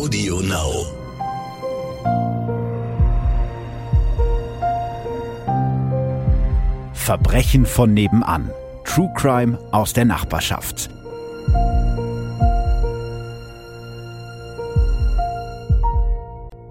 Audio 0.00 0.40
Now. 0.40 0.86
Verbrechen 6.94 7.66
von 7.66 7.92
nebenan. 7.92 8.50
True 8.84 9.12
Crime 9.14 9.58
aus 9.72 9.92
der 9.92 10.06
Nachbarschaft. 10.06 10.88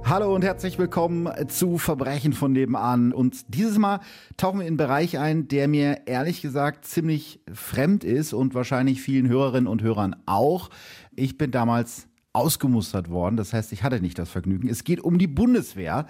Hallo 0.03 0.33
und 0.33 0.43
herzlich 0.43 0.79
willkommen 0.79 1.31
zu 1.49 1.77
Verbrechen 1.77 2.33
von 2.33 2.53
nebenan. 2.53 3.13
Und 3.13 3.53
dieses 3.53 3.77
Mal 3.77 3.99
tauchen 4.37 4.57
wir 4.57 4.65
in 4.65 4.69
einen 4.69 4.77
Bereich 4.77 5.19
ein, 5.19 5.47
der 5.47 5.67
mir 5.67 6.07
ehrlich 6.07 6.41
gesagt 6.41 6.85
ziemlich 6.85 7.41
fremd 7.53 8.03
ist 8.03 8.33
und 8.33 8.55
wahrscheinlich 8.55 9.03
vielen 9.03 9.29
Hörerinnen 9.29 9.67
und 9.67 9.83
Hörern 9.83 10.15
auch. 10.25 10.71
Ich 11.15 11.37
bin 11.37 11.51
damals 11.51 12.08
ausgemustert 12.39 13.09
worden, 13.09 13.37
das 13.37 13.53
heißt, 13.53 13.71
ich 13.73 13.83
hatte 13.83 14.01
nicht 14.01 14.17
das 14.17 14.29
Vergnügen. 14.29 14.69
Es 14.69 14.83
geht 14.83 15.01
um 15.01 15.17
die 15.17 15.27
Bundeswehr. 15.27 16.07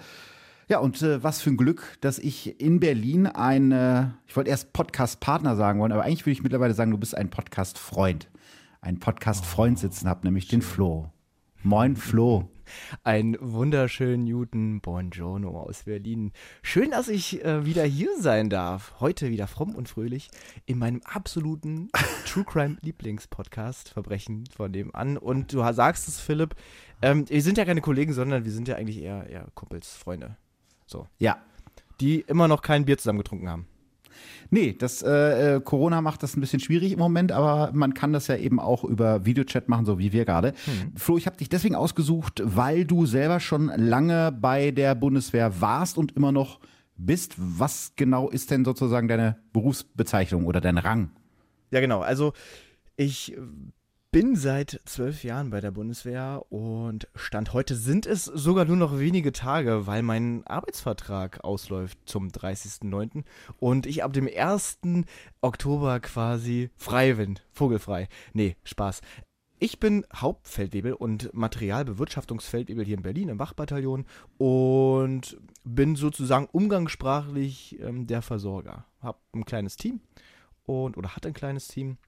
Ja, 0.68 0.78
und 0.78 1.02
äh, 1.02 1.22
was 1.22 1.40
für 1.40 1.50
ein 1.50 1.56
Glück, 1.56 1.98
dass 2.00 2.18
ich 2.18 2.60
in 2.60 2.78
Berlin 2.78 3.26
ein, 3.26 3.72
äh, 3.72 4.06
ich 4.28 4.36
wollte 4.36 4.50
erst 4.50 4.72
Podcast-Partner 4.72 5.56
sagen 5.56 5.80
wollen, 5.80 5.90
aber 5.90 6.04
eigentlich 6.04 6.24
würde 6.24 6.32
ich 6.32 6.42
mittlerweile 6.42 6.74
sagen, 6.74 6.92
du 6.92 6.98
bist 6.98 7.16
ein 7.16 7.28
Podcast-Freund. 7.28 8.28
Ein 8.80 9.00
Podcast-Freund 9.00 9.78
sitzen 9.78 10.08
habe, 10.08 10.24
nämlich 10.24 10.46
den 10.46 10.62
Flo. 10.62 11.10
Moin, 11.62 11.96
Flo. 11.96 12.48
Einen 13.04 13.36
wunderschönen 13.40 14.24
Newton 14.24 14.80
Buongiorno 14.80 15.60
aus 15.60 15.84
Berlin. 15.84 16.32
Schön, 16.62 16.90
dass 16.90 17.08
ich 17.08 17.44
äh, 17.44 17.64
wieder 17.64 17.84
hier 17.84 18.10
sein 18.18 18.50
darf. 18.50 18.94
Heute 19.00 19.30
wieder 19.30 19.46
fromm 19.46 19.74
und 19.74 19.88
fröhlich 19.88 20.28
in 20.66 20.78
meinem 20.78 21.00
absoluten 21.04 21.90
True 22.26 22.44
Crime 22.44 22.76
Lieblingspodcast 22.82 23.88
Verbrechen 23.88 24.44
von 24.54 24.72
dem 24.72 24.94
an. 24.94 25.16
Und 25.16 25.52
du 25.52 25.64
sagst 25.72 26.08
es, 26.08 26.20
Philipp, 26.20 26.54
ähm, 27.02 27.28
wir 27.28 27.42
sind 27.42 27.58
ja 27.58 27.64
keine 27.64 27.80
Kollegen, 27.80 28.12
sondern 28.12 28.44
wir 28.44 28.52
sind 28.52 28.68
ja 28.68 28.76
eigentlich 28.76 29.02
eher, 29.02 29.26
eher 29.28 29.48
Kumpels, 29.54 29.96
Freunde. 29.96 30.36
So. 30.86 31.06
Ja. 31.18 31.42
Die 32.00 32.20
immer 32.20 32.48
noch 32.48 32.62
kein 32.62 32.84
Bier 32.86 32.98
zusammen 32.98 33.18
getrunken 33.18 33.48
haben. 33.48 33.66
Nee, 34.50 34.72
das 34.72 35.02
äh, 35.02 35.56
äh, 35.56 35.60
Corona 35.60 36.00
macht 36.00 36.22
das 36.22 36.36
ein 36.36 36.40
bisschen 36.40 36.60
schwierig 36.60 36.92
im 36.92 36.98
Moment, 36.98 37.32
aber 37.32 37.70
man 37.72 37.94
kann 37.94 38.12
das 38.12 38.26
ja 38.26 38.36
eben 38.36 38.58
auch 38.58 38.84
über 38.84 39.24
Videochat 39.24 39.68
machen, 39.68 39.86
so 39.86 39.98
wie 39.98 40.12
wir 40.12 40.24
gerade. 40.24 40.48
Hm. 40.64 40.92
Flo, 40.96 41.16
ich 41.16 41.26
habe 41.26 41.36
dich 41.36 41.48
deswegen 41.48 41.74
ausgesucht, 41.74 42.42
weil 42.44 42.84
du 42.84 43.06
selber 43.06 43.40
schon 43.40 43.66
lange 43.76 44.32
bei 44.32 44.70
der 44.70 44.94
Bundeswehr 44.94 45.60
warst 45.60 45.98
und 45.98 46.12
immer 46.16 46.32
noch 46.32 46.60
bist. 46.96 47.34
Was 47.36 47.92
genau 47.96 48.28
ist 48.28 48.50
denn 48.50 48.64
sozusagen 48.64 49.08
deine 49.08 49.36
Berufsbezeichnung 49.52 50.46
oder 50.46 50.60
dein 50.60 50.78
Rang? 50.78 51.10
Ja, 51.70 51.80
genau. 51.80 52.00
Also 52.00 52.32
ich 52.96 53.36
bin 54.12 54.34
seit 54.34 54.80
zwölf 54.86 55.22
Jahren 55.22 55.50
bei 55.50 55.60
der 55.60 55.70
Bundeswehr 55.70 56.44
und 56.48 57.06
Stand 57.14 57.52
heute 57.52 57.76
sind 57.76 58.06
es 58.06 58.24
sogar 58.24 58.64
nur 58.64 58.76
noch 58.76 58.98
wenige 58.98 59.30
Tage, 59.30 59.86
weil 59.86 60.02
mein 60.02 60.44
Arbeitsvertrag 60.46 61.44
ausläuft 61.44 61.96
zum 62.06 62.28
30.09. 62.28 63.22
und 63.60 63.86
ich 63.86 64.02
ab 64.02 64.12
dem 64.12 64.28
1. 64.28 64.80
Oktober 65.42 66.00
quasi 66.00 66.70
frei 66.76 67.14
bin. 67.14 67.38
Vogelfrei. 67.52 68.08
Nee, 68.32 68.56
Spaß. 68.64 69.00
Ich 69.60 69.78
bin 69.78 70.04
Hauptfeldwebel 70.12 70.94
und 70.94 71.32
Materialbewirtschaftungsfeldwebel 71.32 72.84
hier 72.84 72.96
in 72.96 73.02
Berlin 73.02 73.28
im 73.28 73.38
Wachbataillon 73.38 74.06
und 74.38 75.38
bin 75.62 75.94
sozusagen 75.94 76.48
umgangssprachlich 76.50 77.78
ähm, 77.80 78.08
der 78.08 78.22
Versorger. 78.22 78.86
Hab 79.00 79.20
ein 79.34 79.44
kleines 79.44 79.76
Team 79.76 80.00
und 80.64 80.96
oder 80.96 81.14
hatte 81.14 81.28
ein 81.28 81.34
kleines 81.34 81.68
Team 81.68 81.98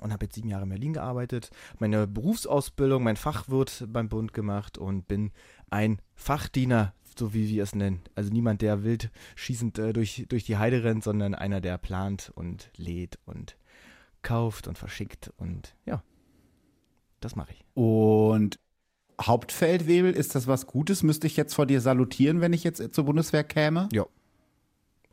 und 0.00 0.12
habe 0.12 0.26
jetzt 0.26 0.34
sieben 0.34 0.48
Jahre 0.48 0.64
in 0.64 0.70
Berlin 0.70 0.92
gearbeitet, 0.92 1.50
meine 1.78 2.06
Berufsausbildung, 2.06 3.02
mein 3.02 3.16
Fachwirt 3.16 3.86
beim 3.88 4.08
Bund 4.08 4.32
gemacht 4.32 4.78
und 4.78 5.08
bin 5.08 5.30
ein 5.70 6.00
Fachdiener, 6.14 6.94
so 7.18 7.34
wie 7.34 7.48
wir 7.48 7.62
es 7.62 7.74
nennen. 7.74 8.02
Also 8.14 8.32
niemand, 8.32 8.62
der 8.62 8.84
wild 8.84 9.10
schießend 9.36 9.78
äh, 9.78 9.92
durch, 9.92 10.26
durch 10.28 10.44
die 10.44 10.56
Heide 10.56 10.84
rennt, 10.84 11.04
sondern 11.04 11.34
einer, 11.34 11.60
der 11.60 11.78
plant 11.78 12.32
und 12.34 12.70
lädt 12.76 13.18
und 13.26 13.56
kauft 14.22 14.68
und 14.68 14.78
verschickt 14.78 15.32
und 15.36 15.74
ja, 15.86 16.02
das 17.20 17.36
mache 17.36 17.52
ich. 17.52 17.64
Und 17.74 18.58
Hauptfeldwebel, 19.20 20.12
ist 20.12 20.34
das 20.34 20.46
was 20.46 20.66
Gutes? 20.66 21.02
Müsste 21.02 21.26
ich 21.26 21.36
jetzt 21.36 21.54
vor 21.54 21.66
dir 21.66 21.80
salutieren, 21.80 22.40
wenn 22.40 22.52
ich 22.52 22.62
jetzt 22.62 22.94
zur 22.94 23.04
Bundeswehr 23.04 23.44
käme? 23.44 23.88
Ja, 23.92 24.06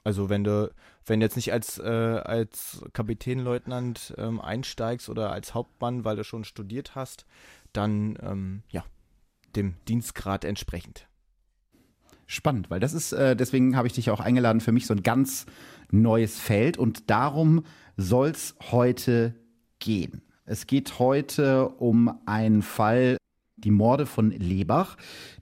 also 0.05 0.29
wenn 0.29 0.43
du, 0.43 0.71
wenn 1.05 1.19
du 1.19 1.25
jetzt 1.25 1.35
nicht 1.35 1.51
als, 1.51 1.79
äh, 1.79 1.83
als 1.83 2.85
Kapitänleutnant 2.93 4.13
ähm, 4.17 4.39
einsteigst 4.39 5.09
oder 5.09 5.31
als 5.31 5.55
Hauptmann, 5.55 6.05
weil 6.05 6.15
du 6.15 6.23
schon 6.23 6.45
studiert 6.45 6.95
hast, 6.95 7.25
dann 7.73 8.17
ähm, 8.21 8.63
ja, 8.69 8.85
dem 9.55 9.73
Dienstgrad 9.87 10.45
entsprechend. 10.45 11.07
Spannend, 12.27 12.69
weil 12.69 12.79
das 12.79 12.93
ist, 12.93 13.13
äh, 13.13 13.35
deswegen 13.35 13.75
habe 13.75 13.87
ich 13.87 13.93
dich 13.93 14.11
auch 14.11 14.19
eingeladen, 14.19 14.61
für 14.61 14.71
mich 14.71 14.85
so 14.85 14.93
ein 14.93 15.03
ganz 15.03 15.47
neues 15.89 16.39
Feld 16.39 16.77
und 16.77 17.09
darum 17.09 17.65
soll 17.97 18.29
es 18.29 18.55
heute 18.71 19.33
gehen. 19.79 20.21
Es 20.45 20.67
geht 20.67 20.99
heute 20.99 21.69
um 21.69 22.21
einen 22.27 22.61
Fall, 22.61 23.17
die 23.65 23.71
Morde 23.71 24.05
von 24.05 24.31
Lebach, 24.31 24.95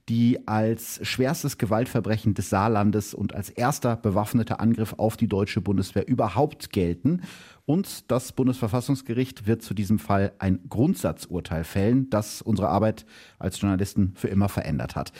die 0.08 0.48
als 0.48 1.00
schwerstes 1.02 1.56
Gewaltverbrechen 1.58 2.34
des 2.34 2.50
Saarlandes 2.50 3.14
und 3.14 3.34
als 3.34 3.50
erster 3.50 3.96
bewaffneter 3.96 4.60
Angriff 4.60 4.94
auf 4.96 5.16
die 5.16 5.28
deutsche 5.28 5.60
Bundeswehr 5.60 6.08
überhaupt 6.08 6.70
gelten. 6.70 7.22
Und 7.66 8.10
das 8.10 8.32
Bundesverfassungsgericht 8.32 9.46
wird 9.46 9.62
zu 9.62 9.72
diesem 9.72 9.98
Fall 9.98 10.32
ein 10.38 10.60
Grundsatzurteil 10.68 11.64
fällen, 11.64 12.10
das 12.10 12.42
unsere 12.42 12.68
Arbeit 12.68 13.06
als 13.38 13.58
Journalisten 13.58 14.12
für 14.16 14.28
immer 14.28 14.50
verändert 14.50 14.96
hat. 14.96 15.12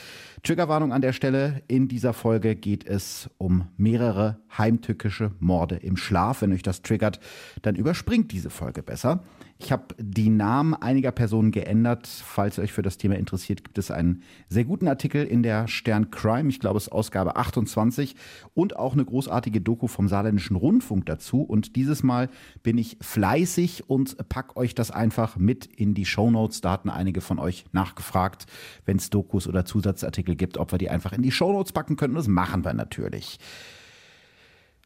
Triggerwarnung 0.43 0.93
an 0.93 1.01
der 1.01 1.15
Stelle. 1.15 1.63
In 1.69 1.89
dieser 1.89 2.13
Folge 2.13 2.55
geht 2.55 2.87
es 2.87 3.31
um 3.39 3.69
mehrere 3.79 4.39
heimtückische 4.59 5.33
Morde 5.41 5.77
im 5.77 5.97
Schlaf. 5.97 6.43
Wenn 6.43 6.53
euch 6.53 6.63
das 6.63 6.83
triggert, 6.83 7.19
dann 7.63 7.77
überspringt 7.77 8.31
diese 8.31 8.51
Folge 8.51 8.83
besser. 8.83 9.23
Ich 9.59 9.71
habe 9.71 9.95
die 9.99 10.31
Namen 10.31 10.75
einiger 10.75 11.13
Personen 11.13 11.53
geändert. 11.53 12.07
Falls 12.07 12.59
ihr 12.59 12.65
euch 12.65 12.73
für 12.73 12.83
das 12.83 12.99
Thema 12.99 13.17
interessiert, 13.17 13.63
gibt 13.63 13.79
es 13.79 13.91
einen 13.91 14.23
sehr 14.49 14.65
guten 14.65 14.89
Artikel 14.89 15.25
in 15.25 15.45
der 15.45 15.69
Stern 15.69 16.11
Crime, 16.11 16.49
ich 16.49 16.59
glaube 16.59 16.77
es 16.77 16.89
ist 16.89 16.93
Ausgabe 16.93 17.37
28 17.37 18.17
und 18.53 18.77
auch 18.77 18.95
eine 18.95 19.05
großartige 19.05 19.61
Doku 19.61 19.87
vom 19.87 20.09
Saarländischen 20.09 20.57
Rundfunk 20.57 21.07
dazu. 21.07 21.43
Und 21.43 21.77
dieses 21.77 22.03
Mal 22.03 22.31
bin 22.63 22.79
ich 22.79 22.99
fleißig 23.01 23.89
und 23.89 24.29
pack 24.29 24.57
euch 24.57 24.75
das 24.75 24.91
einfach 24.91 25.37
mit 25.37 25.67
in 25.67 25.95
die 25.95 26.05
Show 26.05 26.31
Notes. 26.31 26.61
Da 26.61 26.73
hatten 26.73 26.91
einige 26.91 27.21
von 27.21 27.39
euch 27.39 27.65
nachgefragt, 27.71 28.47
wenn 28.85 28.97
es 28.97 29.09
Dokus 29.09 29.47
oder 29.47 29.65
Zusatzartikel 29.65 30.35
gibt, 30.35 30.59
ob 30.59 30.73
wir 30.73 30.79
die 30.79 30.91
einfach 30.91 31.13
in 31.13 31.23
die 31.23 31.33
Show 31.33 31.53
Notes 31.53 31.73
packen 31.73 31.97
können. 31.97 32.15
Das 32.15 32.27
machen 32.27 32.65
wir 32.65 32.75
natürlich. 32.75 33.39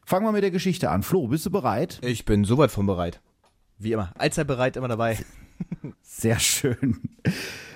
Fangen 0.05 0.25
wir 0.25 0.31
mit 0.31 0.43
der 0.43 0.51
Geschichte 0.51 0.89
an. 0.91 1.03
Flo, 1.03 1.27
bist 1.27 1.45
du 1.47 1.51
bereit? 1.51 1.99
Ich 2.03 2.25
bin 2.25 2.43
soweit 2.43 2.71
von 2.71 2.85
bereit. 2.85 3.19
Wie 3.79 3.93
immer. 3.93 4.11
Allzeit 4.17 4.45
bereit, 4.45 4.75
immer 4.75 4.89
dabei. 4.89 5.17
Sehr 6.01 6.37
schön. 6.37 6.99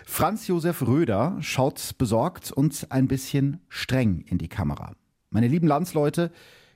Franz 0.05 0.47
Josef 0.47 0.81
Röder 0.85 1.37
schaut 1.39 1.97
besorgt 1.97 2.51
und 2.51 2.87
ein 2.91 3.07
bisschen 3.07 3.61
streng 3.69 4.25
in 4.27 4.37
die 4.37 4.49
Kamera. 4.49 4.93
Meine 5.29 5.47
lieben 5.47 5.65
Landsleute, 5.65 6.31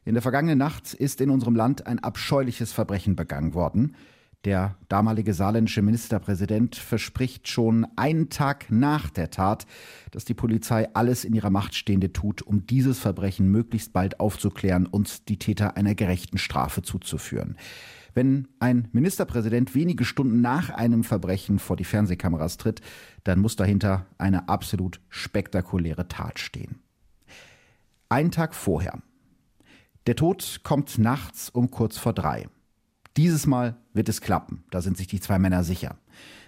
in 0.06 0.14
der 0.14 0.24
vergangenen 0.24 0.58
Nacht 0.58 0.94
ist 0.94 1.20
in 1.20 1.30
unserem 1.30 1.56
Land 1.56 1.86
ein 1.86 2.00
abscheuliches 2.00 2.72
Verbrechen 2.72 3.18
begangen 3.18 3.54
worden. 3.54 3.98
Der 4.46 4.78
damalige 4.88 5.34
saarländische 5.34 5.82
Ministerpräsident 5.82 6.78
verspricht 6.78 7.50
schon 7.50 7.86
einen 7.98 8.30
Tag 8.30 8.68
nach 8.70 9.10
der 9.10 9.30
Tat, 9.30 9.66
dass 10.12 10.24
die 10.24 10.36
Polizei 10.36 10.88
alles 10.94 11.26
in 11.26 11.34
ihrer 11.34 11.50
Macht 11.50 11.76
Stehende 11.76 12.14
tut, 12.14 12.44
um 12.44 12.66
dieses 12.66 13.00
Verbrechen 13.00 13.52
möglichst 13.52 13.92
bald 13.92 14.22
aufzuklären 14.22 14.86
und 14.86 15.28
die 15.28 15.38
Täter 15.38 15.76
einer 15.76 15.96
gerechten 15.96 16.38
Strafe 16.38 16.82
zuzuführen. 16.82 17.58
Wenn 18.18 18.48
ein 18.60 18.88
Ministerpräsident 18.94 19.76
wenige 19.76 20.04
Stunden 20.04 20.42
nach 20.42 20.72
einem 20.72 21.04
Verbrechen 21.04 21.60
vor 21.60 21.76
die 21.78 21.84
Fernsehkameras 21.84 22.58
tritt, 22.58 22.82
dann 23.24 23.38
muss 23.38 23.56
dahinter 23.56 24.08
eine 24.18 24.50
absolut 24.50 25.02
spektakuläre 25.08 26.08
Tat 26.08 26.40
stehen. 26.40 26.80
Ein 28.10 28.32
Tag 28.32 28.56
vorher. 28.56 29.04
Der 30.08 30.16
Tod 30.16 30.62
kommt 30.64 30.98
nachts 30.98 31.52
um 31.52 31.70
kurz 31.70 32.00
vor 32.00 32.12
drei. 32.12 32.48
Dieses 33.18 33.46
Mal 33.46 33.78
wird 33.94 34.10
es 34.10 34.20
klappen, 34.20 34.64
da 34.72 34.82
sind 34.82 34.98
sich 34.98 35.06
die 35.06 35.20
zwei 35.20 35.38
Männer 35.38 35.64
sicher. 35.64 36.00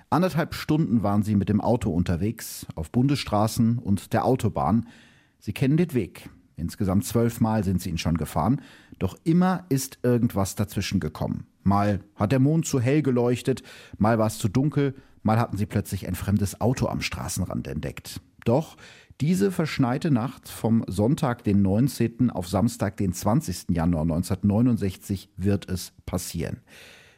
Anderthalb 0.09 0.55
Stunden 0.55 1.03
waren 1.03 1.21
sie 1.21 1.35
mit 1.35 1.49
dem 1.49 1.61
Auto 1.61 1.91
unterwegs, 1.91 2.65
auf 2.73 2.91
Bundesstraßen 2.91 3.77
und 3.77 4.11
der 4.13 4.25
Autobahn. 4.25 4.87
Sie 5.37 5.53
kennen 5.53 5.77
den 5.77 5.93
Weg. 5.93 6.31
Insgesamt 6.55 7.05
zwölfmal 7.05 7.63
sind 7.63 7.79
sie 7.79 7.89
ihn 7.89 7.99
schon 7.99 8.17
gefahren, 8.17 8.61
doch 8.97 9.17
immer 9.23 9.65
ist 9.69 9.99
irgendwas 10.03 10.55
dazwischen 10.55 10.99
gekommen. 10.99 11.45
Mal 11.63 11.99
hat 12.15 12.31
der 12.31 12.39
Mond 12.39 12.65
zu 12.65 12.79
hell 12.79 13.01
geleuchtet, 13.01 13.63
mal 13.97 14.17
war 14.17 14.27
es 14.27 14.37
zu 14.37 14.47
dunkel, 14.47 14.95
mal 15.23 15.39
hatten 15.39 15.57
sie 15.57 15.65
plötzlich 15.65 16.07
ein 16.07 16.15
fremdes 16.15 16.61
Auto 16.61 16.87
am 16.87 17.01
Straßenrand 17.01 17.67
entdeckt. 17.67 18.21
Doch 18.45 18.77
diese 19.21 19.51
verschneite 19.51 20.11
Nacht 20.11 20.47
vom 20.47 20.85
Sonntag, 20.87 21.43
den 21.43 21.61
19. 21.61 22.29
auf 22.29 22.47
Samstag, 22.47 22.95
den 22.95 23.11
20. 23.11 23.65
Januar 23.69 24.03
1969 24.03 25.29
wird 25.35 25.69
es 25.69 25.91
passieren. 26.05 26.61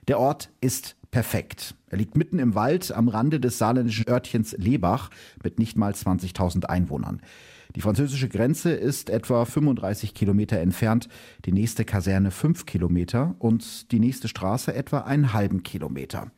Der 0.08 0.20
Ort 0.20 0.50
ist 0.62 0.96
perfekt. 1.12 1.76
Er 1.90 2.00
liegt 2.00 2.18
mitten 2.18 2.40
im 2.40 2.56
Wald 2.56 2.92
am 2.92 3.08
Rande 3.08 3.40
des 3.40 3.60
saarländischen 3.60 4.10
Örtchens 4.10 4.56
Lebach 4.58 5.12
mit 5.44 5.60
nicht 5.60 5.78
mal 5.78 5.92
20.000 5.92 6.66
Einwohnern. 6.66 7.22
Die 7.76 7.82
französische 7.82 8.28
Grenze 8.28 8.72
ist 8.72 9.10
etwa 9.10 9.46
35 9.46 10.14
Kilometer 10.14 10.60
entfernt, 10.60 11.08
die 11.46 11.54
nächste 11.54 11.86
Kaserne 11.86 12.32
fünf 12.32 12.66
Kilometer 12.66 13.36
und 13.40 13.92
die 13.92 14.00
nächste 14.00 14.28
Straße 14.28 14.74
etwa 14.74 15.00
einen 15.00 15.34
halben 15.34 15.64
Kilometer. 15.64 16.32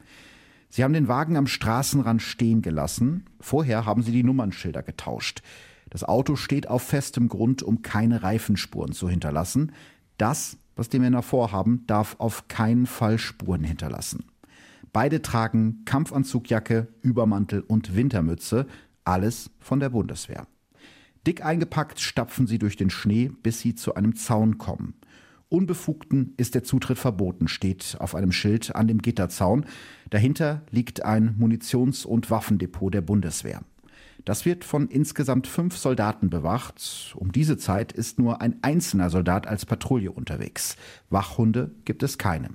Sie 0.70 0.84
haben 0.84 0.94
den 0.94 1.08
Wagen 1.08 1.38
am 1.38 1.48
Straßenrand 1.48 2.22
stehen 2.22 2.62
gelassen. 2.62 3.26
Vorher 3.40 3.86
haben 3.86 4.02
sie 4.02 4.12
die 4.12 4.24
Nummernschilder 4.24 4.84
getauscht. 4.84 5.42
Das 5.90 6.04
Auto 6.04 6.36
steht 6.36 6.68
auf 6.68 6.82
festem 6.82 7.30
Grund, 7.30 7.62
um 7.62 7.84
keine 7.84 8.24
Reifenspuren 8.24 8.92
zu 8.92 9.08
hinterlassen. 9.10 9.72
Das, 10.18 10.58
was 10.76 10.90
die 10.90 11.00
Männer 11.00 11.22
vorhaben, 11.22 11.84
darf 11.88 12.16
auf 12.20 12.48
keinen 12.48 12.88
Fall 12.88 13.20
Spuren 13.20 13.64
hinterlassen. 13.64 14.26
Beide 14.92 15.22
tragen 15.22 15.84
Kampfanzugjacke, 15.86 16.88
Übermantel 17.02 17.62
und 17.62 17.96
Wintermütze, 17.96 18.68
alles 19.04 19.52
von 19.60 19.80
der 19.80 19.90
Bundeswehr. 19.90 20.48
Dick 21.26 21.46
eingepackt 21.46 22.00
stapfen 22.00 22.48
sie 22.48 22.60
durch 22.60 22.76
den 22.76 22.90
Schnee, 22.90 23.32
bis 23.44 23.60
sie 23.60 23.76
zu 23.76 23.96
einem 23.96 24.16
Zaun 24.16 24.58
kommen. 24.58 24.96
Unbefugten 25.50 26.34
ist 26.38 26.56
der 26.56 26.64
Zutritt 26.64 26.98
verboten, 26.98 27.48
steht 27.48 27.98
auf 28.00 28.16
einem 28.16 28.32
Schild 28.32 28.76
an 28.76 28.88
dem 28.88 29.02
Gitterzaun. 29.02 29.66
Dahinter 30.10 30.64
liegt 30.72 31.06
ein 31.06 31.36
Munitions- 31.38 32.06
und 32.06 32.32
Waffendepot 32.32 32.94
der 32.94 33.02
Bundeswehr. 33.02 33.62
Das 34.26 34.46
wird 34.46 34.64
von 34.64 34.88
insgesamt 34.88 35.48
fünf 35.48 35.78
Soldaten 35.78 36.30
bewacht. 36.30 37.14
Um 37.16 37.32
diese 37.32 37.58
Zeit 37.58 37.92
ist 37.92 38.20
nur 38.20 38.42
ein 38.42 38.56
einzelner 38.64 39.10
Soldat 39.10 39.48
als 39.48 39.66
Patrouille 39.66 40.12
unterwegs. 40.12 40.76
Wachhunde 41.10 41.72
gibt 41.86 42.04
es 42.04 42.18
keine. 42.18 42.50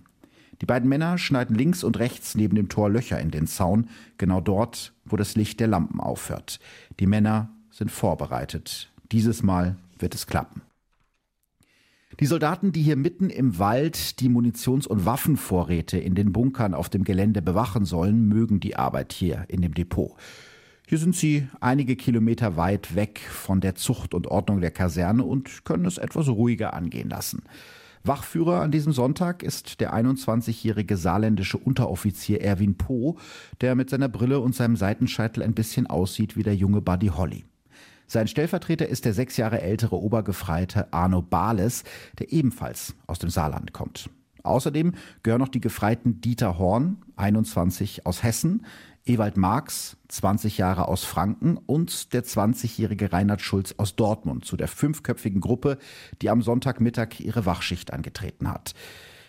Die 0.61 0.67
beiden 0.67 0.89
Männer 0.89 1.19
schneiden 1.19 1.55
links 1.55 1.85
und 1.85 1.99
rechts 1.99 2.35
neben 2.35 2.57
dem 2.57 2.69
Tor 2.69 2.91
Löcher 2.91 3.21
in 3.21 3.31
den 3.31 3.47
Zaun, 3.47 3.89
genau 4.17 4.41
dort, 4.41 4.93
wo 5.05 5.17
das 5.17 5.37
Licht 5.37 5.61
der 5.61 5.69
Lampen 5.69 6.01
aufhört. 6.01 6.59
Die 6.99 7.07
Männer 7.07 7.51
sind 7.79 7.93
vorbereitet. 7.93 8.91
Dieses 9.13 9.45
Mal 9.45 9.77
wird 9.99 10.15
es 10.15 10.27
klappen. 10.27 10.63
Die 12.19 12.27
Soldaten, 12.27 12.73
die 12.73 12.83
hier 12.83 12.97
mitten 12.97 13.31
im 13.31 13.61
Wald 13.61 14.19
die 14.19 14.29
Munitions- 14.29 14.89
und 14.89 15.07
Waffenvorräte 15.07 15.97
in 15.97 16.17
den 16.17 16.33
Bunkern 16.33 16.75
auf 16.75 16.89
dem 16.89 17.05
Gelände 17.05 17.41
bewachen 17.41 17.85
sollen, 17.85 18.27
mögen 18.27 18.59
die 18.59 18.75
Arbeit 18.75 19.13
hier 19.13 19.45
in 19.47 19.63
dem 19.63 19.75
Depot. 19.75 20.17
Hier 20.89 20.99
sind 20.99 21.15
sie 21.15 21.47
einige 21.61 21.95
Kilometer 21.95 22.57
weit 22.57 22.97
weg 22.97 23.21
von 23.21 23.61
der 23.61 23.77
Zucht 23.77 24.13
und 24.13 24.27
Ordnung 24.27 24.61
der 24.61 24.73
Kaserne 24.73 25.23
und 25.23 25.65
können 25.65 25.85
es 25.85 25.99
etwas 25.99 26.29
ruhiger 26.29 26.75
angehen 26.75 27.11
lassen. 27.11 27.43
Wachführer 28.03 28.63
an 28.63 28.73
diesem 28.73 28.93
Sonntag 28.93 29.45
ist 29.45 29.81
der 29.81 29.95
21-jährige 29.95 30.97
saarländische 30.97 31.59
Unteroffizier 31.59 32.41
Erwin 32.41 32.77
Poh, 32.77 33.19
der 33.61 33.77
mit 33.77 33.91
seiner 33.91 34.09
Brille 34.09 34.41
und 34.41 34.57
seinem 34.57 34.77
Seitenscheitel 34.77 35.45
ein 35.45 35.55
bisschen 35.55 35.87
aussieht 35.87 36.37
wie 36.37 36.43
der 36.43 36.57
junge 36.57 36.81
Buddy 36.81 37.09
Holly. 37.09 37.45
Sein 38.11 38.27
Stellvertreter 38.27 38.89
ist 38.89 39.05
der 39.05 39.13
sechs 39.13 39.37
Jahre 39.37 39.61
ältere 39.61 39.97
Obergefreite 39.97 40.93
Arno 40.95 41.21
Bales, 41.21 41.85
der 42.19 42.33
ebenfalls 42.33 42.95
aus 43.07 43.19
dem 43.19 43.29
Saarland 43.29 43.75
kommt. 43.75 44.09
Außerdem 44.43 44.95
gehören 45.23 45.41
noch 45.41 45.49
die 45.49 45.61
Gefreiten 45.61 46.23
Dieter 46.23 46.59
Horn, 46.59 47.03
21 47.17 48.07
aus 48.07 48.23
Hessen, 48.23 48.65
Ewald 49.05 49.37
Marx, 49.37 49.99
20 50.09 50.57
Jahre 50.57 50.89
aus 50.89 51.05
Franken 51.05 51.59
und 51.59 52.15
der 52.15 52.25
20-jährige 52.25 53.13
Reinhard 53.13 53.43
Schulz 53.43 53.75
aus 53.77 53.95
Dortmund 53.95 54.47
zu 54.47 54.57
der 54.57 54.69
fünfköpfigen 54.69 55.43
Gruppe, 55.43 55.77
die 56.23 56.31
am 56.31 56.41
Sonntagmittag 56.41 57.21
ihre 57.21 57.45
Wachschicht 57.45 57.93
angetreten 57.93 58.51
hat. 58.51 58.75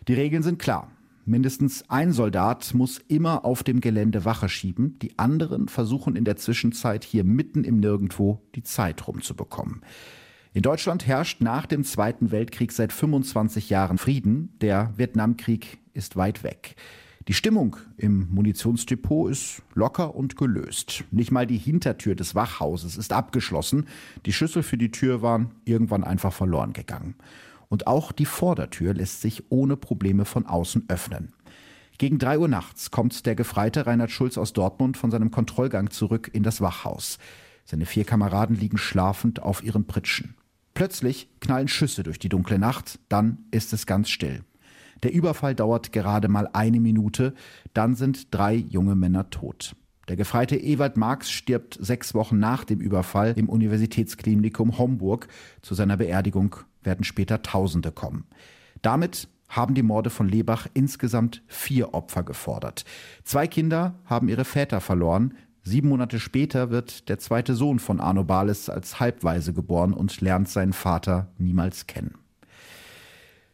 Die 0.07 0.13
Regeln 0.13 0.43
sind 0.43 0.59
klar. 0.59 0.89
Mindestens 1.29 1.87
ein 1.91 2.11
Soldat 2.11 2.73
muss 2.73 2.99
immer 3.07 3.45
auf 3.45 3.61
dem 3.61 3.81
Gelände 3.81 4.25
Wache 4.25 4.49
schieben. 4.49 4.97
Die 4.97 5.19
anderen 5.19 5.67
versuchen 5.67 6.15
in 6.15 6.25
der 6.25 6.37
Zwischenzeit 6.37 7.03
hier 7.03 7.23
mitten 7.23 7.63
im 7.63 7.79
Nirgendwo 7.79 8.41
die 8.55 8.63
Zeit 8.63 9.07
rumzubekommen. 9.07 9.83
In 10.53 10.63
Deutschland 10.63 11.05
herrscht 11.05 11.39
nach 11.41 11.67
dem 11.67 11.83
Zweiten 11.83 12.31
Weltkrieg 12.31 12.71
seit 12.71 12.91
25 12.91 13.69
Jahren 13.69 13.99
Frieden. 13.99 14.57
Der 14.59 14.91
Vietnamkrieg 14.97 15.77
ist 15.93 16.15
weit 16.15 16.43
weg. 16.43 16.75
Die 17.27 17.35
Stimmung 17.35 17.77
im 17.97 18.27
Munitionsdepot 18.31 19.29
ist 19.29 19.61
locker 19.75 20.15
und 20.15 20.35
gelöst. 20.35 21.03
Nicht 21.11 21.29
mal 21.29 21.45
die 21.45 21.59
Hintertür 21.59 22.15
des 22.15 22.33
Wachhauses 22.33 22.97
ist 22.97 23.13
abgeschlossen. 23.13 23.85
Die 24.25 24.33
Schlüssel 24.33 24.63
für 24.63 24.79
die 24.79 24.89
Tür 24.89 25.21
waren 25.21 25.51
irgendwann 25.63 26.03
einfach 26.03 26.33
verloren 26.33 26.73
gegangen 26.73 27.13
und 27.69 27.87
auch 27.87 28.11
die 28.11 28.25
Vordertür 28.25 28.93
lässt 28.93 29.21
sich 29.21 29.43
ohne 29.49 29.77
Probleme 29.77 30.25
von 30.25 30.45
außen 30.45 30.85
öffnen. 30.89 31.33
Gegen 31.97 32.17
drei 32.17 32.39
Uhr 32.39 32.47
nachts 32.47 32.91
kommt 32.91 33.25
der 33.25 33.35
Gefreite 33.35 33.85
Reinhard 33.85 34.11
Schulz 34.11 34.37
aus 34.37 34.53
Dortmund 34.53 34.97
von 34.97 35.11
seinem 35.11 35.31
Kontrollgang 35.31 35.89
zurück 35.89 36.29
in 36.33 36.43
das 36.43 36.61
Wachhaus. 36.61 37.17
Seine 37.65 37.85
vier 37.85 38.05
Kameraden 38.05 38.55
liegen 38.55 38.77
schlafend 38.77 39.41
auf 39.41 39.63
ihren 39.63 39.85
Pritschen. 39.85 40.35
Plötzlich 40.73 41.29
knallen 41.41 41.67
Schüsse 41.67 42.03
durch 42.03 42.17
die 42.17 42.29
dunkle 42.29 42.57
Nacht, 42.57 42.99
dann 43.09 43.39
ist 43.51 43.73
es 43.73 43.85
ganz 43.85 44.09
still. 44.09 44.43
Der 45.03 45.13
Überfall 45.13 45.55
dauert 45.55 45.91
gerade 45.91 46.29
mal 46.29 46.49
eine 46.53 46.79
Minute, 46.79 47.33
dann 47.73 47.95
sind 47.95 48.33
drei 48.33 48.55
junge 48.55 48.95
Männer 48.95 49.29
tot. 49.29 49.75
Der 50.07 50.15
Gefreite 50.15 50.55
Ewald 50.55 50.97
Marx 50.97 51.29
stirbt 51.29 51.77
sechs 51.79 52.13
Wochen 52.15 52.39
nach 52.39 52.63
dem 52.63 52.79
Überfall 52.79 53.33
im 53.37 53.47
Universitätsklinikum 53.47 54.77
Homburg. 54.79 55.27
Zu 55.61 55.75
seiner 55.75 55.97
Beerdigung 55.97 56.55
werden 56.83 57.03
später 57.03 57.41
Tausende 57.41 57.91
kommen. 57.91 58.25
Damit 58.81 59.27
haben 59.49 59.73
die 59.73 59.83
Morde 59.83 60.09
von 60.09 60.29
Lebach 60.29 60.67
insgesamt 60.73 61.41
vier 61.47 61.93
Opfer 61.93 62.23
gefordert. 62.23 62.85
Zwei 63.23 63.47
Kinder 63.47 63.95
haben 64.05 64.29
ihre 64.29 64.45
Väter 64.45 64.79
verloren. 64.79 65.33
Sieben 65.63 65.89
Monate 65.89 66.19
später 66.19 66.69
wird 66.69 67.09
der 67.09 67.19
zweite 67.19 67.55
Sohn 67.55 67.79
von 67.79 67.99
Arno 67.99 68.23
Bales 68.23 68.69
als 68.69 68.99
Halbweise 68.99 69.53
geboren 69.53 69.93
und 69.93 70.21
lernt 70.21 70.49
seinen 70.49 70.73
Vater 70.73 71.31
niemals 71.37 71.87
kennen. 71.87 72.15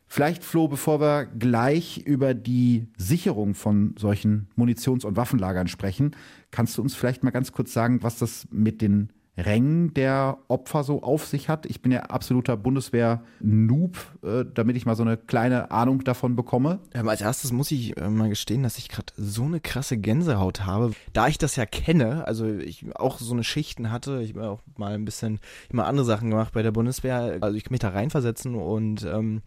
Vielleicht, 0.08 0.44
Flo, 0.44 0.68
bevor 0.68 1.02
wir 1.02 1.26
gleich 1.26 1.98
über 1.98 2.34
die 2.34 2.88
Sicherung 2.98 3.54
von 3.54 3.96
solchen 3.98 4.48
Munitions- 4.56 5.04
und 5.04 5.18
Waffenlagern 5.18 5.68
sprechen, 5.68 6.16
kannst 6.52 6.78
du 6.78 6.82
uns 6.82 6.96
vielleicht 6.96 7.24
mal 7.24 7.32
ganz 7.32 7.52
kurz 7.52 7.74
sagen, 7.74 8.04
was 8.04 8.20
das 8.20 8.48
mit 8.52 8.82
den 8.82 9.12
Rängen 9.38 9.94
der 9.94 10.38
Opfer 10.48 10.84
so 10.84 11.04
auf 11.04 11.26
sich 11.26 11.50
hat. 11.50 11.66
Ich 11.66 11.82
bin 11.82 11.92
ja 11.92 12.02
absoluter 12.04 12.56
Bundeswehr-Noob, 12.56 13.98
äh, 14.24 14.46
damit 14.54 14.78
ich 14.78 14.86
mal 14.86 14.96
so 14.96 15.04
eine 15.04 15.18
kleine 15.18 15.72
Ahnung 15.72 16.04
davon 16.04 16.36
bekomme. 16.36 16.80
Ähm, 16.94 17.10
als 17.10 17.22
erstes 17.22 17.52
muss 17.52 17.72
ich 17.72 17.98
äh, 17.98 18.10
mal 18.10 18.30
gestehen, 18.30 18.64
dass 18.64 18.78
ich 18.78 18.88
gerade 18.88 19.14
so 19.18 19.44
eine 19.44 19.60
krasse 19.60 19.98
Gänsehaut 19.98 20.66
habe. 20.66 20.94
Da 21.14 21.28
ich 21.28 21.38
das 21.38 21.56
ja 21.58 21.66
kenne, 21.66 22.26
also 22.28 22.46
ich 22.46 22.86
auch 22.96 23.20
so 23.20 23.34
eine 23.34 23.44
Schichten 23.44 23.92
hatte, 23.92 24.22
ich 24.22 24.36
habe 24.36 24.50
auch 24.50 24.62
mal 24.78 24.94
ein 24.94 25.06
bisschen 25.06 25.40
immer 25.70 25.86
andere 25.86 26.06
Sachen 26.06 26.30
gemacht 26.30 26.54
bei 26.54 26.64
der 26.64 26.72
Bundeswehr, 26.72 27.38
also 27.42 27.58
ich 27.58 27.64
kann 27.64 27.74
mich 27.74 27.82
da 27.82 27.90
reinversetzen 27.90 28.56
und 28.56 29.04
ähm, 29.04 29.42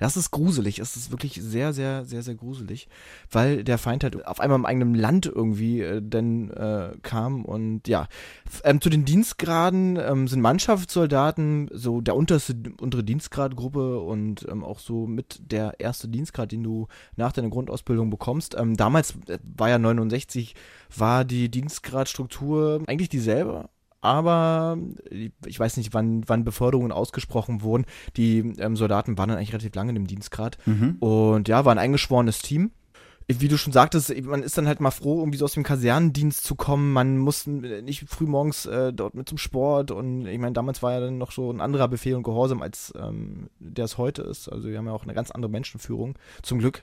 das 0.00 0.16
ist 0.16 0.30
gruselig. 0.30 0.78
Es 0.78 0.96
ist 0.96 1.10
wirklich 1.10 1.34
sehr, 1.34 1.72
sehr, 1.72 2.04
sehr, 2.04 2.22
sehr 2.22 2.34
gruselig, 2.34 2.88
weil 3.30 3.62
der 3.62 3.78
Feind 3.78 4.02
halt 4.02 4.26
auf 4.26 4.40
einmal 4.40 4.58
im 4.58 4.66
eigenen 4.66 4.94
Land 4.94 5.26
irgendwie 5.26 5.82
äh, 5.82 6.00
denn 6.02 6.50
äh, 6.50 6.92
kam 7.02 7.44
und 7.44 7.86
ja. 7.86 8.08
Ähm, 8.64 8.80
zu 8.80 8.88
den 8.88 9.04
Dienstgraden 9.04 9.96
ähm, 9.96 10.26
sind 10.26 10.40
Mannschaftssoldaten, 10.40 11.68
so 11.72 12.00
der 12.00 12.16
unterste, 12.16 12.56
untere 12.80 13.04
Dienstgradgruppe 13.04 14.00
und 14.00 14.46
ähm, 14.50 14.64
auch 14.64 14.78
so 14.78 15.06
mit 15.06 15.40
der 15.52 15.78
erste 15.78 16.08
Dienstgrad, 16.08 16.50
den 16.50 16.62
du 16.62 16.88
nach 17.16 17.32
deiner 17.32 17.50
Grundausbildung 17.50 18.08
bekommst. 18.08 18.56
Ähm, 18.58 18.76
damals 18.76 19.14
äh, 19.28 19.38
war 19.56 19.68
ja 19.68 19.78
69, 19.78 20.54
war 20.96 21.24
die 21.26 21.50
Dienstgradstruktur 21.50 22.82
eigentlich 22.86 23.10
dieselbe 23.10 23.68
aber 24.00 24.78
ich 25.46 25.58
weiß 25.58 25.76
nicht, 25.76 25.92
wann, 25.92 26.22
wann 26.26 26.44
Beförderungen 26.44 26.92
ausgesprochen 26.92 27.62
wurden. 27.62 27.84
Die 28.16 28.38
ähm, 28.58 28.76
Soldaten 28.76 29.18
waren 29.18 29.28
dann 29.28 29.38
eigentlich 29.38 29.52
relativ 29.52 29.74
lange 29.74 29.94
im 29.94 30.06
Dienstgrad 30.06 30.58
mhm. 30.66 30.96
und 31.00 31.48
ja, 31.48 31.64
war 31.64 31.72
ein 31.72 31.78
eingeschworenes 31.78 32.40
Team. 32.40 32.70
Wie 33.28 33.46
du 33.46 33.56
schon 33.56 33.72
sagtest, 33.72 34.12
man 34.24 34.42
ist 34.42 34.58
dann 34.58 34.66
halt 34.66 34.80
mal 34.80 34.90
froh, 34.90 35.20
irgendwie 35.20 35.38
so 35.38 35.44
aus 35.44 35.52
dem 35.52 35.62
Kasernendienst 35.62 36.42
zu 36.42 36.56
kommen. 36.56 36.92
Man 36.92 37.16
muss 37.16 37.46
nicht 37.46 38.08
früh 38.08 38.26
morgens 38.26 38.66
äh, 38.66 38.92
dort 38.92 39.14
mit 39.14 39.28
zum 39.28 39.38
Sport 39.38 39.92
und 39.92 40.26
ich 40.26 40.38
meine, 40.38 40.52
damals 40.52 40.82
war 40.82 40.92
ja 40.92 41.00
dann 41.00 41.18
noch 41.18 41.30
so 41.30 41.48
ein 41.52 41.60
anderer 41.60 41.86
Befehl 41.86 42.16
und 42.16 42.24
Gehorsam, 42.24 42.60
als 42.60 42.92
ähm, 42.98 43.48
der 43.60 43.84
es 43.84 43.98
heute 43.98 44.22
ist. 44.22 44.48
Also 44.48 44.68
wir 44.68 44.78
haben 44.78 44.86
ja 44.86 44.92
auch 44.92 45.04
eine 45.04 45.14
ganz 45.14 45.30
andere 45.30 45.50
Menschenführung, 45.50 46.18
zum 46.42 46.58
Glück 46.58 46.82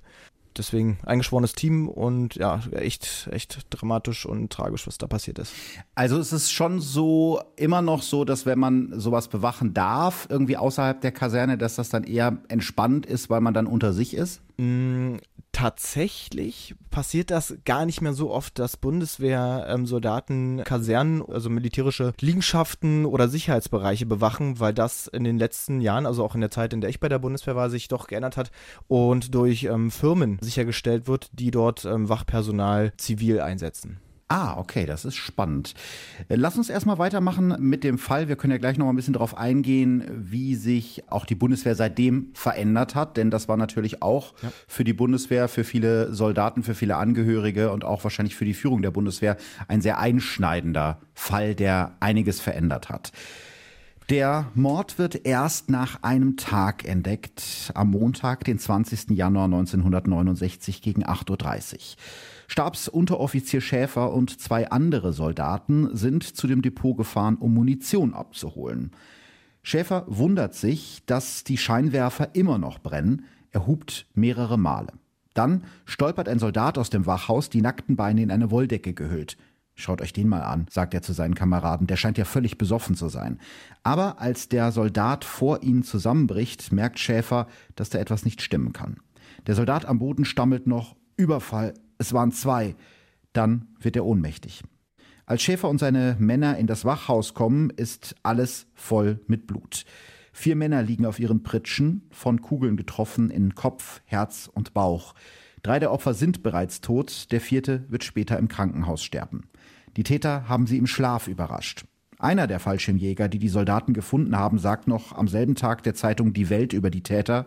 deswegen 0.58 0.98
eingeschworenes 1.06 1.54
Team 1.54 1.88
und 1.88 2.36
ja, 2.36 2.62
echt, 2.72 3.30
echt 3.32 3.68
dramatisch 3.70 4.26
und 4.26 4.52
tragisch, 4.52 4.88
was 4.88 4.98
da 4.98 5.08
passiert 5.08 5.40
ist. 5.40 5.54
Also 5.96 6.18
es 6.18 6.34
ist 6.34 6.52
schon 6.52 6.80
so, 6.80 7.42
immer 7.56 7.82
noch 7.82 8.02
so, 8.02 8.26
dass 8.26 8.46
wenn 8.46 8.60
man 8.60 9.00
sowas 9.00 9.28
bewachen 9.28 9.74
darf, 9.74 10.28
irgendwie 10.30 10.58
außerhalb 10.58 11.02
der 11.02 11.12
Kaserne, 11.12 11.58
dass 11.58 11.76
das 11.76 11.90
dann 11.90 12.04
eher 12.04 12.38
entspannt 12.48 13.06
ist, 13.06 13.30
weil 13.30 13.42
man 13.42 13.54
dann 13.54 13.68
unter 13.68 13.94
sich 13.94 14.14
ist? 14.14 14.42
Tatsächlich 15.58 16.76
passiert 16.92 17.32
das 17.32 17.58
gar 17.66 17.88
nicht 17.88 18.00
mehr 18.00 18.14
so 18.14 18.30
oft, 18.30 18.60
dass 18.60 18.78
Bundeswehr-Soldaten 18.78 20.60
ähm, 20.60 20.64
Kasernen, 20.64 21.24
also 21.28 21.50
militärische 21.50 22.14
Liegenschaften 22.22 23.08
oder 23.08 23.28
Sicherheitsbereiche 23.28 24.06
bewachen, 24.06 24.60
weil 24.60 24.76
das 24.76 25.08
in 25.08 25.24
den 25.24 25.40
letzten 25.40 25.82
Jahren, 25.82 26.06
also 26.06 26.24
auch 26.24 26.36
in 26.36 26.42
der 26.42 26.52
Zeit, 26.52 26.74
in 26.74 26.82
der 26.82 26.92
ich 26.92 27.00
bei 27.00 27.10
der 27.10 27.18
Bundeswehr 27.18 27.56
war, 27.56 27.72
sich 27.72 27.88
doch 27.88 28.06
geändert 28.06 28.38
hat 28.38 28.52
und 28.88 29.34
durch 29.34 29.64
ähm, 29.64 29.90
Firmen 29.90 30.38
sichergestellt 30.42 31.08
wird, 31.08 31.32
die 31.34 31.50
dort 31.50 31.86
ähm, 31.86 32.08
Wachpersonal 32.08 32.94
zivil 32.98 33.42
einsetzen. 33.42 34.00
Ah, 34.29 34.57
okay, 34.57 34.86
das 34.86 35.05
ist 35.05 35.15
spannend. 35.15 35.74
Lass 36.27 36.57
uns 36.57 36.69
erstmal 36.69 36.98
weitermachen 36.98 37.55
mit 37.60 37.86
dem 37.86 37.98
Fall. 37.98 38.27
Wir 38.27 38.36
können 38.36 38.51
ja 38.51 38.57
gleich 38.57 38.77
noch 38.77 38.86
mal 38.86 38.91
ein 38.91 38.98
bisschen 38.98 39.13
darauf 39.13 39.38
eingehen, 39.38 40.03
wie 40.12 40.55
sich 40.55 41.03
auch 41.10 41.25
die 41.25 41.36
Bundeswehr 41.36 41.75
seitdem 41.75 42.31
verändert 42.34 42.93
hat, 42.93 43.15
denn 43.15 43.31
das 43.31 43.48
war 43.48 43.55
natürlich 43.55 44.01
auch 44.01 44.34
ja. 44.43 44.51
für 44.67 44.84
die 44.84 44.91
Bundeswehr, 44.91 45.48
für 45.48 45.63
viele 45.63 46.13
Soldaten, 46.13 46.63
für 46.63 46.75
viele 46.75 46.98
Angehörige 46.98 47.72
und 47.72 47.86
auch 47.86 48.03
wahrscheinlich 48.03 48.36
für 48.36 48.43
die 48.43 48.53
Führung 48.53 48.81
der 48.81 48.91
Bundeswehr 48.91 49.38
ein 49.69 49.79
sehr 49.79 49.98
einschneidender 49.98 51.00
Fall, 51.13 51.55
der 51.55 51.96
einiges 52.01 52.41
verändert 52.41 52.89
hat. 52.89 53.13
Der 54.10 54.51
Mord 54.55 54.98
wird 55.00 55.25
erst 55.25 55.69
nach 55.69 56.03
einem 56.03 56.36
Tag 56.38 56.86
entdeckt, 56.86 57.72
am 57.74 57.91
Montag, 57.91 58.43
den 58.43 58.60
20. 58.60 59.12
Januar 59.12 59.46
1969 59.46 60.81
gegen 60.81 61.05
8.30 61.05 61.74
Uhr. 61.74 61.79
Stabsunteroffizier 62.48 63.62
Schäfer 63.62 64.13
und 64.13 64.39
zwei 64.39 64.70
andere 64.70 65.13
Soldaten 65.13 65.96
sind 65.96 66.24
zu 66.24 66.48
dem 66.48 66.62
Depot 66.62 66.98
gefahren, 66.98 67.36
um 67.36 67.54
Munition 67.54 68.13
abzuholen. 68.13 68.92
Schäfer 69.62 70.06
wundert 70.08 70.56
sich, 70.56 71.04
dass 71.06 71.44
die 71.44 71.58
Scheinwerfer 71.58 72.30
immer 72.34 72.58
noch 72.58 72.80
brennen. 72.80 73.25
Er 73.51 73.68
hupt 73.68 74.08
mehrere 74.13 74.58
Male. 74.58 74.94
Dann 75.34 75.66
stolpert 75.86 76.30
ein 76.30 76.39
Soldat 76.39 76.77
aus 76.77 76.89
dem 76.89 77.06
Wachhaus, 77.06 77.50
die 77.50 77.62
nackten 77.62 77.96
Beine 77.96 78.24
in 78.24 78.32
eine 78.32 78.50
Wolldecke 78.50 78.94
gehüllt. 78.94 79.38
Schaut 79.75 80.01
euch 80.01 80.12
den 80.12 80.27
mal 80.27 80.42
an, 80.42 80.66
sagt 80.72 80.96
er 80.96 81.04
zu 81.04 81.13
seinen 81.13 81.36
Kameraden, 81.36 81.86
der 81.86 81.98
scheint 81.98 82.18
ja 82.18 82.25
völlig 82.25 82.58
besoffen 82.58 82.96
zu 82.96 83.10
sein. 83.10 83.39
Aber 83.84 84.20
als 84.20 84.50
der 84.50 84.72
Soldat 84.72 85.24
vor 85.24 85.62
ihnen 85.62 85.84
zusammenbricht, 85.84 86.72
merkt 86.72 86.98
Schäfer, 86.98 87.48
dass 87.75 87.92
da 87.92 88.00
etwas 88.00 88.25
nicht 88.25 88.42
stimmen 88.42 88.74
kann. 88.74 88.98
Der 89.46 89.54
Soldat 89.54 89.86
am 89.86 90.00
Boden 90.00 90.25
stammelt 90.25 90.66
noch 90.66 90.96
Überfall, 91.16 91.75
es 91.98 92.13
waren 92.13 92.32
zwei. 92.32 92.75
Dann 93.34 93.68
wird 93.80 93.96
er 93.96 94.06
ohnmächtig. 94.06 94.63
Als 95.25 95.42
Schäfer 95.44 95.70
und 95.70 95.77
seine 95.77 96.16
Männer 96.20 96.58
in 96.58 96.68
das 96.68 96.86
Wachhaus 96.86 97.34
kommen, 97.34 97.70
ist 97.70 98.16
alles 98.24 98.68
voll 98.74 99.20
mit 99.27 99.46
Blut. 99.46 99.84
Vier 100.32 100.56
Männer 100.56 100.84
liegen 100.84 101.06
auf 101.06 101.20
ihren 101.20 101.44
Pritschen, 101.44 102.08
von 102.12 102.42
Kugeln 102.42 102.77
getroffen 102.77 103.30
in 103.30 103.56
Kopf, 103.56 104.01
Herz 104.06 104.50
und 104.54 104.74
Bauch. 104.74 105.16
Drei 105.63 105.80
der 105.80 105.92
Opfer 105.92 106.13
sind 106.13 106.44
bereits 106.44 106.80
tot, 106.80 107.32
der 107.32 107.42
vierte 107.42 107.84
wird 107.89 108.04
später 108.04 108.38
im 108.38 108.48
Krankenhaus 108.48 109.04
sterben. 109.04 109.50
Die 109.98 110.04
Täter 110.04 110.48
haben 110.48 110.68
sie 110.68 110.77
im 110.77 110.88
Schlaf 110.88 111.27
überrascht. 111.27 111.86
Einer 112.20 112.48
der 112.48 112.60
Fallschirmjäger, 112.60 113.27
die 113.27 113.39
die 113.39 113.50
Soldaten 113.50 113.94
gefunden 113.94 114.38
haben, 114.38 114.60
sagt 114.60 114.88
noch 114.88 115.12
am 115.12 115.27
selben 115.27 115.56
Tag 115.56 115.84
der 115.84 115.94
Zeitung 115.94 116.34
Die 116.34 116.50
Welt 116.50 116.72
über 116.72 116.89
die 116.89 117.04
Täter, 117.04 117.46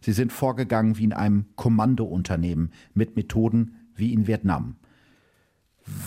sie 0.00 0.12
sind 0.12 0.32
vorgegangen 0.32 0.98
wie 0.98 1.04
in 1.04 1.12
einem 1.12 1.46
Kommandounternehmen 1.56 2.72
mit 2.92 3.16
Methoden, 3.16 3.76
wie 4.00 4.12
in 4.12 4.26
Vietnam. 4.26 4.76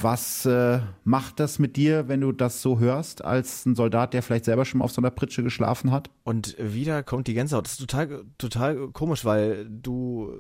Was 0.02 0.46
äh, 0.46 0.82
macht 1.04 1.40
das 1.40 1.60
mit 1.60 1.76
dir, 1.76 2.08
wenn 2.08 2.22
du 2.22 2.32
das 2.32 2.62
so 2.62 2.80
hörst, 2.80 3.24
als 3.24 3.66
ein 3.66 3.76
Soldat, 3.76 4.14
der 4.14 4.24
vielleicht 4.24 4.46
selber 4.46 4.66
schon 4.66 4.80
mal 4.80 4.86
auf 4.86 4.92
so 4.92 5.02
einer 5.02 5.12
Pritsche 5.12 5.44
geschlafen 5.44 5.92
hat? 5.92 6.10
Und 6.24 6.56
wieder 6.60 7.04
kommt 7.04 7.28
die 7.28 7.34
Gänsehaut. 7.34 7.66
Das 7.66 7.74
ist 7.74 7.80
total, 7.80 8.24
total 8.38 8.90
komisch, 8.90 9.26
weil 9.26 9.68
du, 9.70 10.32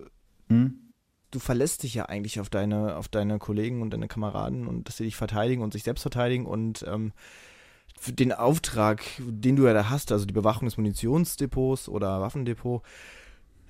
hm? 0.50 0.93
du 1.31 1.39
verlässt 1.39 1.83
dich 1.83 1.95
ja 1.95 2.05
eigentlich 2.05 2.39
auf 2.39 2.50
deine, 2.50 2.95
auf 2.95 3.07
deine 3.07 3.39
Kollegen 3.39 3.81
und 3.81 3.91
deine 3.91 4.07
Kameraden 4.07 4.67
und 4.67 4.88
dass 4.88 4.98
sie 4.98 5.05
dich 5.05 5.15
verteidigen 5.15 5.62
und 5.62 5.74
sich 5.74 5.83
selbst 5.83 6.03
verteidigen 6.03 6.45
und 6.45 6.86
ähm, 6.88 7.12
den 8.07 8.33
Auftrag, 8.33 9.03
den 9.19 9.55
du 9.55 9.65
ja 9.65 9.74
da 9.74 9.89
hast, 9.89 10.12
also 10.12 10.25
die 10.25 10.33
Bewachung 10.33 10.67
des 10.67 10.77
Munitionsdepots 10.77 11.89
oder 11.89 12.22
Waffendepot. 12.22 12.83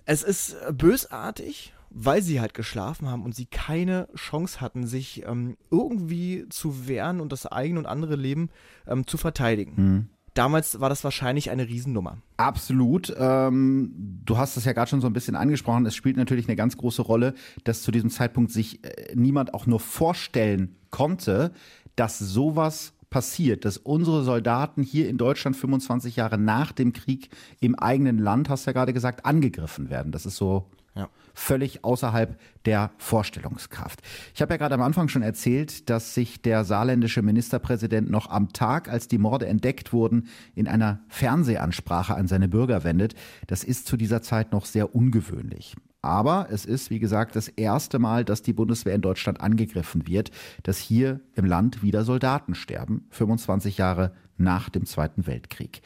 Es 0.05 0.23
ist 0.23 0.57
bösartig 0.73 1.73
weil 1.93 2.21
sie 2.21 2.41
halt 2.41 2.53
geschlafen 2.53 3.07
haben 3.07 3.23
und 3.23 3.35
sie 3.35 3.45
keine 3.45 4.07
Chance 4.15 4.59
hatten, 4.61 4.87
sich 4.87 5.23
ähm, 5.25 5.55
irgendwie 5.69 6.45
zu 6.49 6.87
wehren 6.87 7.21
und 7.21 7.31
das 7.31 7.45
eigene 7.45 7.79
und 7.79 7.85
andere 7.85 8.15
Leben 8.15 8.49
ähm, 8.87 9.05
zu 9.05 9.17
verteidigen. 9.17 9.73
Mhm. 9.75 10.09
Damals 10.33 10.79
war 10.79 10.89
das 10.89 11.03
wahrscheinlich 11.03 11.51
eine 11.51 11.67
Riesennummer. 11.67 12.17
Absolut. 12.37 13.13
Ähm, 13.17 13.93
du 14.25 14.37
hast 14.37 14.57
es 14.57 14.65
ja 14.65 14.73
gerade 14.73 14.89
schon 14.89 15.01
so 15.01 15.05
ein 15.05 15.13
bisschen 15.13 15.35
angesprochen. 15.35 15.85
Es 15.85 15.93
spielt 15.93 16.17
natürlich 16.17 16.47
eine 16.47 16.55
ganz 16.55 16.75
große 16.75 17.03
Rolle, 17.03 17.35
dass 17.63 17.83
zu 17.83 17.91
diesem 17.91 18.09
Zeitpunkt 18.09 18.51
sich 18.51 18.83
äh, 18.83 19.13
niemand 19.13 19.53
auch 19.53 19.67
nur 19.67 19.79
vorstellen 19.79 20.75
konnte, 20.89 21.51
dass 21.95 22.17
sowas 22.17 22.93
passiert, 23.11 23.63
dass 23.63 23.77
unsere 23.77 24.23
Soldaten 24.23 24.81
hier 24.81 25.07
in 25.07 25.19
Deutschland 25.19 25.55
25 25.55 26.15
Jahre 26.15 26.39
nach 26.39 26.71
dem 26.71 26.93
Krieg 26.93 27.29
im 27.59 27.75
eigenen 27.75 28.17
Land, 28.17 28.49
hast 28.49 28.65
du 28.65 28.71
ja 28.71 28.73
gerade 28.73 28.93
gesagt, 28.93 29.27
angegriffen 29.27 29.91
werden. 29.91 30.11
Das 30.11 30.25
ist 30.25 30.37
so 30.37 30.65
ja. 30.95 31.09
Völlig 31.33 31.83
außerhalb 31.83 32.39
der 32.65 32.91
Vorstellungskraft. 32.97 34.01
Ich 34.35 34.41
habe 34.41 34.53
ja 34.53 34.57
gerade 34.57 34.75
am 34.75 34.83
Anfang 34.83 35.07
schon 35.07 35.23
erzählt, 35.23 35.89
dass 35.89 36.13
sich 36.13 36.41
der 36.43 36.63
saarländische 36.63 37.23
Ministerpräsident 37.23 38.11
noch 38.11 38.29
am 38.29 38.53
Tag, 38.53 38.87
als 38.89 39.07
die 39.07 39.17
Morde 39.17 39.47
entdeckt 39.47 39.93
wurden, 39.93 40.27
in 40.53 40.67
einer 40.67 40.99
Fernsehansprache 41.07 42.13
an 42.13 42.27
seine 42.27 42.47
Bürger 42.47 42.83
wendet. 42.83 43.15
Das 43.47 43.63
ist 43.63 43.87
zu 43.87 43.97
dieser 43.97 44.21
Zeit 44.21 44.51
noch 44.51 44.65
sehr 44.65 44.93
ungewöhnlich. 44.93 45.75
Aber 46.03 46.47
es 46.51 46.65
ist, 46.65 46.89
wie 46.89 46.99
gesagt, 46.99 47.35
das 47.35 47.47
erste 47.47 47.97
Mal, 47.97 48.25
dass 48.25 48.41
die 48.41 48.53
Bundeswehr 48.53 48.93
in 48.93 49.01
Deutschland 49.01 49.39
angegriffen 49.39 50.05
wird, 50.05 50.31
dass 50.61 50.77
hier 50.77 51.21
im 51.35 51.45
Land 51.45 51.81
wieder 51.81 52.03
Soldaten 52.03 52.55
sterben, 52.55 53.07
25 53.09 53.77
Jahre 53.77 54.13
nach 54.37 54.69
dem 54.69 54.85
Zweiten 54.85 55.25
Weltkrieg. 55.25 55.81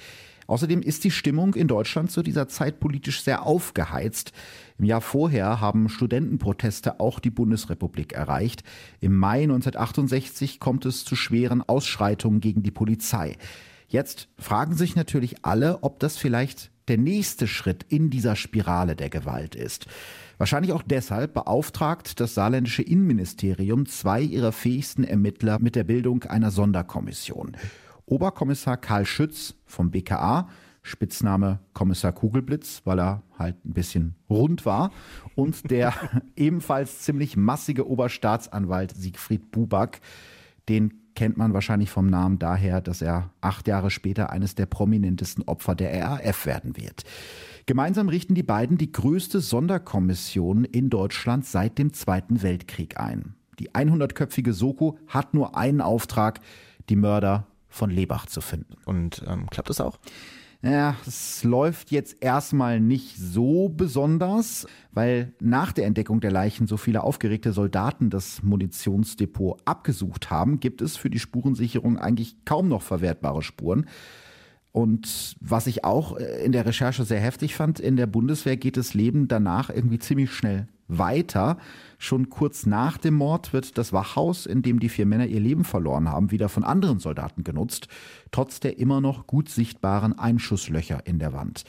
Außerdem 0.48 0.82
ist 0.82 1.04
die 1.04 1.12
Stimmung 1.12 1.54
in 1.56 1.68
Deutschland 1.68 2.10
zu 2.10 2.24
dieser 2.24 2.48
Zeit 2.48 2.80
politisch 2.80 3.22
sehr 3.22 3.46
aufgeheizt. 3.46 4.32
Im 4.80 4.86
Jahr 4.86 5.02
vorher 5.02 5.62
haben 5.62 5.90
Studentenproteste 5.90 7.00
auch 7.00 7.20
die 7.20 7.30
Bundesrepublik 7.30 8.14
erreicht. 8.14 8.64
Im 9.02 9.16
Mai 9.16 9.44
1968 9.44 10.60
kommt 10.60 10.86
es 10.86 11.04
zu 11.04 11.16
schweren 11.16 11.62
Ausschreitungen 11.62 12.40
gegen 12.40 12.64
die 12.64 12.72
Polizei. 12.72 13.36
Jetzt 13.90 14.30
fragen 14.38 14.76
sich 14.76 14.96
natürlich 14.96 15.46
alle, 15.46 15.84
ob 15.84 16.00
das 16.00 16.18
vielleicht 16.18 16.72
der 16.88 16.98
nächste 16.98 17.48
Schritt 17.48 17.86
in 17.90 18.10
dieser 18.10 18.36
Spirale 18.36 18.96
der 18.96 19.10
Gewalt 19.10 19.56
ist. 19.56 19.88
Wahrscheinlich 20.38 20.72
auch 20.72 20.84
deshalb 20.84 21.34
beauftragt 21.34 22.20
das 22.20 22.36
saarländische 22.36 22.84
Innenministerium 22.84 23.86
zwei 23.88 24.22
ihrer 24.22 24.52
fähigsten 24.52 25.04
Ermittler 25.04 25.60
mit 25.60 25.76
der 25.76 25.84
Bildung 25.84 26.24
einer 26.24 26.52
Sonderkommission. 26.52 27.58
Oberkommissar 28.08 28.78
Karl 28.78 29.06
Schütz 29.06 29.54
vom 29.66 29.92
BKA, 29.92 30.48
Spitzname 30.82 31.60
Kommissar 31.74 32.14
Kugelblitz, 32.14 32.82
weil 32.86 33.00
er 33.00 33.24
halt 33.38 33.64
ein 33.66 33.74
bisschen 33.74 34.16
rund 34.30 34.66
war, 34.66 34.92
und 35.36 35.70
der 35.70 35.94
ebenfalls 36.36 37.02
ziemlich 37.02 37.36
massige 37.36 37.88
Oberstaatsanwalt 37.88 38.96
Siegfried 38.96 39.52
Buback, 39.52 40.00
den 40.70 40.94
kennt 41.16 41.36
man 41.36 41.54
wahrscheinlich 41.54 41.90
vom 41.90 42.08
Namen 42.08 42.40
daher, 42.40 42.80
dass 42.80 43.02
er 43.02 43.32
acht 43.42 43.68
Jahre 43.68 43.90
später 43.90 44.30
eines 44.30 44.56
der 44.56 44.68
prominentesten 44.68 45.44
Opfer 45.44 45.76
der 45.76 46.02
RAF 46.02 46.46
werden 46.46 46.78
wird. 46.78 47.04
Gemeinsam 47.66 48.08
richten 48.08 48.36
die 48.36 48.44
beiden 48.44 48.78
die 48.78 48.92
größte 48.92 49.42
Sonderkommission 49.42 50.64
in 50.64 50.90
Deutschland 50.90 51.46
seit 51.46 51.78
dem 51.80 51.92
Zweiten 51.92 52.44
Weltkrieg 52.44 53.00
ein. 53.00 53.36
Die 53.60 53.72
100-köpfige 53.72 54.54
Soko 54.54 54.98
hat 55.08 55.34
nur 55.34 55.58
einen 55.58 55.82
Auftrag, 55.82 56.40
die 56.88 56.96
Mörder 56.96 57.48
von 57.70 57.90
Lebach 57.90 58.26
zu 58.26 58.42
finden. 58.42 58.76
Und 58.86 59.24
ähm, 59.28 59.50
klappt 59.50 59.70
das 59.70 59.82
auch? 59.82 59.98
Ja, 60.64 60.96
es 61.06 61.44
läuft 61.44 61.92
jetzt 61.92 62.18
erstmal 62.20 62.80
nicht 62.80 63.16
so 63.18 63.70
besonders, 63.70 64.66
weil 64.92 65.34
nach 65.40 65.72
der 65.72 65.86
Entdeckung 65.86 66.20
der 66.20 66.32
Leichen 66.32 66.66
so 66.66 66.78
viele 66.78 67.04
aufgeregte 67.04 67.54
Soldaten 67.54 68.10
das 68.10 68.42
Munitionsdepot 68.42 69.62
abgesucht 69.66 70.32
haben, 70.32 70.60
gibt 70.60 70.82
es 70.82 70.98
für 70.98 71.12
die 71.12 71.20
Spurensicherung 71.20 72.00
eigentlich 72.00 72.44
kaum 72.44 72.70
noch 72.70 72.82
verwertbare 72.82 73.44
Spuren. 73.44 73.86
Und 74.72 75.36
was 75.40 75.68
ich 75.68 75.84
auch 75.84 76.18
äh, 76.18 76.44
in 76.44 76.52
der 76.52 76.66
Recherche 76.66 77.04
sehr 77.06 77.20
heftig 77.20 77.56
fand, 77.56 77.80
in 77.80 77.96
der 77.96 78.08
Bundeswehr 78.08 78.58
geht 78.58 78.78
das 78.78 78.96
Leben 78.96 79.28
danach 79.28 79.70
irgendwie 79.70 80.00
ziemlich 80.00 80.32
schnell 80.32 80.68
weiter. 80.88 81.58
Schon 81.98 82.30
kurz 82.30 82.66
nach 82.66 82.98
dem 82.98 83.16
Mord 83.16 83.54
wird 83.54 83.78
das 83.78 83.94
Wachhaus, 83.94 84.46
in 84.46 84.62
dem 84.62 84.80
die 84.80 84.90
vier 84.90 85.06
Männer 85.06 85.26
ihr 85.26 85.40
Leben 85.40 85.64
verloren 85.64 86.10
haben, 86.10 86.32
wieder 86.32 86.50
von 86.50 86.64
anderen 86.64 87.00
Soldaten 87.00 87.44
genutzt, 87.44 87.88
trotz 88.32 88.60
der 88.60 88.78
immer 88.80 89.02
noch 89.02 89.28
gut 89.28 89.50
sichtbaren 89.50 90.18
Einschusslöcher 90.18 91.06
in 91.06 91.20
der 91.20 91.34
Wand. 91.34 91.64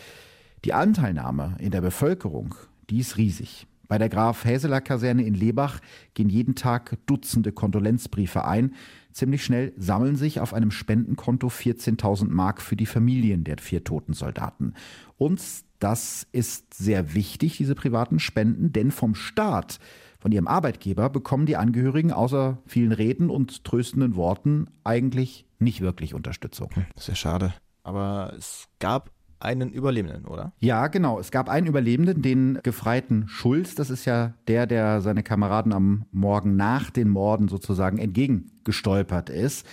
Die 0.64 0.72
Anteilnahme 0.72 1.56
in 1.58 1.70
der 1.70 1.80
Bevölkerung, 1.80 2.54
die 2.90 2.98
ist 2.98 3.16
riesig. 3.16 3.66
Bei 3.88 3.96
der 3.96 4.10
Graf 4.10 4.44
Häseler 4.44 4.82
Kaserne 4.82 5.22
in 5.22 5.34
Lebach 5.34 5.80
gehen 6.12 6.28
jeden 6.28 6.54
Tag 6.54 6.98
Dutzende 7.06 7.52
Kondolenzbriefe 7.52 8.44
ein. 8.44 8.74
Ziemlich 9.12 9.44
schnell 9.44 9.72
sammeln 9.76 10.16
sich 10.16 10.40
auf 10.40 10.54
einem 10.54 10.70
Spendenkonto 10.70 11.48
14.000 11.48 12.28
Mark 12.28 12.60
für 12.60 12.76
die 12.76 12.86
Familien 12.86 13.44
der 13.44 13.58
vier 13.58 13.84
toten 13.84 14.12
Soldaten. 14.12 14.74
Und 15.16 15.40
das 15.78 16.26
ist 16.32 16.74
sehr 16.74 17.14
wichtig, 17.14 17.56
diese 17.56 17.74
privaten 17.74 18.18
Spenden, 18.18 18.72
denn 18.72 18.90
vom 18.90 19.14
Staat, 19.14 19.78
von 20.18 20.32
ihrem 20.32 20.48
Arbeitgeber, 20.48 21.08
bekommen 21.08 21.46
die 21.46 21.56
Angehörigen 21.56 22.12
außer 22.12 22.58
vielen 22.66 22.92
Reden 22.92 23.30
und 23.30 23.64
tröstenden 23.64 24.16
Worten 24.16 24.66
eigentlich 24.84 25.46
nicht 25.58 25.80
wirklich 25.80 26.14
Unterstützung. 26.14 26.70
Sehr 26.96 27.14
schade. 27.14 27.54
Aber 27.82 28.32
es 28.36 28.68
gab 28.80 29.10
einen 29.40 29.70
Überlebenden, 29.70 30.24
oder? 30.26 30.52
Ja, 30.58 30.88
genau. 30.88 31.18
Es 31.18 31.30
gab 31.30 31.48
einen 31.48 31.66
Überlebenden, 31.66 32.22
den 32.22 32.58
Gefreiten 32.62 33.28
Schulz. 33.28 33.74
Das 33.74 33.90
ist 33.90 34.04
ja 34.04 34.34
der, 34.48 34.66
der 34.66 35.00
seine 35.00 35.22
Kameraden 35.22 35.72
am 35.72 36.04
Morgen 36.10 36.56
nach 36.56 36.90
den 36.90 37.08
Morden 37.08 37.48
sozusagen 37.48 37.98
entgegengestolpert 37.98 39.30
ist. 39.30 39.66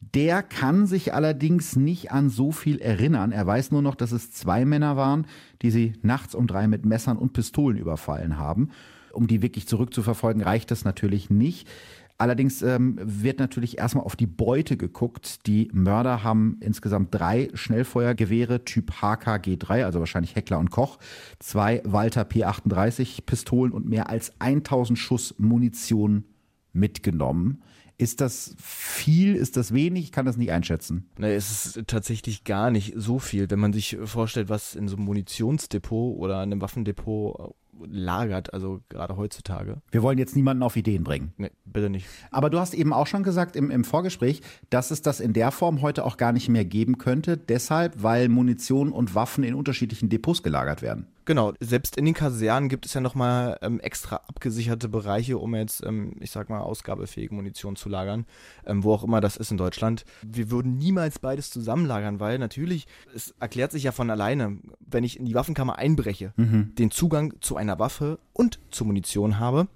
Der 0.00 0.42
kann 0.42 0.86
sich 0.86 1.14
allerdings 1.14 1.76
nicht 1.76 2.12
an 2.12 2.28
so 2.28 2.52
viel 2.52 2.78
erinnern. 2.78 3.32
Er 3.32 3.46
weiß 3.46 3.70
nur 3.70 3.82
noch, 3.82 3.94
dass 3.94 4.12
es 4.12 4.32
zwei 4.32 4.64
Männer 4.64 4.96
waren, 4.96 5.26
die 5.62 5.70
sie 5.70 5.94
nachts 6.02 6.34
um 6.34 6.46
drei 6.46 6.66
mit 6.66 6.84
Messern 6.84 7.16
und 7.16 7.32
Pistolen 7.32 7.78
überfallen 7.78 8.36
haben. 8.36 8.70
Um 9.12 9.28
die 9.28 9.42
wirklich 9.42 9.68
zurückzuverfolgen, 9.68 10.42
reicht 10.42 10.70
das 10.70 10.84
natürlich 10.84 11.30
nicht. 11.30 11.68
Allerdings 12.16 12.62
ähm, 12.62 12.96
wird 13.02 13.40
natürlich 13.40 13.78
erstmal 13.78 14.04
auf 14.04 14.14
die 14.14 14.28
Beute 14.28 14.76
geguckt. 14.76 15.46
Die 15.46 15.68
Mörder 15.72 16.22
haben 16.22 16.58
insgesamt 16.60 17.12
drei 17.12 17.48
Schnellfeuergewehre 17.54 18.64
Typ 18.64 18.92
HKG3, 19.02 19.84
also 19.84 19.98
wahrscheinlich 19.98 20.36
Heckler 20.36 20.60
und 20.60 20.70
Koch, 20.70 20.98
zwei 21.40 21.82
Walter 21.84 22.22
P38 22.22 23.22
Pistolen 23.26 23.72
und 23.72 23.88
mehr 23.88 24.10
als 24.10 24.32
1000 24.38 24.96
Schuss 24.96 25.34
Munition 25.38 26.24
mitgenommen. 26.72 27.62
Ist 27.96 28.20
das 28.20 28.54
viel? 28.58 29.34
Ist 29.36 29.56
das 29.56 29.72
wenig? 29.72 30.04
Ich 30.04 30.12
kann 30.12 30.26
das 30.26 30.36
nicht 30.36 30.50
einschätzen. 30.50 31.08
Nee, 31.16 31.34
es 31.34 31.76
ist 31.76 31.86
tatsächlich 31.86 32.44
gar 32.44 32.70
nicht 32.70 32.94
so 32.96 33.18
viel, 33.18 33.50
wenn 33.50 33.60
man 33.60 33.72
sich 33.72 33.96
vorstellt, 34.04 34.48
was 34.48 34.74
in 34.74 34.88
so 34.88 34.96
einem 34.96 35.04
Munitionsdepot 35.04 36.16
oder 36.18 36.40
einem 36.40 36.60
Waffendepot 36.60 37.54
lagert, 37.84 38.52
also 38.52 38.80
gerade 38.88 39.16
heutzutage. 39.16 39.82
Wir 39.90 40.02
wollen 40.02 40.18
jetzt 40.18 40.36
niemanden 40.36 40.62
auf 40.62 40.76
Ideen 40.76 41.04
bringen. 41.04 41.32
Nee, 41.36 41.50
bitte 41.64 41.90
nicht. 41.90 42.06
Aber 42.30 42.50
du 42.50 42.58
hast 42.58 42.74
eben 42.74 42.92
auch 42.92 43.06
schon 43.06 43.22
gesagt 43.22 43.56
im, 43.56 43.70
im 43.70 43.84
Vorgespräch, 43.84 44.42
dass 44.70 44.90
es 44.90 45.02
das 45.02 45.20
in 45.20 45.32
der 45.32 45.50
Form 45.50 45.82
heute 45.82 46.04
auch 46.04 46.16
gar 46.16 46.32
nicht 46.32 46.48
mehr 46.48 46.64
geben 46.64 46.98
könnte, 46.98 47.36
deshalb, 47.36 48.02
weil 48.02 48.28
Munition 48.28 48.92
und 48.92 49.14
Waffen 49.14 49.44
in 49.44 49.54
unterschiedlichen 49.54 50.08
Depots 50.08 50.42
gelagert 50.42 50.82
werden. 50.82 51.06
Genau, 51.26 51.54
selbst 51.60 51.96
in 51.96 52.04
den 52.04 52.14
Kasernen 52.14 52.68
gibt 52.68 52.84
es 52.84 52.94
ja 52.94 53.00
nochmal 53.00 53.58
ähm, 53.62 53.80
extra 53.80 54.16
abgesicherte 54.28 54.88
Bereiche, 54.88 55.38
um 55.38 55.54
jetzt, 55.54 55.84
ähm, 55.84 56.16
ich 56.20 56.30
sag 56.30 56.50
mal, 56.50 56.60
ausgabefähige 56.60 57.34
Munition 57.34 57.76
zu 57.76 57.88
lagern, 57.88 58.26
ähm, 58.66 58.84
wo 58.84 58.92
auch 58.92 59.04
immer 59.04 59.20
das 59.20 59.36
ist 59.36 59.50
in 59.50 59.56
Deutschland. 59.56 60.04
Wir 60.22 60.50
würden 60.50 60.76
niemals 60.76 61.18
beides 61.18 61.50
zusammenlagern, 61.50 62.20
weil 62.20 62.38
natürlich, 62.38 62.86
es 63.14 63.34
erklärt 63.40 63.72
sich 63.72 63.84
ja 63.84 63.92
von 63.92 64.10
alleine, 64.10 64.58
wenn 64.80 65.04
ich 65.04 65.18
in 65.18 65.24
die 65.24 65.34
Waffenkammer 65.34 65.78
einbreche, 65.78 66.34
mhm. 66.36 66.74
den 66.74 66.90
Zugang 66.90 67.34
zu 67.40 67.56
einer 67.56 67.78
Waffe 67.78 68.18
und 68.32 68.60
zu 68.70 68.84
Munition 68.84 69.38
habe, 69.38 69.68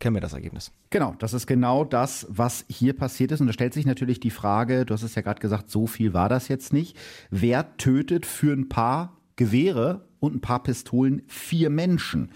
kennen 0.00 0.16
wir 0.16 0.20
das 0.20 0.32
Ergebnis. 0.32 0.72
Genau, 0.90 1.14
das 1.18 1.34
ist 1.34 1.46
genau 1.46 1.84
das, 1.84 2.26
was 2.28 2.64
hier 2.68 2.94
passiert 2.94 3.32
ist. 3.32 3.40
Und 3.40 3.46
da 3.46 3.52
stellt 3.52 3.74
sich 3.74 3.86
natürlich 3.86 4.18
die 4.18 4.30
Frage, 4.30 4.84
du 4.84 4.94
hast 4.94 5.02
es 5.02 5.14
ja 5.14 5.22
gerade 5.22 5.40
gesagt, 5.40 5.70
so 5.70 5.86
viel 5.86 6.14
war 6.14 6.28
das 6.28 6.48
jetzt 6.48 6.72
nicht. 6.72 6.96
Wer 7.30 7.76
tötet 7.76 8.26
für 8.26 8.52
ein 8.52 8.68
paar 8.68 9.19
Gewehre 9.40 10.04
und 10.20 10.34
ein 10.34 10.40
paar 10.42 10.62
Pistolen 10.62 11.22
vier 11.26 11.70
Menschen. 11.70 12.30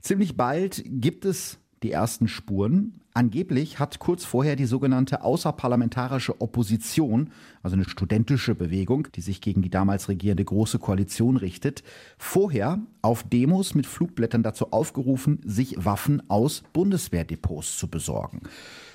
Ziemlich 0.00 0.36
bald 0.36 0.82
gibt 0.84 1.24
es 1.24 1.60
die 1.84 1.92
ersten 1.92 2.26
Spuren. 2.26 3.00
Angeblich 3.14 3.78
hat 3.78 4.00
kurz 4.00 4.24
vorher 4.24 4.56
die 4.56 4.64
sogenannte 4.64 5.22
außerparlamentarische 5.22 6.40
Opposition, 6.40 7.30
also 7.62 7.76
eine 7.76 7.84
studentische 7.84 8.56
Bewegung, 8.56 9.06
die 9.14 9.20
sich 9.20 9.40
gegen 9.40 9.62
die 9.62 9.70
damals 9.70 10.08
regierende 10.08 10.44
Große 10.44 10.80
Koalition 10.80 11.36
richtet, 11.36 11.84
vorher 12.18 12.80
auf 13.02 13.22
Demos 13.22 13.76
mit 13.76 13.86
Flugblättern 13.86 14.42
dazu 14.42 14.72
aufgerufen, 14.72 15.38
sich 15.44 15.76
Waffen 15.84 16.28
aus 16.28 16.64
Bundeswehrdepots 16.72 17.78
zu 17.78 17.86
besorgen. 17.86 18.40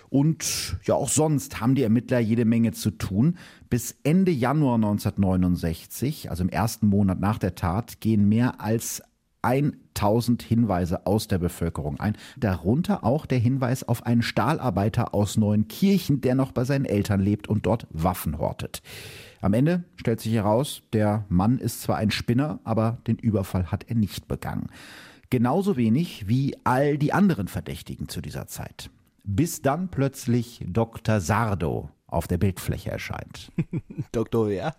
Und 0.10 0.78
ja, 0.84 0.96
auch 0.96 1.10
sonst 1.10 1.60
haben 1.60 1.76
die 1.76 1.84
Ermittler 1.84 2.20
jede 2.20 2.46
Menge 2.46 2.72
zu 2.72 2.92
tun. 2.92 3.38
Bis 3.70 3.96
Ende 4.04 4.32
Januar 4.32 4.76
1969, 4.76 6.30
also 6.30 6.44
im 6.44 6.50
ersten 6.50 6.88
Monat 6.88 7.20
nach 7.20 7.38
der 7.38 7.56
Tat, 7.56 8.00
gehen 8.00 8.30
mehr 8.30 8.62
als 8.62 9.02
1000 9.42 10.42
Hinweise 10.42 11.06
aus 11.06 11.28
der 11.28 11.38
Bevölkerung 11.38 12.00
ein. 12.00 12.18
Darunter 12.38 13.04
auch 13.04 13.26
der 13.26 13.40
Hinweis 13.40 13.84
auf 13.84 14.06
einen 14.06 14.22
Stahlarbeiter 14.22 15.14
aus 15.14 15.38
Neuenkirchen, 15.38 16.22
der 16.22 16.36
noch 16.36 16.52
bei 16.52 16.64
seinen 16.64 16.86
Eltern 16.86 17.20
lebt 17.20 17.48
und 17.48 17.66
dort 17.66 17.88
Waffen 17.90 18.40
hortet. 18.40 18.82
Am 19.42 19.54
Ende 19.54 19.84
stellt 19.96 20.20
sich 20.20 20.34
heraus, 20.34 20.82
der 20.94 21.26
Mann 21.30 21.60
ist 21.60 21.82
zwar 21.82 21.98
ein 21.98 22.12
Spinner, 22.12 22.60
aber 22.64 22.98
den 23.08 23.18
Überfall 23.18 23.72
hat 23.72 23.86
er 23.88 23.96
nicht 23.96 24.28
begangen. 24.28 24.68
Genauso 25.30 25.78
wenig 25.78 26.28
wie 26.28 26.56
all 26.64 26.98
die 26.98 27.14
anderen 27.14 27.48
Verdächtigen 27.48 28.08
zu 28.10 28.22
dieser 28.22 28.48
Zeit 28.48 28.90
bis 29.28 29.62
dann 29.62 29.90
plötzlich 29.90 30.64
Dr. 30.66 31.20
Sardo 31.20 31.90
auf 32.08 32.28
der 32.28 32.38
Bildfläche 32.38 32.90
erscheint. 32.90 33.52
Doktor 34.14 34.48
wer? 34.48 34.76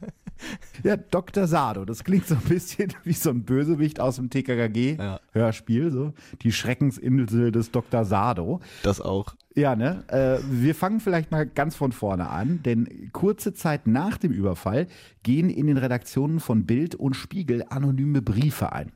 Ja, 0.83 0.97
Dr. 0.97 1.47
Sardo. 1.47 1.85
Das 1.85 2.03
klingt 2.03 2.27
so 2.27 2.35
ein 2.35 2.41
bisschen 2.43 2.95
wie 3.05 3.13
so 3.13 3.31
ein 3.31 3.43
Bösewicht 3.45 4.01
aus 4.01 4.17
dem 4.17 4.31
TKKG-Hörspiel. 4.31 5.85
Ja. 5.85 5.91
So. 5.91 6.15
Die 6.43 6.53
Schreckensinsel 6.53 7.53
des 7.53 7.71
Dr. 7.71 8.05
Sardo. 8.05 8.61
Das 8.83 9.01
auch. 9.01 9.35
Ja, 9.55 9.77
ne? 9.77 10.05
Äh, 10.09 10.39
wir 10.49 10.75
fangen 10.75 11.01
vielleicht 11.01 11.31
mal 11.31 11.47
ganz 11.47 11.77
von 11.77 11.93
vorne 11.93 12.31
an, 12.31 12.63
denn 12.63 13.11
kurze 13.13 13.53
Zeit 13.53 13.87
nach 13.87 14.17
dem 14.17 14.33
Überfall 14.33 14.87
gehen 15.23 15.51
in 15.51 15.67
den 15.67 15.77
Redaktionen 15.77 16.41
von 16.41 16.65
Bild 16.65 16.95
und 16.95 17.15
Spiegel 17.15 17.65
anonyme 17.69 18.23
Briefe 18.23 18.73
ein. 18.73 18.93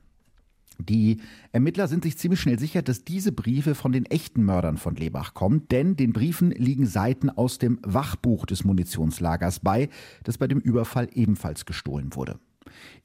Die 0.87 1.19
Ermittler 1.53 1.89
sind 1.89 2.05
sich 2.05 2.19
ziemlich 2.19 2.41
schnell 2.41 2.59
sicher, 2.59 2.83
dass 2.83 3.05
diese 3.05 3.33
Briefe 3.33 3.75
von 3.75 3.93
den 3.93 4.07
echten 4.07 4.45
Mördern 4.45 4.77
von 4.77 4.97
Lebach 4.97 5.35
kommen, 5.35 5.69
denn 5.69 5.97
den 5.97 6.13
Briefen 6.13 6.51
liegen 6.51 6.87
Seiten 6.87 7.31
aus 7.31 7.59
dem 7.59 7.79
Wachbuch 7.83 8.47
des 8.47 8.65
Munitionslagers 8.65 9.61
bei, 9.61 9.89
das 10.25 10.39
bei 10.39 10.47
dem 10.47 10.59
Überfall 10.59 11.09
ebenfalls 11.13 11.67
gestohlen 11.67 12.15
wurde. 12.15 12.39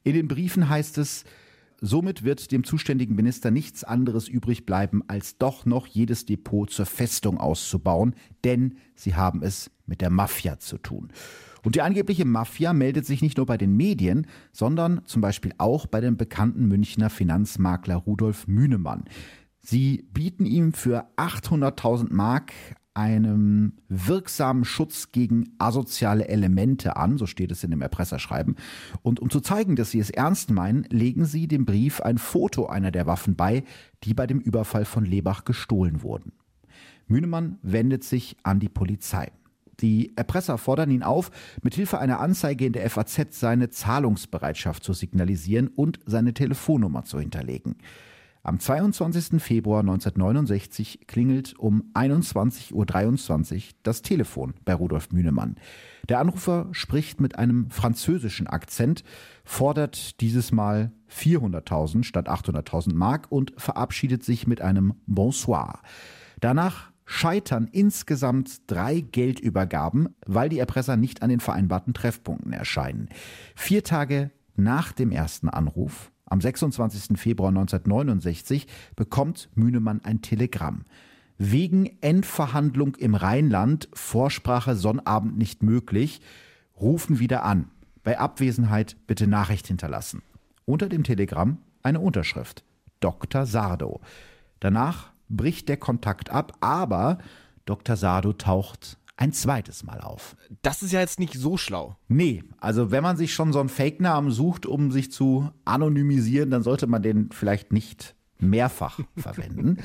In 0.04 0.14
den 0.14 0.28
Briefen 0.28 0.70
heißt 0.70 0.98
es, 0.98 1.24
Somit 1.80 2.24
wird 2.24 2.52
dem 2.52 2.64
zuständigen 2.64 3.16
Minister 3.16 3.52
nichts 3.52 3.84
anderes 3.84 4.28
übrig 4.28 4.66
bleiben, 4.66 5.04
als 5.08 5.38
doch 5.38 5.66
noch 5.66 5.86
jedes 5.86 6.26
Depot 6.26 6.70
zur 6.72 6.88
Festung 6.88 7.38
auszubauen, 7.38 8.16
denn 8.44 8.78
sie 8.96 9.14
haben 9.14 9.44
es 9.44 9.70
mit 9.86 10.02
der 10.02 10.10
Mafia 10.10 10.58
zu 10.58 10.80
tun. 10.80 11.12
Und 11.68 11.76
die 11.76 11.82
angebliche 11.82 12.24
Mafia 12.24 12.72
meldet 12.72 13.06
sich 13.06 13.22
nicht 13.22 13.36
nur 13.36 13.46
bei 13.46 13.58
den 13.58 13.76
Medien, 13.76 14.26
sondern 14.54 15.02
zum 15.04 15.22
Beispiel 15.22 15.52
auch 15.58 15.86
bei 15.86 16.00
dem 16.00 16.16
bekannten 16.16 16.66
Münchner 16.70 17.10
Finanzmakler 17.10 17.98
Rudolf 17.98 18.48
Mühnemann. 18.48 19.04
Sie 19.60 20.08
bieten 20.14 20.46
ihm 20.46 20.72
für 20.72 21.10
800.000 21.18 22.14
Mark 22.14 22.54
einen 22.94 23.82
wirksamen 23.90 24.64
Schutz 24.64 25.12
gegen 25.12 25.56
asoziale 25.58 26.30
Elemente 26.30 26.96
an, 26.96 27.18
so 27.18 27.26
steht 27.26 27.52
es 27.52 27.66
in 27.66 27.72
dem 27.72 27.82
Erpresserschreiben. 27.82 28.56
Und 29.02 29.20
um 29.20 29.30
zu 29.30 29.42
zeigen, 29.42 29.76
dass 29.76 29.92
sie 29.92 30.00
es 30.00 30.10
ernst 30.10 30.52
meinen, 30.52 30.86
legen 30.90 31.26
sie 31.26 31.50
dem 31.50 31.66
Brief 31.66 32.00
ein 32.00 32.18
Foto 32.18 32.68
einer 32.68 32.92
der 32.92 33.08
Waffen 33.08 33.36
bei, 33.36 33.66
die 34.06 34.14
bei 34.14 34.26
dem 34.26 34.40
Überfall 34.40 34.86
von 34.86 35.04
Lebach 35.04 35.44
gestohlen 35.44 36.02
wurden. 36.02 36.32
Mühnemann 37.08 37.60
wendet 37.62 38.06
sich 38.06 38.38
an 38.44 38.62
die 38.62 38.70
Polizei. 38.70 39.34
Die 39.82 40.16
Erpresser 40.16 40.58
fordern 40.58 40.92
ihn 40.92 41.04
auf, 41.04 41.32
mithilfe 41.62 42.00
einer 42.00 42.20
Anzeige 42.20 42.66
in 42.66 42.74
der 42.74 42.90
FAZ 42.90 43.40
seine 43.40 43.70
Zahlungsbereitschaft 43.70 44.84
zu 44.84 44.94
signalisieren 44.94 45.68
und 45.68 46.00
seine 46.06 46.34
Telefonnummer 46.34 47.04
zu 47.04 47.20
hinterlegen. 47.20 47.76
Am 48.48 48.62
22. 48.62 49.42
Februar 49.42 49.82
1969 49.82 51.06
klingelt 51.06 51.60
um 51.60 51.92
21.23 51.94 52.72
Uhr 52.74 53.62
das 53.84 54.02
Telefon 54.02 54.54
bei 54.64 54.74
Rudolf 54.74 55.12
Mühnemann. 55.12 55.58
Der 56.08 56.20
Anrufer 56.20 56.70
spricht 56.72 57.20
mit 57.20 57.38
einem 57.38 57.70
französischen 57.70 58.48
Akzent, 58.48 59.04
fordert 59.44 60.22
dieses 60.22 60.54
Mal 60.54 60.94
400.000 61.12 62.06
statt 62.06 62.30
800.000 62.30 62.94
Mark 62.94 63.28
und 63.30 63.52
verabschiedet 63.58 64.24
sich 64.24 64.48
mit 64.48 64.62
einem 64.62 64.94
Bonsoir. 65.08 65.82
Danach 66.40 66.94
scheitern 67.08 67.68
insgesamt 67.72 68.70
drei 68.70 69.00
Geldübergaben, 69.00 70.10
weil 70.26 70.50
die 70.50 70.60
Erpresser 70.60 70.98
nicht 70.98 71.24
an 71.24 71.30
den 71.30 71.40
vereinbarten 71.40 71.94
Treffpunkten 71.94 72.54
erscheinen. 72.54 73.10
Vier 73.56 73.84
Tage 73.84 74.30
nach 74.56 74.92
dem 74.92 75.12
ersten 75.12 75.50
Anruf, 75.50 76.12
am 76.26 76.42
26. 76.42 77.18
Februar 77.18 77.50
1969, 77.50 78.68
bekommt 78.96 79.50
Mühnemann 79.56 80.04
ein 80.04 80.22
Telegramm. 80.22 80.84
Wegen 81.38 81.98
Endverhandlung 82.02 82.96
im 82.96 83.16
Rheinland, 83.16 83.88
Vorsprache 83.94 84.76
Sonnabend 84.76 85.38
nicht 85.38 85.64
möglich, 85.64 86.22
rufen 86.80 87.20
wieder 87.20 87.44
an. 87.44 87.70
Bei 88.04 88.20
Abwesenheit 88.20 88.98
bitte 89.08 89.28
Nachricht 89.28 89.68
hinterlassen. 89.68 90.22
Unter 90.66 90.90
dem 90.90 91.04
Telegramm 91.04 91.60
eine 91.84 92.02
Unterschrift. 92.02 92.66
Dr. 93.00 93.46
Sardo. 93.46 94.02
Danach 94.60 95.12
bricht 95.30 95.70
der 95.70 95.78
Kontakt 95.78 96.30
ab, 96.30 96.54
aber 96.60 97.20
Dr. 97.66 97.96
Sado 97.96 98.34
taucht 98.34 98.98
ein 99.18 99.34
zweites 99.34 99.84
Mal 99.84 100.00
auf. 100.02 100.38
Das 100.62 100.84
ist 100.84 100.94
ja 100.94 101.00
jetzt 101.00 101.20
nicht 101.20 101.34
so 101.34 101.58
schlau. 101.58 101.98
Nee, 102.08 102.44
also 102.60 102.92
wenn 102.92 103.04
man 103.04 103.18
sich 103.18 103.34
schon 103.34 103.52
so 103.52 103.60
einen 103.60 103.70
Fake-Namen 103.70 104.32
sucht, 104.32 104.66
um 104.66 104.92
sich 104.92 105.12
zu 105.12 105.50
anonymisieren, 105.66 106.52
dann 106.52 106.64
sollte 106.64 106.88
man 106.88 107.02
den 107.02 107.32
vielleicht 107.32 107.74
nicht 107.74 108.16
mehrfach 108.40 109.00
verwenden. 109.18 109.78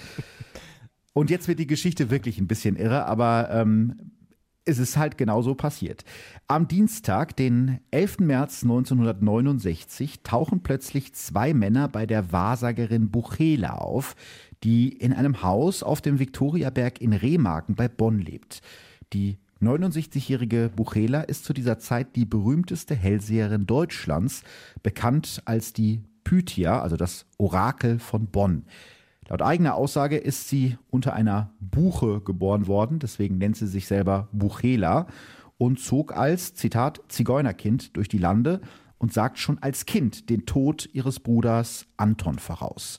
Und 1.15 1.31
jetzt 1.31 1.49
wird 1.49 1.59
die 1.59 1.67
Geschichte 1.67 2.11
wirklich 2.11 2.39
ein 2.39 2.47
bisschen 2.47 2.77
irre, 2.77 3.07
aber 3.07 3.49
ähm, 3.51 4.13
es 4.65 4.79
ist 4.79 4.97
halt 4.97 5.19
genauso 5.19 5.55
passiert. 5.55 6.05
Am 6.47 6.69
Dienstag, 6.69 7.37
den 7.37 7.81
11. 7.91 8.21
März 8.21 8.63
1969, 8.63 10.23
tauchen 10.23 10.63
plötzlich 10.63 11.15
zwei 11.15 11.53
Männer 11.53 11.89
bei 11.89 12.07
der 12.07 12.33
Wahrsagerin 12.33 13.11
Buchela 13.11 13.75
auf, 13.75 14.15
die 14.65 14.89
in 14.89 15.13
einem 15.13 15.43
Haus 15.43 15.83
auf 15.83 16.01
dem 16.01 16.19
Viktoriaberg 16.19 17.01
in 17.01 17.13
Remagen 17.13 17.75
bei 17.75 17.89
Bonn 17.89 18.19
lebt. 18.19 18.61
Die 19.13 19.39
69-jährige 19.61 20.71
Buchela 20.75 21.23
ist 21.23 21.45
zu 21.45 21.53
dieser 21.53 21.79
Zeit 21.79 22.17
die 22.17 22.25
berühmteste 22.25 22.95
Hellseherin 22.95 23.67
Deutschlands, 23.67 24.43
bekannt 24.83 25.43
als 25.45 25.73
die 25.73 26.01
Pythia, 26.25 26.81
also 26.81 26.97
das 26.97 27.27
Orakel 27.39 27.99
von 27.99 28.27
Bonn. 28.27 28.65
Laut 29.29 29.43
eigener 29.43 29.77
Aussage 29.77 30.17
ist 30.17 30.49
sie 30.49 30.77
unter 30.91 31.15
einer 31.15 31.53
Buche 31.61 32.21
geboren 32.21 32.67
worden, 32.67 32.99
deswegen 32.99 33.39
nennt 33.39 33.57
sie 33.57 33.67
sich 33.67 33.87
selber 33.87 34.29
Buchela 34.33 35.07
und 35.59 35.79
zog 35.79 36.17
als, 36.17 36.55
Zitat, 36.55 37.01
Zigeunerkind 37.09 37.97
durch 37.97 38.09
die 38.09 38.19
Lande 38.19 38.61
und 38.99 39.13
sagt 39.13 39.39
schon 39.39 39.59
als 39.61 39.87
Kind 39.87 40.29
den 40.29 40.45
Tod 40.45 40.89
ihres 40.93 41.21
Bruders 41.21 41.87
Anton 41.97 42.39
voraus. 42.39 42.99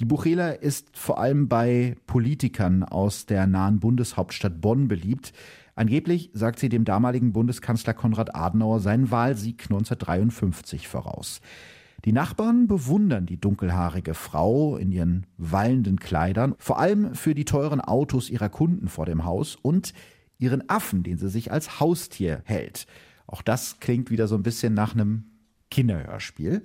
Die 0.00 0.04
Buchela 0.04 0.50
ist 0.50 0.96
vor 0.96 1.18
allem 1.18 1.48
bei 1.48 1.96
Politikern 2.06 2.84
aus 2.84 3.26
der 3.26 3.48
nahen 3.48 3.80
Bundeshauptstadt 3.80 4.60
Bonn 4.60 4.86
beliebt. 4.86 5.32
Angeblich 5.74 6.30
sagt 6.32 6.60
sie 6.60 6.68
dem 6.68 6.84
damaligen 6.84 7.32
Bundeskanzler 7.32 7.94
Konrad 7.94 8.32
Adenauer 8.32 8.78
seinen 8.78 9.10
Wahlsieg 9.10 9.64
1953 9.64 10.86
voraus. 10.86 11.40
Die 12.04 12.12
Nachbarn 12.12 12.68
bewundern 12.68 13.26
die 13.26 13.40
dunkelhaarige 13.40 14.14
Frau 14.14 14.76
in 14.76 14.92
ihren 14.92 15.26
wallenden 15.36 15.98
Kleidern, 15.98 16.54
vor 16.58 16.78
allem 16.78 17.16
für 17.16 17.34
die 17.34 17.44
teuren 17.44 17.80
Autos 17.80 18.30
ihrer 18.30 18.48
Kunden 18.48 18.86
vor 18.86 19.04
dem 19.04 19.24
Haus 19.24 19.56
und 19.56 19.94
ihren 20.38 20.68
Affen, 20.70 21.02
den 21.02 21.18
sie 21.18 21.28
sich 21.28 21.50
als 21.50 21.80
Haustier 21.80 22.42
hält. 22.44 22.86
Auch 23.26 23.42
das 23.42 23.80
klingt 23.80 24.12
wieder 24.12 24.28
so 24.28 24.36
ein 24.36 24.44
bisschen 24.44 24.74
nach 24.74 24.94
einem 24.94 25.24
Kinderhörspiel. 25.72 26.62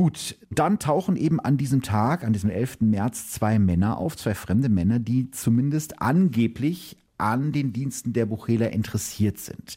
Gut, 0.00 0.38
dann 0.48 0.78
tauchen 0.78 1.14
eben 1.14 1.40
an 1.40 1.58
diesem 1.58 1.82
Tag, 1.82 2.24
an 2.24 2.32
diesem 2.32 2.48
11. 2.48 2.80
März, 2.80 3.32
zwei 3.32 3.58
Männer 3.58 3.98
auf, 3.98 4.16
zwei 4.16 4.32
fremde 4.32 4.70
Männer, 4.70 4.98
die 4.98 5.30
zumindest 5.30 6.00
angeblich 6.00 6.96
an 7.18 7.52
den 7.52 7.74
Diensten 7.74 8.14
der 8.14 8.24
Buchela 8.24 8.68
interessiert 8.68 9.36
sind. 9.36 9.76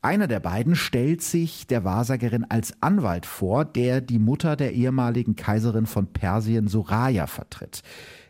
Einer 0.00 0.26
der 0.26 0.40
beiden 0.40 0.74
stellt 0.74 1.20
sich 1.20 1.66
der 1.66 1.84
Wahrsagerin 1.84 2.46
als 2.48 2.82
Anwalt 2.82 3.26
vor, 3.26 3.66
der 3.66 4.00
die 4.00 4.18
Mutter 4.18 4.56
der 4.56 4.72
ehemaligen 4.72 5.36
Kaiserin 5.36 5.84
von 5.84 6.06
Persien 6.06 6.66
Soraya 6.66 7.26
vertritt. 7.26 7.82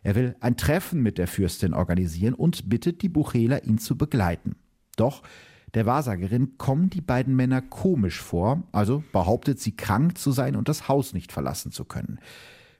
Er 0.02 0.16
will 0.16 0.34
ein 0.40 0.56
Treffen 0.56 1.02
mit 1.02 1.18
der 1.18 1.28
Fürstin 1.28 1.72
organisieren 1.72 2.34
und 2.34 2.68
bittet 2.68 3.00
die 3.00 3.08
Buchela, 3.08 3.58
ihn 3.58 3.78
zu 3.78 3.96
begleiten. 3.96 4.56
Doch 4.96 5.22
der 5.74 5.86
Wahrsagerin 5.86 6.58
kommen 6.58 6.90
die 6.90 7.00
beiden 7.00 7.34
Männer 7.34 7.62
komisch 7.62 8.20
vor, 8.20 8.62
also 8.72 9.02
behauptet 9.12 9.58
sie 9.58 9.74
krank 9.74 10.18
zu 10.18 10.32
sein 10.32 10.56
und 10.56 10.68
das 10.68 10.88
Haus 10.88 11.14
nicht 11.14 11.32
verlassen 11.32 11.72
zu 11.72 11.84
können. 11.84 12.18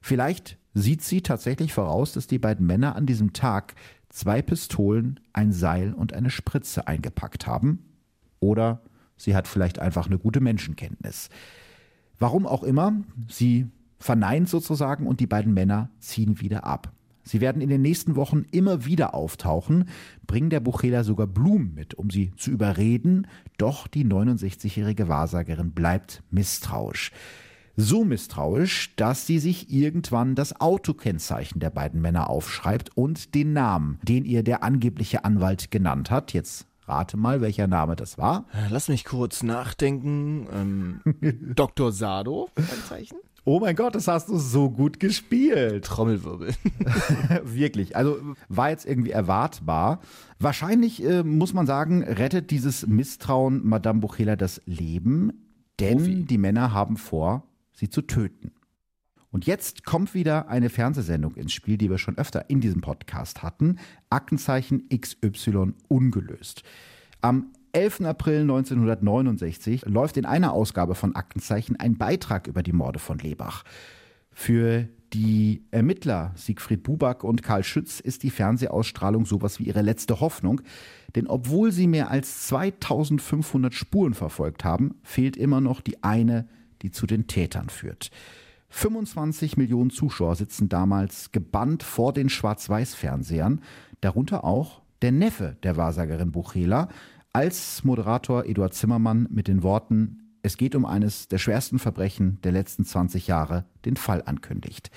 Vielleicht 0.01 0.57
sieht 0.73 1.01
sie 1.01 1.21
tatsächlich 1.21 1.73
voraus, 1.73 2.13
dass 2.13 2.27
die 2.27 2.39
beiden 2.39 2.67
Männer 2.67 2.95
an 2.95 3.05
diesem 3.05 3.33
Tag 3.33 3.75
zwei 4.09 4.41
Pistolen, 4.41 5.19
ein 5.33 5.51
Seil 5.51 5.93
und 5.93 6.13
eine 6.13 6.29
Spritze 6.29 6.87
eingepackt 6.87 7.47
haben 7.47 7.79
oder 8.39 8.81
sie 9.17 9.35
hat 9.35 9.47
vielleicht 9.47 9.79
einfach 9.79 10.05
eine 10.05 10.19
gute 10.19 10.39
Menschenkenntnis. 10.39 11.29
Warum 12.19 12.45
auch 12.45 12.63
immer, 12.63 12.93
sie 13.27 13.67
verneint 13.99 14.49
sozusagen 14.49 15.07
und 15.07 15.19
die 15.19 15.27
beiden 15.27 15.53
Männer 15.53 15.89
ziehen 15.99 16.39
wieder 16.41 16.63
ab. 16.65 16.91
Sie 17.23 17.41
werden 17.41 17.61
in 17.61 17.69
den 17.69 17.81
nächsten 17.81 18.15
Wochen 18.15 18.43
immer 18.51 18.85
wieder 18.85 19.13
auftauchen, 19.13 19.89
bringen 20.27 20.49
der 20.49 20.59
Buchela 20.59 21.03
sogar 21.03 21.27
Blumen 21.27 21.73
mit, 21.73 21.93
um 21.95 22.09
sie 22.09 22.31
zu 22.35 22.51
überreden, 22.51 23.27
doch 23.57 23.87
die 23.87 24.05
69-jährige 24.05 25.07
Wahrsagerin 25.07 25.71
bleibt 25.71 26.23
misstrauisch. 26.31 27.11
So 27.75 28.05
misstrauisch, 28.05 28.95
dass 28.97 29.25
sie 29.25 29.39
sich 29.39 29.71
irgendwann 29.73 30.35
das 30.35 30.61
Autokennzeichen 30.61 31.59
der 31.59 31.71
beiden 31.71 32.01
Männer 32.01 32.29
aufschreibt 32.29 32.95
und 32.95 33.33
den 33.33 33.53
Namen, 33.53 33.99
den 34.03 34.25
ihr 34.25 34.43
der 34.43 34.63
angebliche 34.63 35.25
Anwalt 35.25 35.71
genannt 35.71 36.11
hat. 36.11 36.33
Jetzt 36.33 36.67
Rate 36.85 37.17
mal, 37.17 37.41
welcher 37.41 37.67
Name 37.67 37.95
das 37.95 38.17
war. 38.17 38.45
Äh, 38.53 38.67
lass 38.69 38.89
mich 38.89 39.05
kurz 39.05 39.41
nachdenken. 39.41 40.47
Ähm, 40.53 41.01
Dr. 41.55 41.91
Sado, 41.91 42.49
ein 42.55 42.83
Zeichen? 42.87 43.17
Oh 43.45 43.59
mein 43.59 43.75
Gott, 43.75 43.93
das 43.93 44.07
hast 44.07 44.29
du 44.29 44.37
so 44.37 44.69
gut 44.69 45.01
gespielt. 45.01 45.83
Trommelwirbel. 45.83 46.53
Wirklich. 47.43 47.95
Also 47.95 48.17
war 48.47 48.69
jetzt 48.69 48.85
irgendwie 48.85 49.11
erwartbar. 49.11 49.99
Wahrscheinlich 50.39 51.03
äh, 51.03 51.23
muss 51.23 51.53
man 51.53 51.67
sagen, 51.67 52.03
rettet 52.03 52.51
dieses 52.51 52.87
Misstrauen 52.87 53.65
Madame 53.67 53.99
Buchela 53.99 54.37
das 54.37 54.61
Leben, 54.65 55.33
denn 55.79 55.97
Profi. 55.97 56.23
die 56.23 56.37
Männer 56.37 56.73
haben 56.73 56.95
vor, 56.95 57.43
sie 57.73 57.89
zu 57.89 58.01
töten. 58.01 58.53
Und 59.29 59.45
jetzt 59.45 59.83
kommt 59.83 60.13
wieder 60.13 60.47
eine 60.47 60.69
Fernsehsendung 60.69 61.35
ins 61.35 61.51
Spiel, 61.51 61.77
die 61.77 61.89
wir 61.89 61.97
schon 61.97 62.17
öfter 62.17 62.49
in 62.49 62.61
diesem 62.61 62.81
Podcast 62.81 63.43
hatten. 63.43 63.77
Aktenzeichen 64.09 64.87
XY 64.89 65.73
ungelöst. 65.89 66.63
Am 67.19 67.47
11. 67.75 68.01
April 68.01 68.41
1969 68.41 69.85
läuft 69.87 70.17
in 70.17 70.25
einer 70.25 70.53
Ausgabe 70.53 70.93
von 70.93 71.15
Aktenzeichen 71.15 71.75
ein 71.75 71.97
Beitrag 71.97 72.45
über 72.45 72.61
die 72.61 72.71
Morde 72.71 72.99
von 72.99 73.17
Lebach. 73.17 73.63
Für 74.31 74.87
die 75.11 75.63
Ermittler 75.71 76.33
Siegfried 76.35 76.83
Buback 76.83 77.23
und 77.23 77.41
Karl 77.41 77.63
Schütz 77.63 77.99
ist 77.99 78.21
die 78.21 78.29
Fernsehausstrahlung 78.29 79.25
sowas 79.25 79.57
wie 79.57 79.63
ihre 79.63 79.81
letzte 79.81 80.19
Hoffnung, 80.19 80.61
denn 81.15 81.25
obwohl 81.25 81.71
sie 81.71 81.87
mehr 81.87 82.11
als 82.11 82.47
2500 82.47 83.73
Spuren 83.73 84.13
verfolgt 84.13 84.63
haben, 84.63 84.99
fehlt 85.01 85.35
immer 85.35 85.59
noch 85.59 85.81
die 85.81 86.03
eine, 86.03 86.47
die 86.83 86.91
zu 86.91 87.07
den 87.07 87.25
Tätern 87.25 87.69
führt. 87.69 88.11
25 88.69 89.57
Millionen 89.57 89.89
Zuschauer 89.89 90.35
sitzen 90.35 90.69
damals 90.69 91.31
gebannt 91.31 91.81
vor 91.81 92.13
den 92.13 92.29
Schwarz-Weiß-Fernsehern, 92.29 93.61
darunter 94.01 94.43
auch 94.43 94.83
der 95.01 95.11
Neffe 95.11 95.57
der 95.63 95.75
Wahrsagerin 95.75 96.31
Buchela, 96.31 96.87
als 97.33 97.83
Moderator 97.83 98.45
Eduard 98.45 98.75
Zimmermann 98.75 99.27
mit 99.31 99.47
den 99.47 99.63
Worten 99.63 100.19
Es 100.43 100.55
geht 100.55 100.75
um 100.75 100.85
eines 100.85 101.27
der 101.27 101.39
schwersten 101.39 101.79
Verbrechen 101.79 102.37
der 102.43 102.51
letzten 102.51 102.85
20 102.85 103.27
Jahre 103.27 103.65
den 103.85 103.95
Fall 103.95 104.21
ankündigt. 104.23 104.91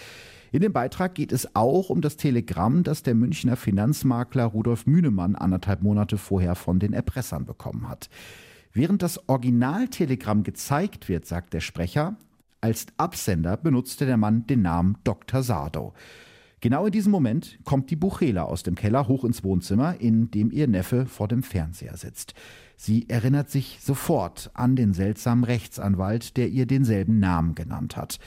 In 0.53 0.61
dem 0.61 0.73
Beitrag 0.73 1.15
geht 1.15 1.33
es 1.33 1.57
auch 1.57 1.89
um 1.89 2.03
das 2.03 2.17
Telegramm, 2.17 2.83
das 2.83 3.03
der 3.03 3.15
Münchner 3.15 3.57
Finanzmakler 3.57 4.45
Rudolf 4.45 4.87
Mühnemann 4.87 5.35
anderthalb 5.35 5.83
Monate 5.83 6.19
vorher 6.19 6.55
von 6.55 6.79
den 6.79 6.93
Erpressern 6.93 7.47
bekommen 7.47 7.89
hat. 7.89 8.11
Während 8.73 9.03
das 9.03 9.29
Originaltelegramm 9.29 10.43
gezeigt 10.43 11.09
wird, 11.09 11.25
sagt 11.25 11.55
der 11.55 11.61
Sprecher, 11.61 12.17
als 12.61 12.87
Absender 12.99 13.57
benutzte 13.57 14.05
der 14.05 14.19
Mann 14.19 14.47
den 14.47 14.61
Namen 14.61 14.99
Dr. 15.05 15.43
Sardo. 15.43 15.95
Genau 16.67 16.85
in 16.87 16.91
diesem 16.91 17.13
Moment 17.13 17.61
kommt 17.63 17.91
die 17.91 17.95
Buchela 17.95 18.43
aus 18.43 18.65
dem 18.65 18.75
Keller 18.75 19.07
hoch 19.07 19.25
ins 19.25 19.45
Wohnzimmer, 19.45 20.01
in 20.01 20.33
dem 20.33 20.51
ihr 20.51 20.67
Neffe 20.67 21.07
vor 21.07 21.29
dem 21.29 21.45
Fernseher 21.45 21.97
sitzt. 21.97 22.35
Sie 22.77 23.09
erinnert 23.09 23.51
sich 23.51 23.79
sofort 23.81 24.51
an 24.53 24.75
den 24.75 24.93
seltsamen 24.93 25.45
Rechtsanwalt, 25.45 26.37
der 26.37 26.49
ihr 26.49 26.67
denselben 26.67 27.21
Namen 27.21 27.55
genannt 27.55 27.97
hat. 27.97 28.19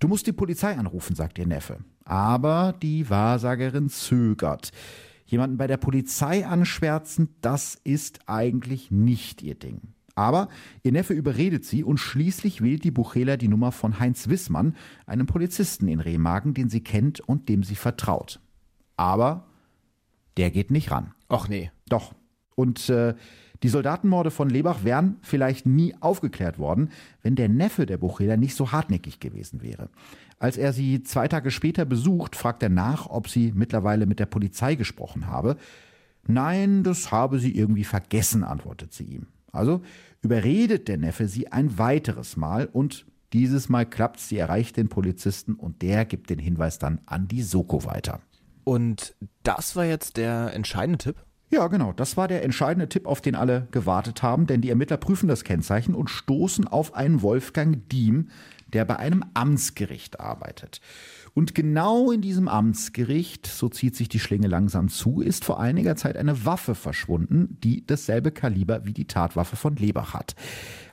Du 0.00 0.08
musst 0.08 0.26
die 0.26 0.34
Polizei 0.34 0.76
anrufen, 0.76 1.16
sagt 1.16 1.38
ihr 1.38 1.46
Neffe. 1.46 1.78
Aber 2.04 2.74
die 2.82 3.08
Wahrsagerin 3.08 3.88
zögert. 3.88 4.70
Jemanden 5.24 5.56
bei 5.56 5.66
der 5.66 5.78
Polizei 5.78 6.46
anschwärzen, 6.46 7.36
das 7.40 7.74
ist 7.84 8.20
eigentlich 8.26 8.90
nicht 8.90 9.40
ihr 9.40 9.54
Ding. 9.54 9.94
Aber 10.18 10.48
ihr 10.82 10.90
Neffe 10.90 11.14
überredet 11.14 11.64
sie 11.64 11.84
und 11.84 11.98
schließlich 11.98 12.60
wählt 12.60 12.82
die 12.82 12.90
Buchela 12.90 13.36
die 13.36 13.46
Nummer 13.46 13.70
von 13.70 14.00
Heinz 14.00 14.28
Wissmann, 14.28 14.74
einem 15.06 15.26
Polizisten 15.26 15.86
in 15.86 16.00
Remagen, 16.00 16.54
den 16.54 16.68
sie 16.68 16.82
kennt 16.82 17.20
und 17.20 17.48
dem 17.48 17.62
sie 17.62 17.76
vertraut. 17.76 18.40
Aber 18.96 19.46
der 20.36 20.50
geht 20.50 20.72
nicht 20.72 20.90
ran. 20.90 21.14
Ach 21.28 21.48
nee. 21.48 21.70
Doch. 21.88 22.14
Und 22.56 22.88
äh, 22.88 23.14
die 23.62 23.68
Soldatenmorde 23.68 24.32
von 24.32 24.50
Lebach 24.50 24.82
wären 24.82 25.18
vielleicht 25.22 25.66
nie 25.66 25.94
aufgeklärt 26.00 26.58
worden, 26.58 26.90
wenn 27.22 27.36
der 27.36 27.48
Neffe 27.48 27.86
der 27.86 27.98
Buchela 27.98 28.36
nicht 28.36 28.56
so 28.56 28.72
hartnäckig 28.72 29.20
gewesen 29.20 29.62
wäre. 29.62 29.88
Als 30.40 30.56
er 30.56 30.72
sie 30.72 31.04
zwei 31.04 31.28
Tage 31.28 31.52
später 31.52 31.84
besucht, 31.84 32.34
fragt 32.34 32.64
er 32.64 32.70
nach, 32.70 33.06
ob 33.08 33.28
sie 33.28 33.52
mittlerweile 33.54 34.06
mit 34.06 34.18
der 34.18 34.26
Polizei 34.26 34.74
gesprochen 34.74 35.28
habe. 35.28 35.56
Nein, 36.26 36.82
das 36.82 37.12
habe 37.12 37.38
sie 37.38 37.54
irgendwie 37.54 37.84
vergessen, 37.84 38.42
antwortet 38.42 38.92
sie 38.92 39.04
ihm. 39.04 39.28
Also 39.52 39.80
überredet 40.22 40.88
der 40.88 40.98
Neffe 40.98 41.28
sie 41.28 41.52
ein 41.52 41.78
weiteres 41.78 42.36
Mal 42.36 42.66
und 42.66 43.06
dieses 43.32 43.68
Mal 43.68 43.84
klappt 43.84 44.20
sie 44.20 44.38
erreicht 44.38 44.76
den 44.76 44.88
Polizisten 44.88 45.54
und 45.54 45.82
der 45.82 46.04
gibt 46.04 46.30
den 46.30 46.38
Hinweis 46.38 46.78
dann 46.78 47.00
an 47.06 47.28
die 47.28 47.42
Soko 47.42 47.84
weiter. 47.84 48.20
Und 48.64 49.14
das 49.42 49.76
war 49.76 49.84
jetzt 49.84 50.16
der 50.16 50.52
entscheidende 50.54 50.98
Tipp? 50.98 51.16
Ja, 51.50 51.66
genau. 51.68 51.92
Das 51.92 52.16
war 52.16 52.28
der 52.28 52.44
entscheidende 52.44 52.88
Tipp, 52.88 53.06
auf 53.06 53.20
den 53.20 53.34
alle 53.34 53.68
gewartet 53.70 54.22
haben, 54.22 54.46
denn 54.46 54.60
die 54.60 54.68
Ermittler 54.68 54.98
prüfen 54.98 55.28
das 55.28 55.44
Kennzeichen 55.44 55.94
und 55.94 56.10
stoßen 56.10 56.68
auf 56.68 56.94
einen 56.94 57.22
Wolfgang 57.22 57.88
Diem, 57.88 58.28
der 58.66 58.84
bei 58.84 58.96
einem 58.96 59.24
Amtsgericht 59.32 60.20
arbeitet. 60.20 60.80
Und 61.38 61.54
genau 61.54 62.10
in 62.10 62.20
diesem 62.20 62.48
Amtsgericht, 62.48 63.46
so 63.46 63.68
zieht 63.68 63.94
sich 63.94 64.08
die 64.08 64.18
Schlinge 64.18 64.48
langsam 64.48 64.88
zu, 64.88 65.20
ist 65.20 65.44
vor 65.44 65.60
einiger 65.60 65.94
Zeit 65.94 66.16
eine 66.16 66.44
Waffe 66.44 66.74
verschwunden, 66.74 67.56
die 67.62 67.86
dasselbe 67.86 68.32
Kaliber 68.32 68.86
wie 68.86 68.92
die 68.92 69.06
Tatwaffe 69.06 69.54
von 69.54 69.76
Lebach 69.76 70.14
hat. 70.14 70.34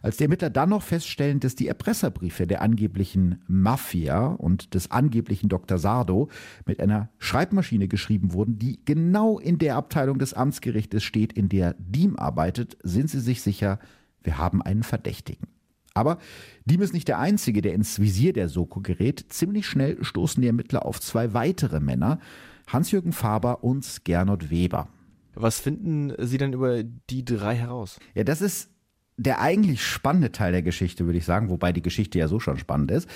Als 0.03 0.17
die 0.17 0.25
Ermittler 0.25 0.51
dann 0.51 0.69
noch 0.69 0.83
feststellen, 0.83 1.39
dass 1.39 1.55
die 1.55 1.67
Erpresserbriefe 1.67 2.45
der 2.45 2.61
angeblichen 2.61 3.41
Mafia 3.47 4.27
und 4.27 4.75
des 4.75 4.91
angeblichen 4.91 5.49
Dr. 5.49 5.79
Sardo 5.79 6.29
mit 6.67 6.79
einer 6.79 7.09
Schreibmaschine 7.17 7.87
geschrieben 7.87 8.31
wurden, 8.31 8.59
die 8.59 8.79
genau 8.85 9.39
in 9.39 9.57
der 9.57 9.75
Abteilung 9.77 10.19
des 10.19 10.35
Amtsgerichtes 10.35 11.03
steht, 11.03 11.33
in 11.33 11.49
der 11.49 11.75
Diem 11.79 12.17
arbeitet, 12.17 12.77
sind 12.83 13.09
sie 13.09 13.19
sich 13.19 13.41
sicher, 13.41 13.79
wir 14.21 14.37
haben 14.37 14.61
einen 14.61 14.83
Verdächtigen. 14.83 15.54
Aber 15.95 16.17
Diem 16.65 16.81
ist 16.81 16.93
nicht 16.93 17.07
der 17.07 17.19
Einzige, 17.19 17.61
der 17.61 17.73
ins 17.73 17.99
Visier 17.99 18.33
der 18.33 18.49
Soko 18.49 18.81
gerät. 18.81 19.25
Ziemlich 19.29 19.65
schnell 19.65 20.03
stoßen 20.03 20.41
die 20.41 20.47
Ermittler 20.47 20.85
auf 20.85 20.99
zwei 20.99 21.33
weitere 21.33 21.79
Männer, 21.79 22.19
Hans-Jürgen 22.67 23.13
Faber 23.13 23.63
und 23.63 24.03
Gernot 24.03 24.49
Weber. 24.49 24.89
Was 25.35 25.59
finden 25.59 26.13
Sie 26.19 26.37
denn 26.37 26.53
über 26.53 26.83
die 26.83 27.23
drei 27.23 27.55
heraus? 27.55 27.99
Ja, 28.13 28.23
das 28.23 28.41
ist 28.41 28.69
der 29.17 29.39
eigentlich 29.39 29.85
spannende 29.85 30.33
Teil 30.33 30.51
der 30.51 30.61
Geschichte, 30.61 31.05
würde 31.05 31.17
ich 31.17 31.25
sagen, 31.25 31.49
wobei 31.49 31.71
die 31.71 31.81
Geschichte 31.81 32.19
ja 32.19 32.27
so 32.27 32.41
schon 32.41 32.57
spannend 32.57 32.91
ist. 32.91 33.09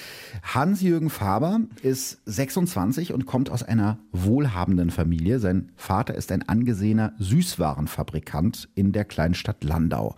Hans-Jürgen 0.43 1.09
Faber 1.09 1.59
ist 1.81 2.21
26 2.25 3.11
und 3.11 3.25
kommt 3.25 3.49
aus 3.49 3.63
einer 3.63 3.99
wohlhabenden 4.13 4.91
Familie. 4.91 5.39
Sein 5.39 5.73
Vater 5.75 6.15
ist 6.15 6.31
ein 6.31 6.47
angesehener 6.47 7.13
Süßwarenfabrikant 7.19 8.69
in 8.75 8.93
der 8.93 9.03
Kleinstadt 9.03 9.65
Landau. 9.65 10.15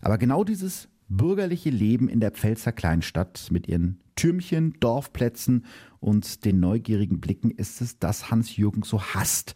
Aber 0.00 0.18
genau 0.18 0.44
dieses 0.44 0.87
bürgerliche 1.08 1.70
Leben 1.70 2.08
in 2.08 2.20
der 2.20 2.30
Pfälzer 2.30 2.72
Kleinstadt 2.72 3.48
mit 3.50 3.68
ihren 3.68 4.00
Türmchen, 4.16 4.74
Dorfplätzen 4.80 5.64
und 6.00 6.44
den 6.44 6.60
neugierigen 6.60 7.20
Blicken 7.20 7.50
ist 7.50 7.80
es, 7.80 7.98
das 7.98 8.30
Hans-Jürgen 8.30 8.82
so 8.82 9.00
hasst. 9.00 9.54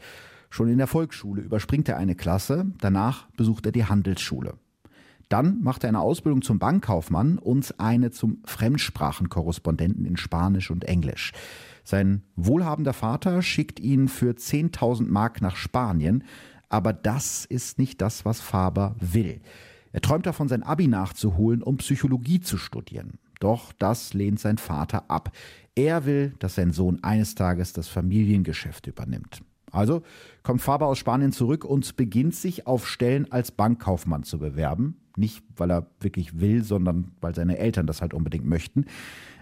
Schon 0.51 0.69
in 0.69 0.79
der 0.79 0.87
Volksschule 0.87 1.43
überspringt 1.43 1.89
er 1.89 1.97
eine 1.97 2.15
Klasse, 2.15 2.67
danach 2.79 3.31
besucht 3.33 3.67
er 3.67 3.73
die 3.73 3.87
Handelsschule. 3.87 4.55
Dann 5.29 5.63
macht 5.63 5.83
er 5.83 5.89
eine 5.89 6.01
Ausbildung 6.01 6.43
zum 6.43 6.59
Bankkaufmann 6.59 7.39
und 7.39 7.81
eine 7.81 8.11
zum 8.11 8.43
Fremdsprachenkorrespondenten 8.45 10.05
in 10.05 10.19
Spanisch 10.19 10.71
und 10.71 10.85
Englisch. 10.85 11.33
Sein 11.85 12.23
wohlhabender 12.37 12.93
Vater 12.93 13.41
schickt 13.41 13.81
ihn 13.81 14.09
für 14.09 14.33
10.000 14.33 15.09
Mark 15.09 15.41
nach 15.41 15.57
Spanien, 15.57 16.25
aber 16.69 16.93
das 16.93 17.45
ist 17.47 17.79
nicht 17.79 18.01
das, 18.01 18.25
was 18.25 18.41
Faber 18.41 18.95
will. 19.01 19.41
Er 19.93 20.01
träumt 20.01 20.27
davon, 20.27 20.49
sein 20.49 20.63
Abi 20.63 20.89
nachzuholen, 20.89 21.63
um 21.63 21.77
Psychologie 21.77 22.41
zu 22.41 22.57
studieren. 22.57 23.19
Doch 23.41 23.73
das 23.73 24.15
lehnt 24.15 24.41
sein 24.41 24.59
Vater 24.59 25.11
ab. 25.11 25.33
Er 25.75 26.05
will, 26.07 26.35
dass 26.39 26.55
sein 26.55 26.73
Sohn 26.73 27.03
eines 27.03 27.35
Tages 27.35 27.73
das 27.73 27.89
Familiengeschäft 27.89 28.87
übernimmt. 28.87 29.43
Also 29.71 30.03
kommt 30.43 30.61
Faber 30.61 30.87
aus 30.87 30.99
Spanien 30.99 31.33
zurück 31.33 31.65
und 31.65 31.97
beginnt 31.97 32.35
sich 32.35 32.67
auf 32.67 32.87
Stellen 32.87 33.33
als 33.33 33.51
Bankkaufmann 33.51 34.23
zu 34.23 34.39
bewerben. 34.39 34.97
Nicht, 35.17 35.43
weil 35.57 35.71
er 35.71 35.87
wirklich 36.01 36.41
will, 36.41 36.63
sondern 36.63 37.13
weil 37.21 37.35
seine 37.35 37.59
Eltern 37.59 37.87
das 37.87 38.01
halt 38.01 38.15
unbedingt 38.15 38.47
möchten. 38.47 38.85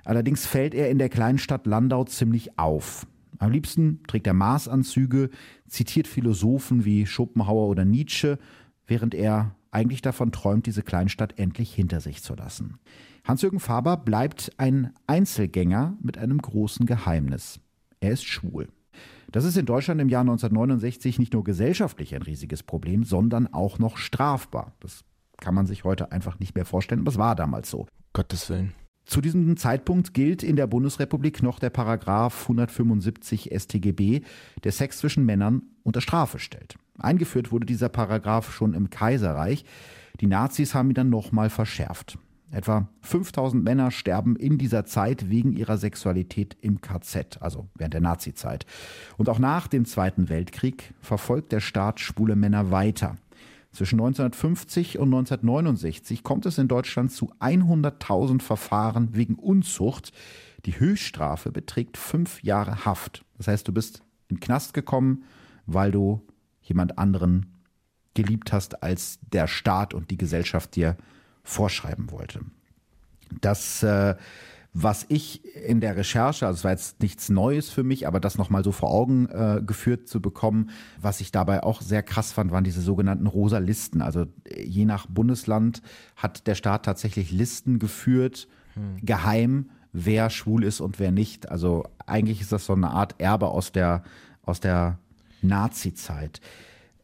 Allerdings 0.05 0.47
fällt 0.47 0.75
er 0.75 0.89
in 0.91 0.99
der 0.99 1.09
kleinen 1.09 1.39
Stadt 1.39 1.67
Landau 1.67 2.05
ziemlich 2.05 2.59
auf. 2.59 3.07
Am 3.39 3.51
liebsten 3.51 4.03
trägt 4.07 4.27
er 4.27 4.35
Maßanzüge, 4.35 5.31
zitiert 5.67 6.07
Philosophen 6.07 6.85
wie 6.85 7.07
Schopenhauer 7.07 7.69
oder 7.69 7.85
Nietzsche, 7.85 8.39
während 8.87 9.15
er 9.15 9.55
eigentlich 9.71 10.03
davon 10.03 10.33
träumt, 10.33 10.67
diese 10.67 10.83
Kleinstadt 10.83 11.39
endlich 11.39 11.75
hinter 11.75 12.01
sich 12.01 12.23
zu 12.23 12.35
lassen. 12.35 12.79
Hans-Jürgen 13.25 13.61
Faber 13.61 13.97
bleibt 13.97 14.53
ein 14.57 14.93
Einzelgänger 15.07 15.97
mit 16.01 16.19
einem 16.19 16.39
großen 16.39 16.87
Geheimnis. 16.87 17.61
Er 18.01 18.13
ist 18.13 18.25
schwul. 18.25 18.69
Das 19.31 19.45
ist 19.45 19.57
in 19.57 19.67
Deutschland 19.67 20.01
im 20.01 20.09
Jahr 20.09 20.23
1969 20.23 21.19
nicht 21.19 21.35
nur 21.35 21.45
gesellschaftlich 21.45 22.15
ein 22.15 22.23
riesiges 22.23 22.63
Problem, 22.63 23.05
sondern 23.05 23.53
auch 23.53 23.79
noch 23.79 23.97
strafbar. 23.97 24.73
Das 24.81 25.05
kann 25.37 25.55
man 25.55 25.67
sich 25.67 25.85
heute 25.85 26.11
einfach 26.11 26.41
nicht 26.41 26.55
mehr 26.55 26.65
vorstellen, 26.65 27.03
aber 27.03 27.11
es 27.11 27.19
war 27.19 27.37
damals 27.37 27.71
so. 27.71 27.87
Gottes 28.13 28.51
Willen. 28.51 28.73
Zu 29.11 29.21
diesem 29.21 29.57
Zeitpunkt 29.57 30.15
gilt 30.15 30.45
in 30.45 30.55
der 30.55 30.69
Bundesrepublik 30.69 31.43
noch 31.43 31.59
der 31.59 31.71
Paragraph 31.71 32.43
175 32.43 33.51
StGB, 33.53 34.21
der 34.63 34.71
Sex 34.71 34.99
zwischen 34.99 35.27
Männern 35.27 35.63
unter 35.83 36.01
Strafe 36.01 36.39
stellt. 36.39 36.77
Eingeführt 36.97 37.51
wurde 37.51 37.67
dieser 37.67 37.89
Paragraph 37.89 38.53
schon 38.53 38.73
im 38.73 38.89
Kaiserreich. 38.89 39.65
Die 40.21 40.29
Nazis 40.29 40.77
haben 40.77 40.91
ihn 40.91 40.95
dann 40.95 41.11
nochmal 41.11 41.51
verschärft. 41.51 42.19
Etwa 42.53 42.89
5000 43.01 43.65
Männer 43.65 43.91
sterben 43.91 44.37
in 44.37 44.59
dieser 44.59 44.85
Zeit 44.85 45.29
wegen 45.29 45.55
ihrer 45.55 45.77
Sexualität 45.77 46.57
im 46.61 46.81
KZ, 46.81 47.43
also 47.43 47.67
während 47.75 47.95
der 47.95 48.03
Nazizeit. 48.03 48.65
Und 49.17 49.29
auch 49.29 49.41
nach 49.41 49.67
dem 49.67 49.87
Zweiten 49.87 50.29
Weltkrieg 50.29 50.95
verfolgt 51.01 51.51
der 51.51 51.61
Staat 51.61 51.99
schwule 51.99 52.37
Männer 52.37 52.71
weiter. 52.71 53.17
Zwischen 53.73 54.01
1950 54.01 54.99
und 54.99 55.09
1969 55.09 56.25
kommt 56.25 56.45
es 56.47 56.59
in 56.59 56.67
Deutschland 56.67 57.13
zu 57.13 57.33
100.000 57.39 58.43
Verfahren 58.43 59.15
wegen 59.15 59.37
Unzucht. 59.37 60.13
Die 60.67 60.79
Höchststrafe 60.79 61.53
beträgt 61.53 61.97
fünf 61.97 62.43
Jahre 62.43 62.85
Haft. 62.85 63.25
Das 63.39 63.47
heißt, 63.47 63.69
du 63.69 63.73
bist 63.73 64.03
in 64.29 64.37
den 64.37 64.41
Knast 64.41 64.75
gekommen, 64.75 65.25
weil 65.67 65.93
du 65.93 66.21
jemand 66.63 66.99
anderen 66.99 67.47
geliebt 68.15 68.53
hast, 68.53 68.83
als 68.83 69.21
der 69.33 69.47
Staat 69.47 69.95
und 69.95 70.11
die 70.11 70.19
Gesellschaft 70.19 70.75
dir 70.75 70.97
vorschreiben 71.45 72.11
wollte. 72.11 72.41
Das 73.41 73.83
äh, 73.85 74.17
was 74.73 75.05
ich 75.09 75.45
in 75.57 75.81
der 75.81 75.97
Recherche, 75.97 76.47
also 76.47 76.59
es 76.59 76.65
war 76.65 76.71
jetzt 76.71 77.03
nichts 77.03 77.29
Neues 77.29 77.71
für 77.71 77.83
mich, 77.83 78.07
aber 78.07 78.21
das 78.21 78.39
nochmal 78.39 78.63
so 78.63 78.71
vor 78.71 78.91
Augen 78.91 79.27
äh, 79.27 79.61
geführt 79.65 80.09
zu 80.09 80.23
bekommen, 80.23 80.71
was 81.01 81.21
ich 81.21 81.33
dabei 81.33 81.65
auch 81.65 81.83
sehr 81.83 82.05
krass 82.05 82.31
fand, 82.31 82.53
waren 82.53 82.63
diese 82.63 82.81
sogenannten 82.81 83.27
rosa 83.27 83.59
Listen. 83.59 84.01
Also 84.01 84.27
je 84.57 84.85
nach 84.85 85.07
Bundesland 85.07 85.83
hat 86.15 86.47
der 86.47 86.55
Staat 86.55 86.85
tatsächlich 86.85 87.33
Listen 87.33 87.81
geführt, 87.81 88.47
hm. 88.75 88.99
geheim, 89.03 89.71
wer 89.93 90.31
schwul 90.31 90.63
ist 90.63 90.81
und 90.81 91.01
wer 91.01 91.11
nicht. 91.11 91.51
Also 91.51 91.85
eigentlich 92.07 92.41
ist 92.41 92.53
das 92.53 92.67
so 92.67 92.73
eine 92.73 92.91
Art 92.91 93.17
Erbe 93.19 93.49
aus 93.49 93.73
der, 93.73 94.05
aus 94.43 94.61
der 94.61 94.99
Nazi-Zeit. 95.43 96.41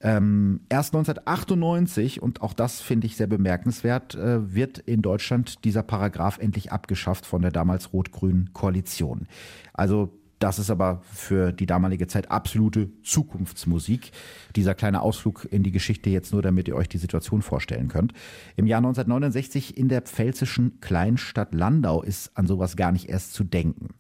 Ähm, 0.01 0.61
erst 0.69 0.95
1998, 0.95 2.23
und 2.23 2.43
auch 2.43 2.53
das 2.53 2.81
finde 2.81 3.07
ich 3.07 3.17
sehr 3.17 3.27
bemerkenswert, 3.27 4.15
äh, 4.15 4.55
wird 4.55 4.79
in 4.79 5.03
Deutschland 5.03 5.65
dieser 5.65 5.83
Paragraph 5.83 6.39
endlich 6.39 6.73
abgeschafft 6.73 7.27
von 7.27 7.43
der 7.43 7.51
damals 7.51 7.93
rot-grünen 7.93 8.53
Koalition. 8.53 9.27
Also 9.73 10.13
das 10.39 10.59
ist 10.59 10.71
aber 10.71 11.01
für 11.03 11.53
die 11.53 11.65
damalige 11.65 12.07
Zeit 12.07 12.31
absolute 12.31 12.91
Zukunftsmusik. 13.03 14.13
Dieser 14.55 14.75
kleine 14.75 15.01
Ausflug 15.01 15.49
in 15.51 15.63
die 15.63 15.73
Geschichte 15.73 16.11
jetzt 16.11 16.33
nur, 16.33 16.43
damit 16.43 16.69
ihr 16.69 16.77
euch 16.77 16.89
die 16.89 16.99
Situation 16.99 17.41
vorstellen 17.41 17.89
könnt. 17.89 18.13
Im 18.57 18.67
Jahr 18.67 18.79
1969 18.79 19.79
in 19.79 19.89
der 19.89 20.03
pfälzischen 20.03 20.81
Kleinstadt 20.81 21.55
Landau 21.55 22.03
ist 22.03 22.37
an 22.37 22.47
sowas 22.47 22.77
gar 22.77 22.93
nicht 22.93 23.09
erst 23.09 23.33
zu 23.33 23.45
denken. 23.45 23.95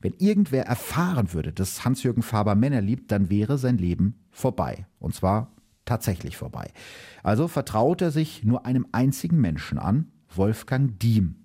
Wenn 0.00 0.14
irgendwer 0.18 0.66
erfahren 0.66 1.32
würde, 1.32 1.52
dass 1.52 1.84
Hans-Jürgen 1.84 2.22
Faber 2.22 2.54
Männer 2.54 2.80
liebt, 2.80 3.10
dann 3.10 3.30
wäre 3.30 3.58
sein 3.58 3.78
Leben 3.78 4.14
vorbei. 4.30 4.86
Und 4.98 5.14
zwar 5.14 5.52
tatsächlich 5.84 6.36
vorbei. 6.36 6.70
Also 7.22 7.48
vertraut 7.48 8.02
er 8.02 8.10
sich 8.10 8.44
nur 8.44 8.66
einem 8.66 8.86
einzigen 8.92 9.40
Menschen 9.40 9.78
an, 9.78 10.12
Wolfgang 10.34 10.98
Diem. 10.98 11.36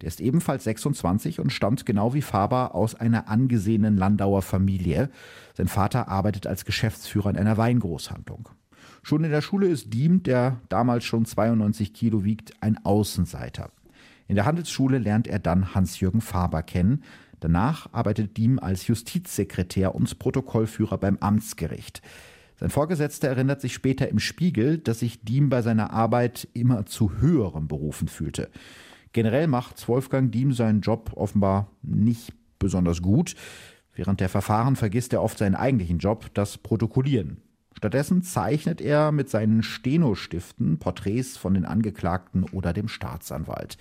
Der 0.00 0.08
ist 0.08 0.20
ebenfalls 0.20 0.64
26 0.64 1.40
und 1.40 1.52
stammt 1.52 1.84
genau 1.84 2.14
wie 2.14 2.22
Faber 2.22 2.74
aus 2.74 2.94
einer 2.94 3.28
angesehenen 3.28 3.96
Landauer 3.96 4.42
Familie. 4.42 5.10
Sein 5.54 5.66
Vater 5.66 6.08
arbeitet 6.08 6.46
als 6.46 6.64
Geschäftsführer 6.64 7.30
in 7.30 7.36
einer 7.36 7.56
Weingroßhandlung. 7.56 8.48
Schon 9.02 9.24
in 9.24 9.30
der 9.30 9.42
Schule 9.42 9.66
ist 9.66 9.92
Diem, 9.92 10.22
der 10.22 10.60
damals 10.68 11.04
schon 11.04 11.24
92 11.24 11.94
Kilo 11.94 12.24
wiegt, 12.24 12.62
ein 12.62 12.84
Außenseiter. 12.84 13.70
In 14.28 14.34
der 14.34 14.44
Handelsschule 14.44 14.98
lernt 14.98 15.26
er 15.26 15.38
dann 15.38 15.74
Hans-Jürgen 15.74 16.20
Faber 16.20 16.62
kennen, 16.62 17.02
Danach 17.40 17.92
arbeitet 17.92 18.36
Diem 18.36 18.58
als 18.58 18.86
Justizsekretär 18.86 19.94
und 19.94 20.18
Protokollführer 20.18 20.98
beim 20.98 21.18
Amtsgericht. 21.18 22.02
Sein 22.56 22.70
Vorgesetzter 22.70 23.28
erinnert 23.28 23.60
sich 23.60 23.72
später 23.72 24.08
im 24.08 24.18
Spiegel, 24.18 24.78
dass 24.78 25.00
sich 25.00 25.22
Diem 25.22 25.48
bei 25.48 25.62
seiner 25.62 25.92
Arbeit 25.92 26.48
immer 26.54 26.86
zu 26.86 27.18
höheren 27.18 27.68
Berufen 27.68 28.08
fühlte. 28.08 28.50
Generell 29.12 29.46
macht 29.46 29.88
Wolfgang 29.88 30.32
Diem 30.32 30.52
seinen 30.52 30.80
Job 30.80 31.12
offenbar 31.14 31.70
nicht 31.82 32.32
besonders 32.58 33.00
gut. 33.00 33.36
Während 33.94 34.20
der 34.20 34.28
Verfahren 34.28 34.76
vergisst 34.76 35.12
er 35.12 35.22
oft 35.22 35.38
seinen 35.38 35.54
eigentlichen 35.54 35.98
Job, 35.98 36.30
das 36.34 36.58
Protokollieren. 36.58 37.38
Stattdessen 37.76 38.22
zeichnet 38.22 38.80
er 38.80 39.12
mit 39.12 39.30
seinen 39.30 39.62
Stenostiften 39.62 40.80
Porträts 40.80 41.36
von 41.36 41.54
den 41.54 41.64
Angeklagten 41.64 42.42
oder 42.44 42.72
dem 42.72 42.88
Staatsanwalt. 42.88 43.78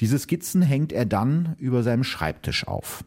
Diese 0.00 0.18
Skizzen 0.18 0.62
hängt 0.62 0.92
er 0.92 1.06
dann 1.06 1.56
über 1.58 1.82
seinem 1.82 2.04
Schreibtisch 2.04 2.66
auf. 2.66 3.04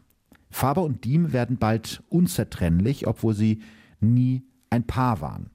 Faber 0.50 0.82
und 0.82 1.04
Diem 1.04 1.32
werden 1.32 1.56
bald 1.56 2.02
unzertrennlich, 2.10 3.06
obwohl 3.06 3.34
sie 3.34 3.62
nie 4.00 4.42
ein 4.68 4.86
Paar 4.86 5.20
waren. 5.20 5.50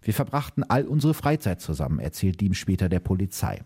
Wir 0.00 0.14
verbrachten 0.14 0.64
all 0.64 0.86
unsere 0.86 1.12
Freizeit 1.12 1.60
zusammen, 1.60 1.98
erzählt 1.98 2.40
Diem 2.40 2.54
später 2.54 2.88
der 2.88 3.00
Polizei. 3.00 3.60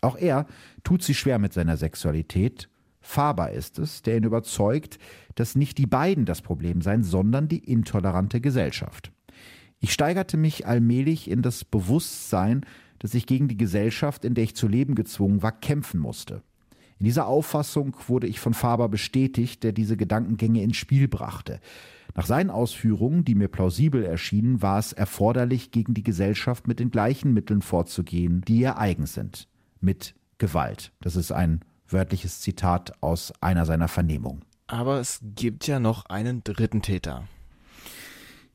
Auch 0.00 0.16
er 0.16 0.46
tut 0.82 1.02
sich 1.02 1.18
schwer 1.18 1.38
mit 1.38 1.52
seiner 1.52 1.76
Sexualität. 1.76 2.68
Faber 3.00 3.50
ist 3.50 3.78
es, 3.78 4.02
der 4.02 4.16
ihn 4.16 4.24
überzeugt, 4.24 4.98
dass 5.34 5.54
nicht 5.54 5.78
die 5.78 5.86
beiden 5.86 6.24
das 6.24 6.42
Problem 6.42 6.80
seien, 6.80 7.04
sondern 7.04 7.48
die 7.48 7.58
intolerante 7.58 8.40
Gesellschaft. 8.40 9.12
Ich 9.78 9.92
steigerte 9.92 10.36
mich 10.36 10.66
allmählich 10.66 11.30
in 11.30 11.42
das 11.42 11.64
Bewusstsein, 11.64 12.64
dass 12.98 13.14
ich 13.14 13.26
gegen 13.26 13.48
die 13.48 13.56
Gesellschaft, 13.56 14.24
in 14.24 14.34
der 14.34 14.44
ich 14.44 14.56
zu 14.56 14.66
leben 14.66 14.94
gezwungen 14.94 15.42
war, 15.42 15.52
kämpfen 15.52 16.00
musste. 16.00 16.42
In 16.98 17.04
dieser 17.04 17.26
Auffassung 17.26 17.96
wurde 18.06 18.26
ich 18.26 18.40
von 18.40 18.54
Faber 18.54 18.88
bestätigt, 18.88 19.62
der 19.62 19.72
diese 19.72 19.96
Gedankengänge 19.96 20.62
ins 20.62 20.76
Spiel 20.76 21.08
brachte. 21.08 21.60
Nach 22.14 22.26
seinen 22.26 22.50
Ausführungen, 22.50 23.24
die 23.24 23.34
mir 23.34 23.48
plausibel 23.48 24.04
erschienen, 24.04 24.62
war 24.62 24.78
es 24.78 24.92
erforderlich, 24.92 25.72
gegen 25.72 25.94
die 25.94 26.04
Gesellschaft 26.04 26.68
mit 26.68 26.78
den 26.78 26.90
gleichen 26.90 27.34
Mitteln 27.34 27.62
vorzugehen, 27.62 28.42
die 28.46 28.60
ihr 28.60 28.78
eigen 28.78 29.06
sind. 29.06 29.48
Mit 29.80 30.14
Gewalt. 30.38 30.92
Das 31.00 31.16
ist 31.16 31.32
ein 31.32 31.60
wörtliches 31.88 32.40
Zitat 32.40 32.92
aus 33.02 33.32
einer 33.40 33.66
seiner 33.66 33.88
Vernehmungen. 33.88 34.44
Aber 34.66 35.00
es 35.00 35.20
gibt 35.22 35.66
ja 35.66 35.80
noch 35.80 36.06
einen 36.06 36.42
dritten 36.44 36.82
Täter. 36.82 37.24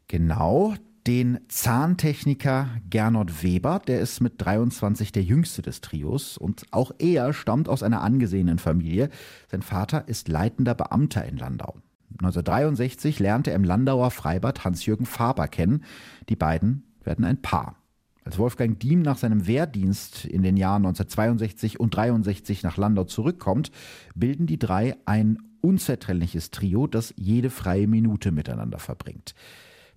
Genau, 0.08 0.74
den 1.10 1.40
Zahntechniker 1.48 2.70
Gernot 2.88 3.42
Weber, 3.42 3.82
der 3.88 4.00
ist 4.00 4.22
mit 4.22 4.34
23 4.38 5.12
der 5.12 5.24
jüngste 5.24 5.64
des 5.64 5.82
Trios 5.82 6.38
und 6.38 6.68
auch 6.70 6.92
er 7.00 7.34
stammt 7.34 7.68
aus 7.68 7.82
einer 7.82 8.04
angesehenen 8.04 8.60
Familie. 8.60 9.10
Sein 9.50 9.64
Vater 9.64 10.08
ist 10.08 10.28
leitender 10.28 10.76
Beamter 10.76 11.26
in 11.26 11.38
Landau. 11.38 11.78
1963 12.12 13.18
lernte 13.18 13.50
er 13.50 13.56
im 13.56 13.64
Landauer 13.64 14.12
Freibad 14.12 14.64
Hans-Jürgen 14.64 15.08
Faber 15.08 15.48
kennen. 15.48 15.84
Die 16.30 16.36
beiden 16.36 16.84
werden 17.04 17.26
ein 17.26 17.42
Paar. 17.42 17.78
Als 18.24 18.38
Wolfgang 18.38 18.80
Diem 18.80 19.02
nach 19.02 19.18
seinem 19.18 19.48
Wehrdienst 19.48 20.26
in 20.26 20.44
den 20.44 20.58
Jahren 20.58 20.86
1962 20.86 21.80
und 21.80 21.96
63 21.96 22.62
nach 22.62 22.78
Landau 22.78 23.06
zurückkommt, 23.06 23.72
bilden 24.14 24.46
die 24.46 24.60
drei 24.60 24.96
ein 25.08 25.40
unzertrennliches 25.62 26.52
Trio, 26.52 26.86
das 26.86 27.16
jede 27.18 27.50
freie 27.50 27.88
Minute 27.88 28.32
miteinander 28.32 28.78
verbringt. 28.78 29.34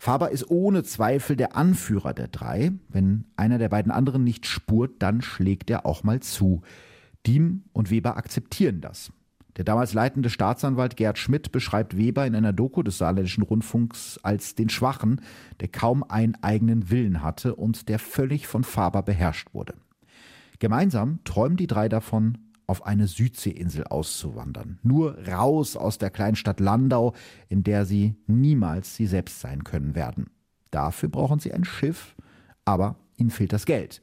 Faber 0.02 0.32
ist 0.32 0.50
ohne 0.50 0.82
Zweifel 0.82 1.36
der 1.36 1.54
Anführer 1.54 2.12
der 2.12 2.26
drei. 2.26 2.72
Wenn 2.88 3.26
einer 3.36 3.58
der 3.58 3.68
beiden 3.68 3.92
anderen 3.92 4.24
nicht 4.24 4.46
spurt, 4.46 4.94
dann 4.98 5.22
schlägt 5.22 5.70
er 5.70 5.86
auch 5.86 6.02
mal 6.02 6.18
zu. 6.18 6.62
Diem 7.24 7.62
und 7.72 7.88
Weber 7.88 8.16
akzeptieren 8.16 8.80
das. 8.80 9.12
Der 9.56 9.64
damals 9.64 9.94
leitende 9.94 10.28
Staatsanwalt 10.28 10.96
Gerd 10.96 11.18
Schmidt 11.18 11.52
beschreibt 11.52 11.96
Weber 11.96 12.26
in 12.26 12.34
einer 12.34 12.52
Doku 12.52 12.82
des 12.82 12.98
Saarländischen 12.98 13.44
Rundfunks 13.44 14.18
als 14.24 14.56
den 14.56 14.70
Schwachen, 14.70 15.20
der 15.60 15.68
kaum 15.68 16.02
einen 16.02 16.34
eigenen 16.42 16.90
Willen 16.90 17.22
hatte 17.22 17.54
und 17.54 17.88
der 17.88 18.00
völlig 18.00 18.48
von 18.48 18.64
Faber 18.64 19.04
beherrscht 19.04 19.54
wurde. 19.54 19.74
Gemeinsam 20.58 21.20
träumen 21.22 21.56
die 21.56 21.68
drei 21.68 21.88
davon, 21.88 22.38
auf 22.66 22.86
eine 22.86 23.06
Südseeinsel 23.06 23.84
auszuwandern. 23.84 24.78
Nur 24.82 25.18
raus 25.26 25.76
aus 25.76 25.98
der 25.98 26.10
Kleinstadt 26.10 26.60
Landau, 26.60 27.14
in 27.48 27.62
der 27.62 27.84
sie 27.84 28.14
niemals 28.26 28.96
sie 28.96 29.06
selbst 29.06 29.40
sein 29.40 29.64
können 29.64 29.94
werden. 29.94 30.30
Dafür 30.70 31.08
brauchen 31.08 31.38
sie 31.38 31.52
ein 31.52 31.64
Schiff, 31.64 32.16
aber 32.64 32.96
ihnen 33.16 33.30
fehlt 33.30 33.52
das 33.52 33.66
Geld. 33.66 34.00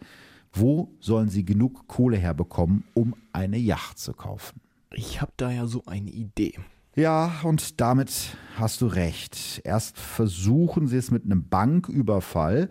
Wo 0.51 0.95
sollen 0.99 1.29
sie 1.29 1.45
genug 1.45 1.87
Kohle 1.87 2.17
herbekommen, 2.17 2.83
um 2.93 3.15
eine 3.33 3.57
Yacht 3.57 3.99
zu 3.99 4.13
kaufen? 4.13 4.61
Ich 4.91 5.21
habe 5.21 5.31
da 5.37 5.51
ja 5.51 5.67
so 5.67 5.83
eine 5.85 6.09
Idee. 6.09 6.55
Ja, 6.95 7.41
und 7.43 7.79
damit 7.79 8.35
hast 8.57 8.81
du 8.81 8.87
recht. 8.87 9.61
Erst 9.63 9.97
versuchen 9.97 10.87
sie 10.87 10.97
es 10.97 11.11
mit 11.11 11.23
einem 11.23 11.47
Banküberfall. 11.47 12.69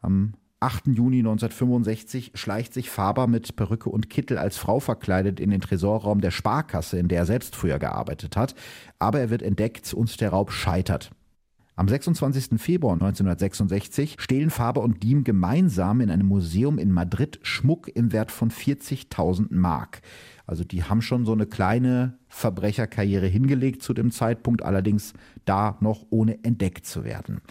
Am 0.00 0.34
8. 0.64 0.86
Juni 0.86 1.18
1965 1.18 2.32
schleicht 2.32 2.72
sich 2.72 2.88
Faber 2.88 3.26
mit 3.26 3.54
Perücke 3.54 3.90
und 3.90 4.08
Kittel 4.08 4.38
als 4.38 4.56
Frau 4.56 4.80
verkleidet 4.80 5.38
in 5.38 5.50
den 5.50 5.60
Tresorraum 5.60 6.22
der 6.22 6.30
Sparkasse, 6.30 6.98
in 6.98 7.08
der 7.08 7.18
er 7.18 7.26
selbst 7.26 7.54
früher 7.54 7.78
gearbeitet 7.78 8.34
hat. 8.34 8.54
Aber 8.98 9.20
er 9.20 9.28
wird 9.28 9.42
entdeckt 9.42 9.92
und 9.92 10.18
der 10.22 10.30
Raub 10.30 10.52
scheitert. 10.52 11.10
Am 11.76 11.86
26. 11.86 12.58
Februar 12.58 12.94
1966 12.94 14.16
stehlen 14.18 14.48
Faber 14.48 14.80
und 14.80 15.02
Diem 15.02 15.22
gemeinsam 15.22 16.00
in 16.00 16.10
einem 16.10 16.28
Museum 16.28 16.78
in 16.78 16.92
Madrid 16.92 17.40
Schmuck 17.42 17.94
im 17.94 18.12
Wert 18.12 18.30
von 18.30 18.50
40.000 18.50 19.48
Mark. 19.50 20.00
Also 20.46 20.64
die 20.64 20.84
haben 20.84 21.02
schon 21.02 21.26
so 21.26 21.32
eine 21.32 21.44
kleine 21.44 22.16
Verbrecherkarriere 22.28 23.26
hingelegt 23.26 23.82
zu 23.82 23.92
dem 23.92 24.10
Zeitpunkt, 24.10 24.62
allerdings 24.62 25.12
da 25.44 25.76
noch 25.80 26.06
ohne 26.08 26.42
entdeckt 26.42 26.86
zu 26.86 27.04
werden. 27.04 27.42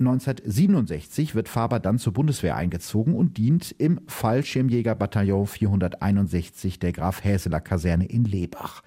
1967 0.00 1.36
wird 1.36 1.48
Faber 1.48 1.78
dann 1.78 1.98
zur 1.98 2.12
Bundeswehr 2.12 2.56
eingezogen 2.56 3.14
und 3.14 3.36
dient 3.38 3.70
im 3.78 4.00
Fallschirmjägerbataillon 4.08 5.46
461 5.46 6.80
der 6.80 6.92
Graf 6.92 7.22
Häseler 7.22 7.60
Kaserne 7.60 8.06
in 8.06 8.24
Lebach. 8.24 8.82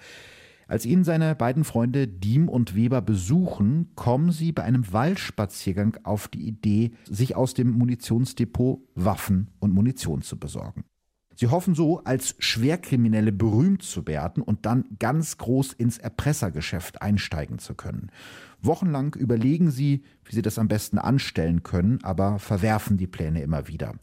Als 0.66 0.84
ihn 0.84 1.04
seine 1.04 1.34
beiden 1.34 1.64
Freunde 1.64 2.06
Diem 2.06 2.50
und 2.50 2.74
Weber 2.74 3.00
besuchen, 3.00 3.88
kommen 3.94 4.32
sie 4.32 4.52
bei 4.52 4.64
einem 4.64 4.92
Waldspaziergang 4.92 5.96
auf 6.02 6.28
die 6.28 6.46
Idee, 6.46 6.90
sich 7.08 7.34
aus 7.34 7.54
dem 7.54 7.70
Munitionsdepot 7.70 8.82
Waffen 8.94 9.50
und 9.60 9.72
Munition 9.72 10.20
zu 10.20 10.38
besorgen. 10.38 10.84
Sie 11.40 11.46
hoffen 11.46 11.76
so, 11.76 12.02
als 12.02 12.34
Schwerkriminelle 12.40 13.30
berühmt 13.30 13.84
zu 13.84 14.08
werden 14.08 14.42
und 14.42 14.66
dann 14.66 14.86
ganz 14.98 15.38
groß 15.38 15.72
ins 15.72 15.96
Erpressergeschäft 15.96 17.00
einsteigen 17.00 17.60
zu 17.60 17.76
können. 17.76 18.10
Wochenlang 18.60 19.14
überlegen 19.14 19.70
sie, 19.70 20.02
wie 20.24 20.34
sie 20.34 20.42
das 20.42 20.58
am 20.58 20.66
besten 20.66 20.98
anstellen 20.98 21.62
können, 21.62 22.00
aber 22.02 22.40
verwerfen 22.40 22.96
die 22.96 23.06
Pläne 23.06 23.40
immer 23.40 23.68
wieder. 23.68 23.94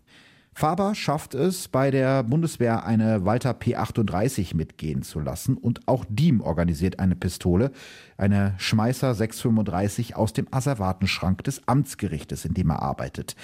Faber 0.53 0.95
schafft 0.95 1.33
es, 1.33 1.67
bei 1.67 1.91
der 1.91 2.23
Bundeswehr 2.23 2.85
eine 2.85 3.25
Walter 3.25 3.51
P38 3.51 4.55
mitgehen 4.55 5.01
zu 5.01 5.19
lassen 5.19 5.57
und 5.57 5.89
auch 5.89 6.05
Diem 6.07 6.39
organisiert 6.39 6.99
eine 6.99 7.17
Pistole, 7.17 7.73
eine 8.15 8.55
Schmeißer 8.59 9.13
635 9.13 10.15
aus 10.15 10.31
dem 10.31 10.47
Asservatenschrank 10.51 11.43
des 11.43 11.67
Amtsgerichtes, 11.67 12.45
in 12.45 12.53
dem 12.53 12.69
er 12.69 12.81
arbeitet. 12.81 13.35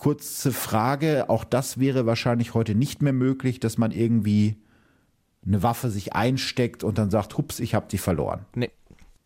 Kurze 0.00 0.50
Frage, 0.50 1.28
auch 1.28 1.44
das 1.44 1.78
wäre 1.78 2.06
wahrscheinlich 2.06 2.54
heute 2.54 2.74
nicht 2.74 3.02
mehr 3.02 3.12
möglich, 3.12 3.60
dass 3.60 3.76
man 3.76 3.90
irgendwie 3.90 4.56
eine 5.46 5.62
Waffe 5.62 5.90
sich 5.90 6.14
einsteckt 6.14 6.82
und 6.82 6.96
dann 6.96 7.10
sagt, 7.10 7.36
hups, 7.36 7.60
ich 7.60 7.74
habe 7.74 7.84
die 7.90 7.98
verloren. 7.98 8.46
Nee. 8.54 8.70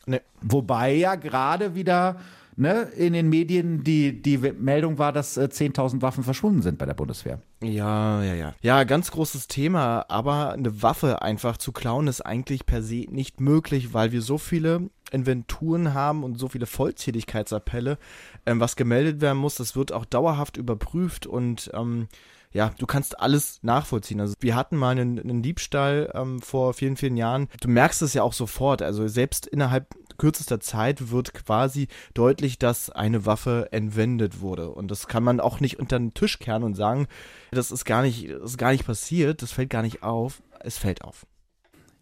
nee. 0.06 0.20
Wobei 0.42 0.92
ja 0.92 1.14
gerade 1.14 1.76
wieder 1.76 2.16
ne, 2.56 2.82
in 2.96 3.12
den 3.12 3.28
Medien 3.28 3.84
die, 3.84 4.20
die 4.20 4.38
Meldung 4.38 4.98
war, 4.98 5.12
dass 5.12 5.36
äh, 5.36 5.48
10.000 5.50 6.02
Waffen 6.02 6.24
verschwunden 6.24 6.62
sind 6.62 6.78
bei 6.78 6.86
der 6.86 6.94
Bundeswehr. 6.94 7.40
Ja, 7.62 8.22
ja, 8.22 8.34
ja. 8.34 8.54
Ja, 8.60 8.84
ganz 8.84 9.10
großes 9.10 9.48
Thema, 9.48 10.04
aber 10.08 10.52
eine 10.52 10.82
Waffe 10.82 11.22
einfach 11.22 11.56
zu 11.56 11.72
klauen 11.72 12.06
ist 12.06 12.20
eigentlich 12.20 12.66
per 12.66 12.82
se 12.82 13.06
nicht 13.08 13.40
möglich, 13.40 13.94
weil 13.94 14.12
wir 14.12 14.22
so 14.22 14.38
viele 14.38 14.90
Inventuren 15.10 15.94
haben 15.94 16.24
und 16.24 16.38
so 16.38 16.48
viele 16.48 16.66
Vollzähligkeitsappelle, 16.66 17.98
ähm, 18.46 18.60
was 18.60 18.76
gemeldet 18.76 19.20
werden 19.20 19.38
muss. 19.38 19.56
Das 19.56 19.76
wird 19.76 19.92
auch 19.92 20.04
dauerhaft 20.04 20.56
überprüft 20.56 21.26
und 21.26 21.70
ähm, 21.74 22.08
ja, 22.54 22.70
du 22.78 22.86
kannst 22.86 23.18
alles 23.18 23.58
nachvollziehen. 23.62 24.20
Also 24.20 24.34
wir 24.38 24.54
hatten 24.54 24.76
mal 24.76 24.90
einen, 24.90 25.18
einen 25.18 25.42
Diebstahl 25.42 26.10
ähm, 26.14 26.40
vor 26.40 26.72
vielen, 26.72 26.96
vielen 26.96 27.16
Jahren. 27.16 27.48
Du 27.60 27.68
merkst 27.68 28.00
es 28.00 28.14
ja 28.14 28.22
auch 28.22 28.32
sofort. 28.32 28.80
Also 28.80 29.08
selbst 29.08 29.46
innerhalb 29.46 29.88
kürzester 30.16 30.60
Zeit 30.60 31.10
wird 31.10 31.34
quasi 31.34 31.88
deutlich, 32.14 32.58
dass 32.58 32.90
eine 32.90 33.26
Waffe 33.26 33.68
entwendet 33.72 34.40
wurde. 34.40 34.70
Und 34.70 34.90
das 34.90 35.06
kann 35.06 35.22
man 35.22 35.40
auch 35.40 35.60
nicht 35.60 35.78
unter 35.78 35.98
den 35.98 36.14
Tisch 36.14 36.38
kehren 36.38 36.62
und 36.62 36.74
sagen, 36.74 37.06
das 37.50 37.70
ist 37.70 37.84
gar 37.84 38.02
nicht, 38.02 38.24
ist 38.24 38.58
gar 38.58 38.72
nicht 38.72 38.86
passiert, 38.86 39.42
das 39.42 39.52
fällt 39.52 39.70
gar 39.70 39.82
nicht 39.82 40.02
auf. 40.02 40.42
Es 40.60 40.78
fällt 40.78 41.02
auf. 41.02 41.26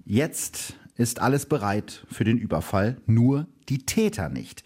Jetzt 0.04 0.74
ist 0.96 1.20
alles 1.20 1.46
bereit 1.46 2.04
für 2.10 2.24
den 2.24 2.38
Überfall, 2.38 2.96
nur 3.06 3.46
die 3.68 3.84
Täter 3.86 4.28
nicht. 4.28 4.64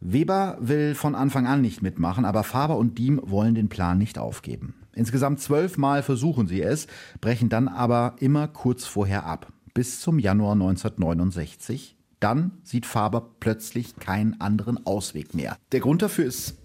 Weber 0.00 0.58
will 0.60 0.94
von 0.94 1.14
Anfang 1.14 1.46
an 1.46 1.62
nicht 1.62 1.80
mitmachen, 1.80 2.24
aber 2.24 2.44
Faber 2.44 2.76
und 2.76 2.98
Diem 2.98 3.20
wollen 3.24 3.54
den 3.54 3.70
Plan 3.70 3.96
nicht 3.96 4.18
aufgeben. 4.18 4.74
Insgesamt 4.92 5.40
zwölfmal 5.40 6.02
versuchen 6.02 6.46
sie 6.46 6.62
es, 6.62 6.86
brechen 7.20 7.48
dann 7.48 7.68
aber 7.68 8.16
immer 8.20 8.46
kurz 8.48 8.84
vorher 8.84 9.24
ab. 9.24 9.52
Bis 9.72 10.00
zum 10.00 10.18
Januar 10.18 10.52
1969. 10.52 11.93
Dann 12.24 12.52
sieht 12.62 12.86
Faber 12.86 13.34
plötzlich 13.38 13.96
keinen 13.96 14.40
anderen 14.40 14.86
Ausweg 14.86 15.34
mehr. 15.34 15.58
Der 15.72 15.80
Grund 15.80 16.00
dafür 16.00 16.24
ist 16.24 16.56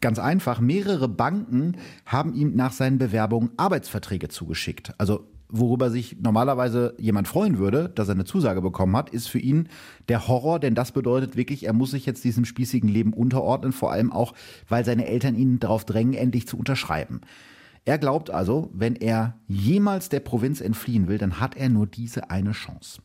ganz 0.00 0.20
einfach. 0.20 0.60
Mehrere 0.60 1.08
Banken 1.08 1.76
haben 2.06 2.34
ihm 2.34 2.54
nach 2.54 2.70
seinen 2.70 2.98
Bewerbungen 2.98 3.50
Arbeitsverträge 3.56 4.28
zugeschickt. 4.28 4.94
Also 4.96 5.26
worüber 5.48 5.90
sich 5.90 6.18
normalerweise 6.20 6.94
jemand 6.98 7.26
freuen 7.26 7.58
würde, 7.58 7.88
dass 7.88 8.06
er 8.06 8.14
eine 8.14 8.26
Zusage 8.26 8.62
bekommen 8.62 8.96
hat, 8.96 9.10
ist 9.10 9.26
für 9.26 9.40
ihn 9.40 9.68
der 10.08 10.28
Horror, 10.28 10.60
denn 10.60 10.76
das 10.76 10.92
bedeutet 10.92 11.34
wirklich, 11.34 11.66
er 11.66 11.72
muss 11.72 11.90
sich 11.90 12.06
jetzt 12.06 12.22
diesem 12.22 12.44
spießigen 12.44 12.88
Leben 12.88 13.12
unterordnen, 13.12 13.72
vor 13.72 13.90
allem 13.90 14.12
auch, 14.12 14.34
weil 14.68 14.84
seine 14.84 15.08
Eltern 15.08 15.34
ihn 15.34 15.58
darauf 15.58 15.84
drängen, 15.84 16.14
endlich 16.14 16.46
zu 16.46 16.56
unterschreiben. 16.56 17.22
Er 17.84 17.98
glaubt 17.98 18.30
also, 18.30 18.70
wenn 18.72 18.94
er 18.94 19.36
jemals 19.48 20.10
der 20.10 20.20
Provinz 20.20 20.60
entfliehen 20.60 21.08
will, 21.08 21.18
dann 21.18 21.40
hat 21.40 21.56
er 21.56 21.70
nur 21.70 21.88
diese 21.88 22.30
eine 22.30 22.52
Chance. 22.52 23.00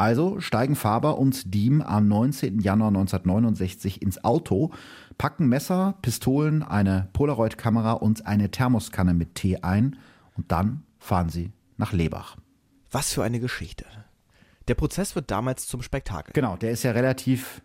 Also 0.00 0.40
steigen 0.40 0.76
Faber 0.76 1.18
und 1.18 1.52
Diem 1.52 1.82
am 1.82 2.08
19. 2.08 2.60
Januar 2.60 2.88
1969 2.88 4.00
ins 4.00 4.24
Auto, 4.24 4.70
packen 5.18 5.46
Messer, 5.46 5.98
Pistolen, 6.00 6.62
eine 6.62 7.10
Polaroid-Kamera 7.12 7.92
und 7.92 8.24
eine 8.26 8.50
Thermoskanne 8.50 9.12
mit 9.12 9.34
Tee 9.34 9.58
ein 9.58 9.98
und 10.38 10.50
dann 10.52 10.84
fahren 10.98 11.28
sie 11.28 11.52
nach 11.76 11.92
Lebach. 11.92 12.38
Was 12.90 13.12
für 13.12 13.22
eine 13.22 13.40
Geschichte. 13.40 13.84
Der 14.68 14.74
Prozess 14.74 15.14
wird 15.16 15.30
damals 15.30 15.66
zum 15.66 15.82
Spektakel. 15.82 16.32
Genau, 16.32 16.56
der 16.56 16.70
ist 16.70 16.82
ja 16.82 16.92
relativ 16.92 17.60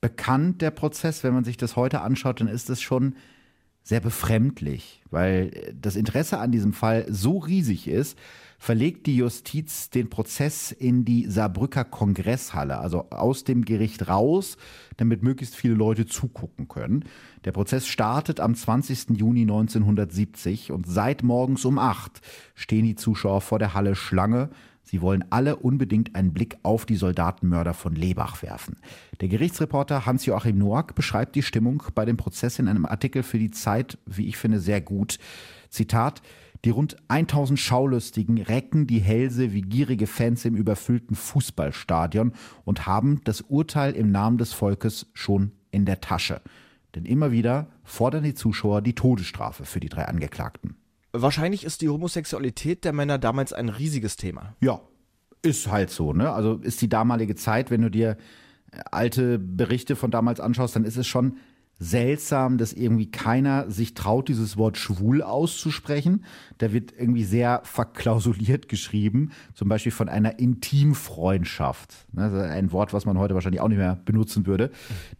bekannt, 0.00 0.62
der 0.62 0.70
Prozess. 0.70 1.24
Wenn 1.24 1.34
man 1.34 1.44
sich 1.44 1.58
das 1.58 1.76
heute 1.76 2.00
anschaut, 2.00 2.40
dann 2.40 2.48
ist 2.48 2.70
es 2.70 2.80
schon 2.80 3.16
sehr 3.82 4.00
befremdlich, 4.00 5.02
weil 5.10 5.74
das 5.78 5.94
Interesse 5.94 6.38
an 6.38 6.52
diesem 6.52 6.72
Fall 6.72 7.04
so 7.10 7.36
riesig 7.36 7.86
ist, 7.86 8.18
verlegt 8.58 9.06
die 9.06 9.16
Justiz 9.16 9.90
den 9.90 10.10
Prozess 10.10 10.72
in 10.72 11.04
die 11.04 11.26
Saarbrücker 11.26 11.84
Kongresshalle, 11.84 12.78
also 12.78 13.10
aus 13.10 13.44
dem 13.44 13.64
Gericht 13.64 14.08
raus, 14.08 14.56
damit 14.96 15.22
möglichst 15.22 15.56
viele 15.56 15.74
Leute 15.74 16.06
zugucken 16.06 16.68
können. 16.68 17.04
Der 17.44 17.52
Prozess 17.52 17.86
startet 17.86 18.40
am 18.40 18.54
20. 18.54 19.10
Juni 19.18 19.42
1970 19.42 20.72
und 20.72 20.86
seit 20.86 21.22
morgens 21.22 21.64
um 21.64 21.78
acht 21.78 22.20
stehen 22.54 22.84
die 22.84 22.96
Zuschauer 22.96 23.40
vor 23.40 23.58
der 23.58 23.74
Halle 23.74 23.94
Schlange, 23.94 24.50
Sie 24.88 25.02
wollen 25.02 25.24
alle 25.30 25.56
unbedingt 25.56 26.14
einen 26.14 26.32
Blick 26.32 26.58
auf 26.62 26.86
die 26.86 26.94
Soldatenmörder 26.94 27.74
von 27.74 27.96
Lebach 27.96 28.40
werfen. 28.42 28.76
Der 29.20 29.26
Gerichtsreporter 29.26 30.06
Hans-Joachim 30.06 30.56
Noack 30.56 30.94
beschreibt 30.94 31.34
die 31.34 31.42
Stimmung 31.42 31.82
bei 31.96 32.04
dem 32.04 32.16
Prozess 32.16 32.60
in 32.60 32.68
einem 32.68 32.86
Artikel 32.86 33.24
für 33.24 33.40
die 33.40 33.50
Zeit, 33.50 33.98
wie 34.06 34.28
ich 34.28 34.36
finde, 34.36 34.60
sehr 34.60 34.80
gut. 34.80 35.18
Zitat 35.70 36.22
die 36.64 36.70
rund 36.70 36.96
1000 37.08 37.58
Schaulustigen 37.58 38.40
recken 38.40 38.86
die 38.86 39.00
Hälse 39.00 39.52
wie 39.52 39.62
gierige 39.62 40.06
Fans 40.06 40.44
im 40.44 40.56
überfüllten 40.56 41.14
Fußballstadion 41.14 42.32
und 42.64 42.86
haben 42.86 43.20
das 43.24 43.42
Urteil 43.42 43.92
im 43.92 44.10
Namen 44.10 44.38
des 44.38 44.52
Volkes 44.52 45.06
schon 45.12 45.52
in 45.70 45.84
der 45.84 46.00
Tasche. 46.00 46.40
Denn 46.94 47.04
immer 47.04 47.30
wieder 47.30 47.68
fordern 47.84 48.24
die 48.24 48.34
Zuschauer 48.34 48.80
die 48.80 48.94
Todesstrafe 48.94 49.64
für 49.64 49.80
die 49.80 49.88
drei 49.88 50.06
Angeklagten. 50.06 50.76
Wahrscheinlich 51.12 51.64
ist 51.64 51.82
die 51.82 51.88
Homosexualität 51.88 52.84
der 52.84 52.92
Männer 52.92 53.18
damals 53.18 53.52
ein 53.52 53.68
riesiges 53.68 54.16
Thema. 54.16 54.56
Ja, 54.60 54.80
ist 55.42 55.70
halt 55.70 55.90
so, 55.90 56.12
ne? 56.12 56.32
Also 56.32 56.54
ist 56.54 56.82
die 56.82 56.88
damalige 56.88 57.34
Zeit, 57.36 57.70
wenn 57.70 57.82
du 57.82 57.90
dir 57.90 58.16
äh, 58.72 58.80
alte 58.90 59.38
Berichte 59.38 59.96
von 59.96 60.10
damals 60.10 60.40
anschaust, 60.40 60.76
dann 60.76 60.84
ist 60.84 60.96
es 60.96 61.06
schon 61.06 61.36
seltsam, 61.78 62.56
dass 62.56 62.72
irgendwie 62.72 63.10
keiner 63.10 63.70
sich 63.70 63.94
traut, 63.94 64.28
dieses 64.28 64.56
Wort 64.56 64.78
schwul 64.78 65.22
auszusprechen. 65.22 66.24
Da 66.58 66.72
wird 66.72 66.94
irgendwie 66.98 67.24
sehr 67.24 67.60
verklausuliert 67.64 68.68
geschrieben, 68.68 69.32
zum 69.54 69.68
Beispiel 69.68 69.92
von 69.92 70.08
einer 70.08 70.38
Intimfreundschaft. 70.38 72.06
Also 72.16 72.38
ein 72.38 72.72
Wort, 72.72 72.94
was 72.94 73.04
man 73.04 73.18
heute 73.18 73.34
wahrscheinlich 73.34 73.60
auch 73.60 73.68
nicht 73.68 73.78
mehr 73.78 74.00
benutzen 74.04 74.46
würde. 74.46 74.70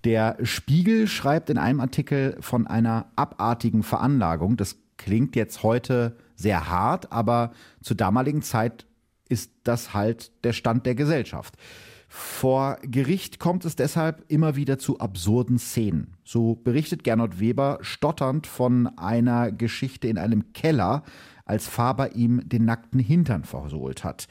Der 0.05 0.39
Spiegel 0.43 1.09
schreibt 1.09 1.51
in 1.51 1.59
einem 1.59 1.81
Artikel 1.81 2.37
von 2.41 2.67
einer 2.67 3.07
abartigen 3.17 3.83
Veranlagung. 3.83 4.57
Das 4.57 4.79
klingt 4.97 5.37
jetzt 5.37 5.63
heute 5.63 6.17
sehr 6.37 6.71
hart, 6.71 7.13
aber 7.13 7.53
zur 7.83 7.97
damaligen 7.97 8.41
Zeit 8.41 8.87
ist 9.29 9.53
das 9.65 9.93
halt 9.93 10.33
der 10.45 10.53
Stand 10.53 10.87
der 10.87 10.95
Gesellschaft. 10.95 11.55
Vor 12.09 12.79
Gericht 12.83 13.39
kommt 13.41 13.65
es 13.65 13.77
deshalb 13.77 14.25
immer 14.29 14.57
wieder 14.57 14.79
zu 14.79 15.01
absurden 15.01 15.59
Szenen. 15.59 16.16
So 16.29 16.57
berichtet 16.57 17.05
Gernot 17.05 17.39
Weber 17.39 17.79
stotternd 17.83 18.49
von 18.49 18.89
einer 18.99 19.53
Geschichte 19.53 20.09
in 20.09 20.19
einem 20.19 20.53
Keller, 20.55 21.05
als 21.45 21.69
Faber 21.69 22.17
ihm 22.17 22.49
den 22.49 22.65
nackten 22.65 22.99
Hintern 22.99 23.45
versohlt 23.45 24.03
hat. 24.03 24.27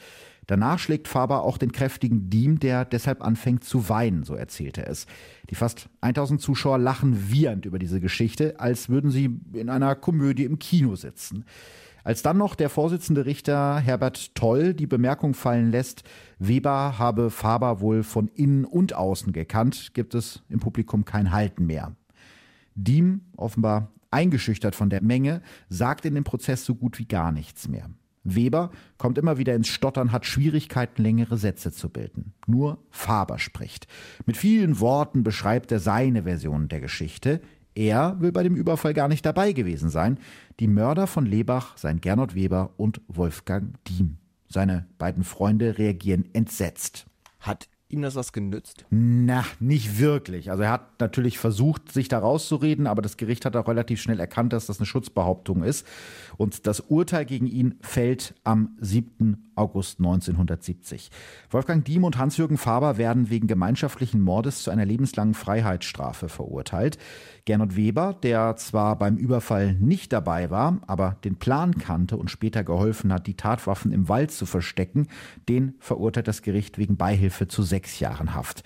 Danach 0.45 0.77
schlägt 0.77 1.07
Faber 1.07 1.43
auch 1.43 1.57
den 1.57 1.71
kräftigen 1.71 2.29
Diem, 2.29 2.59
der 2.59 2.83
deshalb 2.83 3.23
anfängt 3.23 3.63
zu 3.63 3.87
weinen, 3.87 4.23
so 4.23 4.35
erzählt 4.35 4.77
er 4.77 4.89
es. 4.89 5.07
Die 5.49 5.55
fast 5.55 5.87
1000 6.01 6.41
Zuschauer 6.41 6.79
lachen 6.79 7.31
wiehernd 7.31 7.65
über 7.65 7.79
diese 7.79 8.01
Geschichte, 8.01 8.59
als 8.59 8.89
würden 8.89 9.09
sie 9.09 9.39
in 9.53 9.69
einer 9.69 9.95
Komödie 9.95 10.43
im 10.43 10.59
Kino 10.59 10.95
sitzen. 10.95 11.45
Als 12.05 12.21
dann 12.21 12.37
noch 12.37 12.53
der 12.53 12.69
Vorsitzende 12.69 13.25
Richter 13.25 13.79
Herbert 13.79 14.35
Toll 14.35 14.75
die 14.75 14.85
Bemerkung 14.85 15.33
fallen 15.33 15.71
lässt, 15.71 16.03
Weber 16.37 16.99
habe 16.99 17.31
Faber 17.31 17.81
wohl 17.81 18.03
von 18.03 18.27
innen 18.27 18.63
und 18.63 18.93
außen 18.93 19.33
gekannt, 19.33 19.95
gibt 19.95 20.13
es 20.13 20.43
im 20.47 20.59
Publikum 20.59 21.03
kein 21.03 21.31
Halten 21.31 21.65
mehr. 21.65 21.95
Diem, 22.75 23.21
offenbar 23.35 23.91
eingeschüchtert 24.11 24.75
von 24.75 24.91
der 24.91 25.01
Menge, 25.01 25.41
sagt 25.67 26.05
in 26.05 26.13
dem 26.13 26.23
Prozess 26.23 26.63
so 26.63 26.75
gut 26.75 26.99
wie 26.99 27.07
gar 27.07 27.31
nichts 27.31 27.67
mehr. 27.67 27.89
Weber 28.23 28.69
kommt 28.99 29.17
immer 29.17 29.39
wieder 29.39 29.55
ins 29.55 29.67
Stottern, 29.67 30.11
hat 30.11 30.27
Schwierigkeiten, 30.27 31.01
längere 31.01 31.37
Sätze 31.37 31.71
zu 31.71 31.89
bilden. 31.89 32.33
Nur 32.45 32.77
Faber 32.91 33.39
spricht. 33.39 33.87
Mit 34.27 34.37
vielen 34.37 34.79
Worten 34.79 35.23
beschreibt 35.23 35.71
er 35.71 35.79
seine 35.79 36.23
Version 36.23 36.67
der 36.67 36.81
Geschichte. 36.81 37.41
Er 37.75 38.19
will 38.21 38.31
bei 38.31 38.41
dem 38.41 38.55
Überfall 38.55 38.93
gar 38.93 39.09
nicht 39.09 39.25
dabei 39.25 39.51
gewesen 39.51 39.89
sein. 39.89 40.17
Die 40.61 40.67
Mörder 40.67 41.07
von 41.07 41.25
Lebach 41.25 41.77
seien 41.77 41.99
Gernot 41.99 42.33
Weber 42.33 42.71
und 42.77 43.01
Wolfgang 43.07 43.75
Diem. 43.85 44.17
Seine 44.47 44.87
beiden 44.97 45.25
Freunde 45.25 45.77
reagieren 45.77 46.25
entsetzt. 46.33 47.05
Hat 47.41 47.67
ihm 47.89 48.01
das 48.01 48.15
was 48.15 48.33
genützt? 48.33 48.85
Na, 48.89 49.43
nicht 49.59 49.99
wirklich. 49.99 50.49
Also 50.51 50.63
er 50.63 50.71
hat 50.71 50.99
natürlich 50.99 51.37
versucht, 51.37 51.91
sich 51.91 52.07
da 52.07 52.19
rauszureden, 52.19 52.87
aber 52.87 53.01
das 53.01 53.17
Gericht 53.17 53.45
hat 53.45 53.55
auch 53.55 53.67
relativ 53.67 54.01
schnell 54.01 54.19
erkannt, 54.19 54.53
dass 54.53 54.65
das 54.65 54.79
eine 54.79 54.85
Schutzbehauptung 54.85 55.63
ist. 55.63 55.85
Und 56.37 56.67
das 56.67 56.79
Urteil 56.79 57.25
gegen 57.25 57.45
ihn 57.45 57.75
fällt 57.81 58.33
am 58.43 58.75
7. 58.79 59.51
August 59.55 59.99
1970. 59.99 61.09
Wolfgang 61.49 61.85
Diem 61.85 62.03
und 62.03 62.17
Hans-Jürgen 62.17 62.57
Faber 62.57 62.97
werden 62.97 63.29
wegen 63.29 63.47
gemeinschaftlichen 63.47 64.21
Mordes 64.21 64.63
zu 64.63 64.71
einer 64.71 64.85
lebenslangen 64.85 65.33
Freiheitsstrafe 65.33 66.29
verurteilt. 66.29 66.97
Gernot 67.45 67.75
Weber, 67.75 68.15
der 68.21 68.55
zwar 68.55 68.97
beim 68.97 69.17
Überfall 69.17 69.73
nicht 69.75 70.11
dabei 70.11 70.49
war, 70.49 70.81
aber 70.87 71.17
den 71.23 71.35
Plan 71.35 71.77
kannte 71.77 72.17
und 72.17 72.31
später 72.31 72.63
geholfen 72.63 73.13
hat, 73.13 73.27
die 73.27 73.37
Tatwaffen 73.37 73.91
im 73.91 74.09
Wald 74.09 74.31
zu 74.31 74.45
verstecken, 74.45 75.07
den 75.47 75.75
verurteilt 75.79 76.27
das 76.27 76.41
Gericht 76.41 76.77
wegen 76.77 76.97
Beihilfe 76.97 77.47
zu 77.47 77.61
sechs 77.61 77.99
Jahren 77.99 78.33
Haft. 78.33 78.63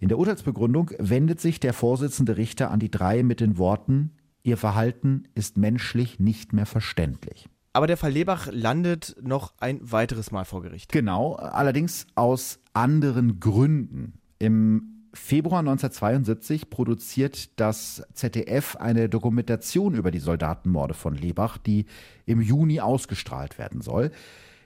In 0.00 0.08
der 0.08 0.18
Urteilsbegründung 0.18 0.90
wendet 0.98 1.40
sich 1.40 1.60
der 1.60 1.72
Vorsitzende 1.72 2.36
Richter 2.36 2.70
an 2.70 2.80
die 2.80 2.90
drei 2.90 3.22
mit 3.22 3.40
den 3.40 3.58
Worten 3.58 4.10
Ihr 4.46 4.56
Verhalten 4.56 5.24
ist 5.34 5.56
menschlich 5.56 6.20
nicht 6.20 6.52
mehr 6.52 6.66
verständlich. 6.66 7.48
Aber 7.72 7.88
der 7.88 7.96
Fall 7.96 8.12
Lebach 8.12 8.46
landet 8.52 9.16
noch 9.20 9.52
ein 9.58 9.80
weiteres 9.82 10.30
Mal 10.30 10.44
vor 10.44 10.62
Gericht. 10.62 10.92
Genau, 10.92 11.34
allerdings 11.34 12.06
aus 12.14 12.60
anderen 12.72 13.40
Gründen. 13.40 14.20
Im 14.38 14.95
Februar 15.16 15.60
1972 15.60 16.70
produziert 16.70 17.58
das 17.58 18.02
ZDF 18.12 18.76
eine 18.76 19.08
Dokumentation 19.08 19.94
über 19.94 20.10
die 20.10 20.18
Soldatenmorde 20.18 20.94
von 20.94 21.14
Lebach, 21.14 21.58
die 21.58 21.86
im 22.26 22.40
Juni 22.40 22.80
ausgestrahlt 22.80 23.58
werden 23.58 23.80
soll. 23.80 24.10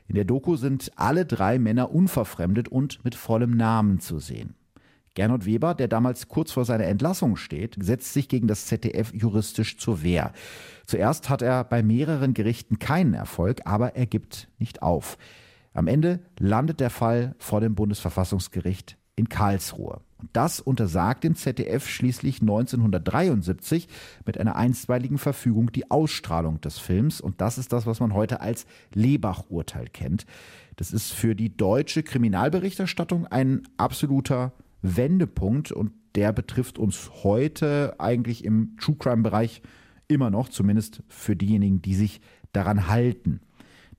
In 0.08 0.16
der 0.16 0.24
Doku 0.24 0.56
sind 0.56 0.92
alle 0.96 1.24
drei 1.24 1.58
Männer 1.58 1.92
unverfremdet 1.92 2.68
und 2.68 3.04
mit 3.04 3.14
vollem 3.14 3.56
Namen 3.56 4.00
zu 4.00 4.18
sehen. 4.18 4.54
Gernot 5.14 5.44
Weber, 5.44 5.74
der 5.74 5.88
damals 5.88 6.28
kurz 6.28 6.52
vor 6.52 6.64
seiner 6.64 6.84
Entlassung 6.84 7.36
steht, 7.36 7.76
setzt 7.80 8.12
sich 8.12 8.28
gegen 8.28 8.46
das 8.46 8.66
ZDF 8.66 9.12
juristisch 9.14 9.78
zur 9.78 10.02
Wehr. 10.02 10.32
Zuerst 10.86 11.28
hat 11.28 11.42
er 11.42 11.64
bei 11.64 11.82
mehreren 11.82 12.34
Gerichten 12.34 12.78
keinen 12.78 13.14
Erfolg, 13.14 13.60
aber 13.64 13.96
er 13.96 14.06
gibt 14.06 14.48
nicht 14.58 14.82
auf. 14.82 15.16
Am 15.72 15.86
Ende 15.86 16.20
landet 16.38 16.80
der 16.80 16.90
Fall 16.90 17.34
vor 17.38 17.60
dem 17.60 17.74
Bundesverfassungsgericht 17.74 18.96
in 19.16 19.28
Karlsruhe. 19.28 20.00
Und 20.20 20.30
das 20.32 20.60
untersagt 20.60 21.24
dem 21.24 21.34
ZDF 21.34 21.88
schließlich 21.88 22.40
1973 22.40 23.88
mit 24.26 24.38
einer 24.38 24.56
einstweiligen 24.56 25.18
Verfügung 25.18 25.72
die 25.72 25.90
Ausstrahlung 25.90 26.60
des 26.60 26.78
Films. 26.78 27.20
Und 27.20 27.40
das 27.40 27.58
ist 27.58 27.72
das, 27.72 27.86
was 27.86 28.00
man 28.00 28.14
heute 28.14 28.40
als 28.40 28.66
Lebach-Urteil 28.94 29.86
kennt. 29.86 30.26
Das 30.76 30.92
ist 30.92 31.12
für 31.12 31.34
die 31.34 31.56
deutsche 31.56 32.02
Kriminalberichterstattung 32.02 33.26
ein 33.26 33.62
absoluter 33.76 34.52
Wendepunkt 34.82 35.72
und 35.72 35.92
der 36.14 36.32
betrifft 36.32 36.78
uns 36.78 37.10
heute 37.22 37.94
eigentlich 37.98 38.44
im 38.44 38.76
True 38.78 38.96
Crime-Bereich 38.98 39.62
immer 40.08 40.30
noch, 40.30 40.48
zumindest 40.48 41.02
für 41.08 41.36
diejenigen, 41.36 41.82
die 41.82 41.94
sich 41.94 42.20
daran 42.52 42.88
halten. 42.88 43.40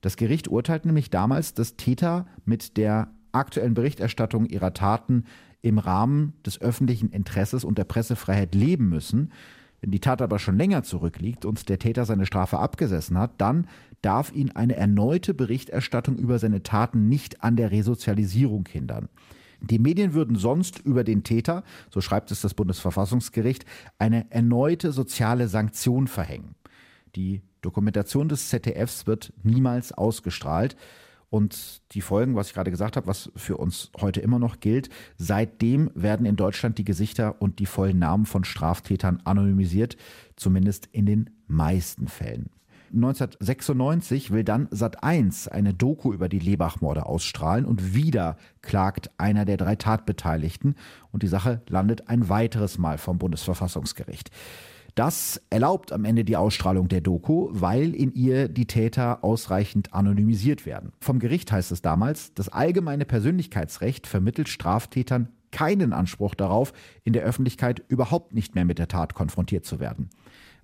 Das 0.02 0.16
Gericht 0.16 0.48
urteilt 0.48 0.84
nämlich 0.84 1.10
damals, 1.10 1.54
dass 1.54 1.76
Täter 1.76 2.26
mit 2.44 2.76
der 2.76 3.12
aktuellen 3.30 3.74
Berichterstattung 3.74 4.46
ihrer 4.46 4.74
Taten 4.74 5.24
im 5.62 5.78
Rahmen 5.78 6.34
des 6.44 6.60
öffentlichen 6.60 7.10
Interesses 7.10 7.64
und 7.64 7.78
der 7.78 7.84
Pressefreiheit 7.84 8.54
leben 8.54 8.88
müssen. 8.88 9.32
Wenn 9.80 9.90
die 9.90 10.00
Tat 10.00 10.20
aber 10.22 10.38
schon 10.38 10.58
länger 10.58 10.82
zurückliegt 10.82 11.44
und 11.44 11.68
der 11.68 11.78
Täter 11.78 12.04
seine 12.04 12.26
Strafe 12.26 12.58
abgesessen 12.58 13.18
hat, 13.18 13.32
dann 13.38 13.66
darf 14.00 14.32
ihn 14.32 14.50
eine 14.50 14.76
erneute 14.76 15.34
Berichterstattung 15.34 16.16
über 16.16 16.38
seine 16.38 16.62
Taten 16.62 17.08
nicht 17.08 17.42
an 17.42 17.56
der 17.56 17.70
Resozialisierung 17.70 18.66
hindern. 18.68 19.08
Die 19.60 19.78
Medien 19.78 20.12
würden 20.12 20.36
sonst 20.36 20.80
über 20.80 21.04
den 21.04 21.22
Täter, 21.22 21.62
so 21.90 22.00
schreibt 22.00 22.32
es 22.32 22.40
das 22.40 22.54
Bundesverfassungsgericht, 22.54 23.64
eine 23.98 24.30
erneute 24.30 24.90
soziale 24.90 25.46
Sanktion 25.46 26.08
verhängen. 26.08 26.56
Die 27.14 27.42
Dokumentation 27.60 28.28
des 28.28 28.48
ZDFs 28.48 29.06
wird 29.06 29.32
niemals 29.44 29.92
ausgestrahlt 29.92 30.76
Und 31.32 31.80
die 31.92 32.02
Folgen, 32.02 32.36
was 32.36 32.48
ich 32.48 32.52
gerade 32.52 32.70
gesagt 32.70 32.98
habe, 32.98 33.06
was 33.06 33.32
für 33.36 33.56
uns 33.56 33.90
heute 33.98 34.20
immer 34.20 34.38
noch 34.38 34.60
gilt, 34.60 34.90
seitdem 35.16 35.90
werden 35.94 36.26
in 36.26 36.36
Deutschland 36.36 36.76
die 36.76 36.84
Gesichter 36.84 37.40
und 37.40 37.58
die 37.58 37.64
vollen 37.64 37.98
Namen 37.98 38.26
von 38.26 38.44
Straftätern 38.44 39.22
anonymisiert, 39.24 39.96
zumindest 40.36 40.90
in 40.92 41.06
den 41.06 41.30
meisten 41.46 42.06
Fällen. 42.06 42.50
1996 42.94 44.30
will 44.30 44.44
dann 44.44 44.68
Sat1 44.68 45.48
eine 45.48 45.72
Doku 45.72 46.12
über 46.12 46.28
die 46.28 46.38
Lebach-Morde 46.38 47.06
ausstrahlen 47.06 47.64
und 47.64 47.94
wieder 47.94 48.36
klagt 48.60 49.10
einer 49.16 49.46
der 49.46 49.56
drei 49.56 49.76
Tatbeteiligten 49.76 50.74
und 51.12 51.22
die 51.22 51.28
Sache 51.28 51.62
landet 51.66 52.08
ein 52.08 52.28
weiteres 52.28 52.76
Mal 52.76 52.98
vom 52.98 53.16
Bundesverfassungsgericht. 53.16 54.30
Das 54.94 55.40
erlaubt 55.48 55.90
am 55.90 56.04
Ende 56.04 56.24
die 56.24 56.36
Ausstrahlung 56.36 56.88
der 56.88 57.00
Doku, 57.00 57.48
weil 57.50 57.94
in 57.94 58.12
ihr 58.12 58.48
die 58.48 58.66
Täter 58.66 59.24
ausreichend 59.24 59.94
anonymisiert 59.94 60.66
werden. 60.66 60.92
Vom 61.00 61.18
Gericht 61.18 61.50
heißt 61.50 61.72
es 61.72 61.80
damals, 61.80 62.34
das 62.34 62.50
allgemeine 62.50 63.06
Persönlichkeitsrecht 63.06 64.06
vermittelt 64.06 64.50
Straftätern 64.50 65.28
keinen 65.50 65.92
Anspruch 65.92 66.34
darauf, 66.34 66.72
in 67.04 67.12
der 67.12 67.22
Öffentlichkeit 67.22 67.82
überhaupt 67.88 68.34
nicht 68.34 68.54
mehr 68.54 68.64
mit 68.64 68.78
der 68.78 68.88
Tat 68.88 69.14
konfrontiert 69.14 69.64
zu 69.64 69.80
werden. 69.80 70.10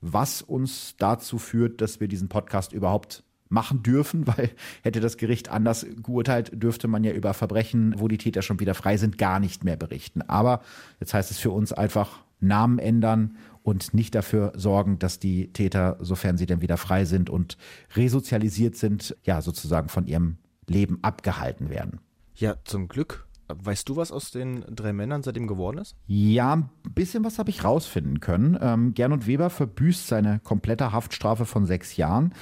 Was 0.00 0.42
uns 0.42 0.96
dazu 0.98 1.38
führt, 1.38 1.80
dass 1.80 2.00
wir 2.00 2.08
diesen 2.08 2.28
Podcast 2.28 2.72
überhaupt 2.72 3.24
machen 3.48 3.82
dürfen, 3.82 4.26
weil 4.36 4.50
hätte 4.82 5.00
das 5.00 5.16
Gericht 5.16 5.48
anders 5.48 5.86
geurteilt, 6.02 6.62
dürfte 6.62 6.88
man 6.88 7.02
ja 7.02 7.12
über 7.12 7.32
Verbrechen, 7.32 7.94
wo 7.98 8.08
die 8.08 8.18
Täter 8.18 8.42
schon 8.42 8.60
wieder 8.60 8.74
frei 8.74 8.98
sind, 8.98 9.16
gar 9.16 9.40
nicht 9.40 9.64
mehr 9.64 9.76
berichten. 9.76 10.22
Aber 10.22 10.60
jetzt 11.00 11.14
heißt 11.14 11.30
es 11.30 11.38
für 11.38 11.50
uns 11.50 11.72
einfach 11.72 12.20
Namen 12.40 12.78
ändern 12.78 13.36
und 13.68 13.92
nicht 13.92 14.14
dafür 14.14 14.52
sorgen, 14.56 14.98
dass 14.98 15.18
die 15.18 15.52
Täter, 15.52 15.98
sofern 16.00 16.38
sie 16.38 16.46
denn 16.46 16.62
wieder 16.62 16.78
frei 16.78 17.04
sind 17.04 17.28
und 17.28 17.58
resozialisiert 17.94 18.76
sind, 18.76 19.14
ja 19.24 19.42
sozusagen 19.42 19.90
von 19.90 20.06
ihrem 20.06 20.38
Leben 20.66 20.98
abgehalten 21.02 21.68
werden. 21.68 22.00
Ja, 22.34 22.56
zum 22.64 22.88
Glück. 22.88 23.26
Weißt 23.46 23.88
du, 23.88 23.96
was 23.96 24.10
aus 24.10 24.30
den 24.30 24.64
drei 24.70 24.94
Männern 24.94 25.22
seitdem 25.22 25.46
geworden 25.46 25.78
ist? 25.78 25.96
Ja, 26.06 26.54
ein 26.54 26.70
bisschen 26.94 27.24
was 27.24 27.38
habe 27.38 27.50
ich 27.50 27.62
rausfinden 27.62 28.20
können. 28.20 28.58
Ähm, 28.60 28.94
Gernot 28.94 29.26
Weber 29.26 29.50
verbüßt 29.50 30.06
seine 30.06 30.40
komplette 30.40 30.92
Haftstrafe 30.92 31.44
von 31.44 31.66
sechs 31.66 31.96
Jahren 31.96 32.32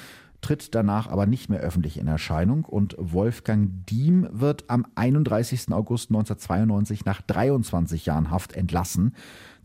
tritt 0.41 0.75
danach 0.75 1.07
aber 1.07 1.25
nicht 1.25 1.49
mehr 1.49 1.59
öffentlich 1.59 1.97
in 1.97 2.07
Erscheinung 2.07 2.63
und 2.65 2.95
Wolfgang 2.97 3.85
Diem 3.87 4.27
wird 4.31 4.65
am 4.69 4.85
31. 4.95 5.71
August 5.71 6.09
1992 6.09 7.05
nach 7.05 7.21
23 7.21 8.05
Jahren 8.05 8.29
Haft 8.29 8.53
entlassen. 8.53 9.15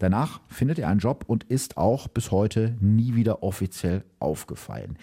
Danach 0.02 0.40
findet 0.48 0.80
er 0.80 0.88
einen 0.88 0.98
Job 0.98 1.22
und 1.28 1.44
ist 1.44 1.76
auch 1.76 2.08
bis 2.08 2.32
heute 2.32 2.76
nie 2.80 3.14
wieder 3.14 3.44
offiziell 3.44 4.04
aufgefallen. 4.18 4.98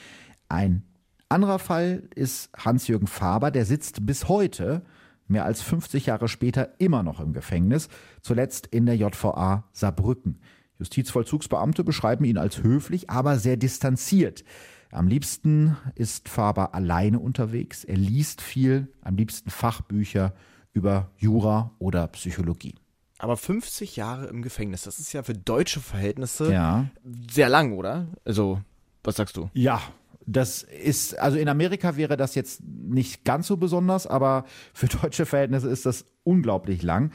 Ein 0.49 0.83
anderer 1.29 1.57
Fall 1.57 2.09
ist 2.15 2.49
Hans-Jürgen 2.53 3.07
Faber, 3.07 3.49
der 3.49 3.63
sitzt 3.63 4.05
bis 4.05 4.27
heute, 4.27 4.81
mehr 5.25 5.45
als 5.45 5.61
50 5.61 6.07
Jahre 6.07 6.27
später, 6.27 6.73
immer 6.79 7.01
noch 7.01 7.21
im 7.21 7.31
Gefängnis, 7.31 7.87
zuletzt 8.21 8.67
in 8.67 8.85
der 8.85 8.97
JVA 8.97 9.63
Saarbrücken. 9.71 10.41
Justizvollzugsbeamte 10.79 11.85
beschreiben 11.85 12.25
ihn 12.25 12.37
als 12.37 12.61
höflich, 12.61 13.09
aber 13.09 13.39
sehr 13.39 13.55
distanziert. 13.55 14.43
Am 14.91 15.07
liebsten 15.07 15.77
ist 15.95 16.27
Faber 16.27 16.75
alleine 16.75 17.19
unterwegs. 17.19 17.85
Er 17.85 17.95
liest 17.95 18.41
viel, 18.41 18.89
am 19.01 19.15
liebsten 19.15 19.49
Fachbücher 19.49 20.33
über 20.73 21.11
Jura 21.15 21.71
oder 21.79 22.05
Psychologie. 22.07 22.75
Aber 23.19 23.37
50 23.37 23.95
Jahre 23.97 24.27
im 24.27 24.41
Gefängnis, 24.41 24.83
das 24.83 24.97
ist 24.97 25.13
ja 25.13 25.21
für 25.23 25.33
deutsche 25.33 25.81
Verhältnisse 25.81 26.51
Ja. 26.51 26.85
sehr 27.29 27.49
lang, 27.49 27.73
oder? 27.73 28.07
Also, 28.25 28.61
was 29.03 29.17
sagst 29.17 29.37
du? 29.37 29.49
Ja, 29.53 29.81
das 30.25 30.63
ist, 30.63 31.19
also 31.19 31.37
in 31.37 31.49
Amerika 31.49 31.97
wäre 31.97 32.15
das 32.15 32.33
jetzt 32.35 32.63
nicht 32.63 33.25
ganz 33.25 33.47
so 33.47 33.57
besonders, 33.57 34.07
aber 34.07 34.45
für 34.73 34.87
deutsche 35.01 35.25
Verhältnisse 35.25 35.69
ist 35.69 35.85
das 35.85 36.05
unglaublich 36.23 36.81
lang. 36.81 37.11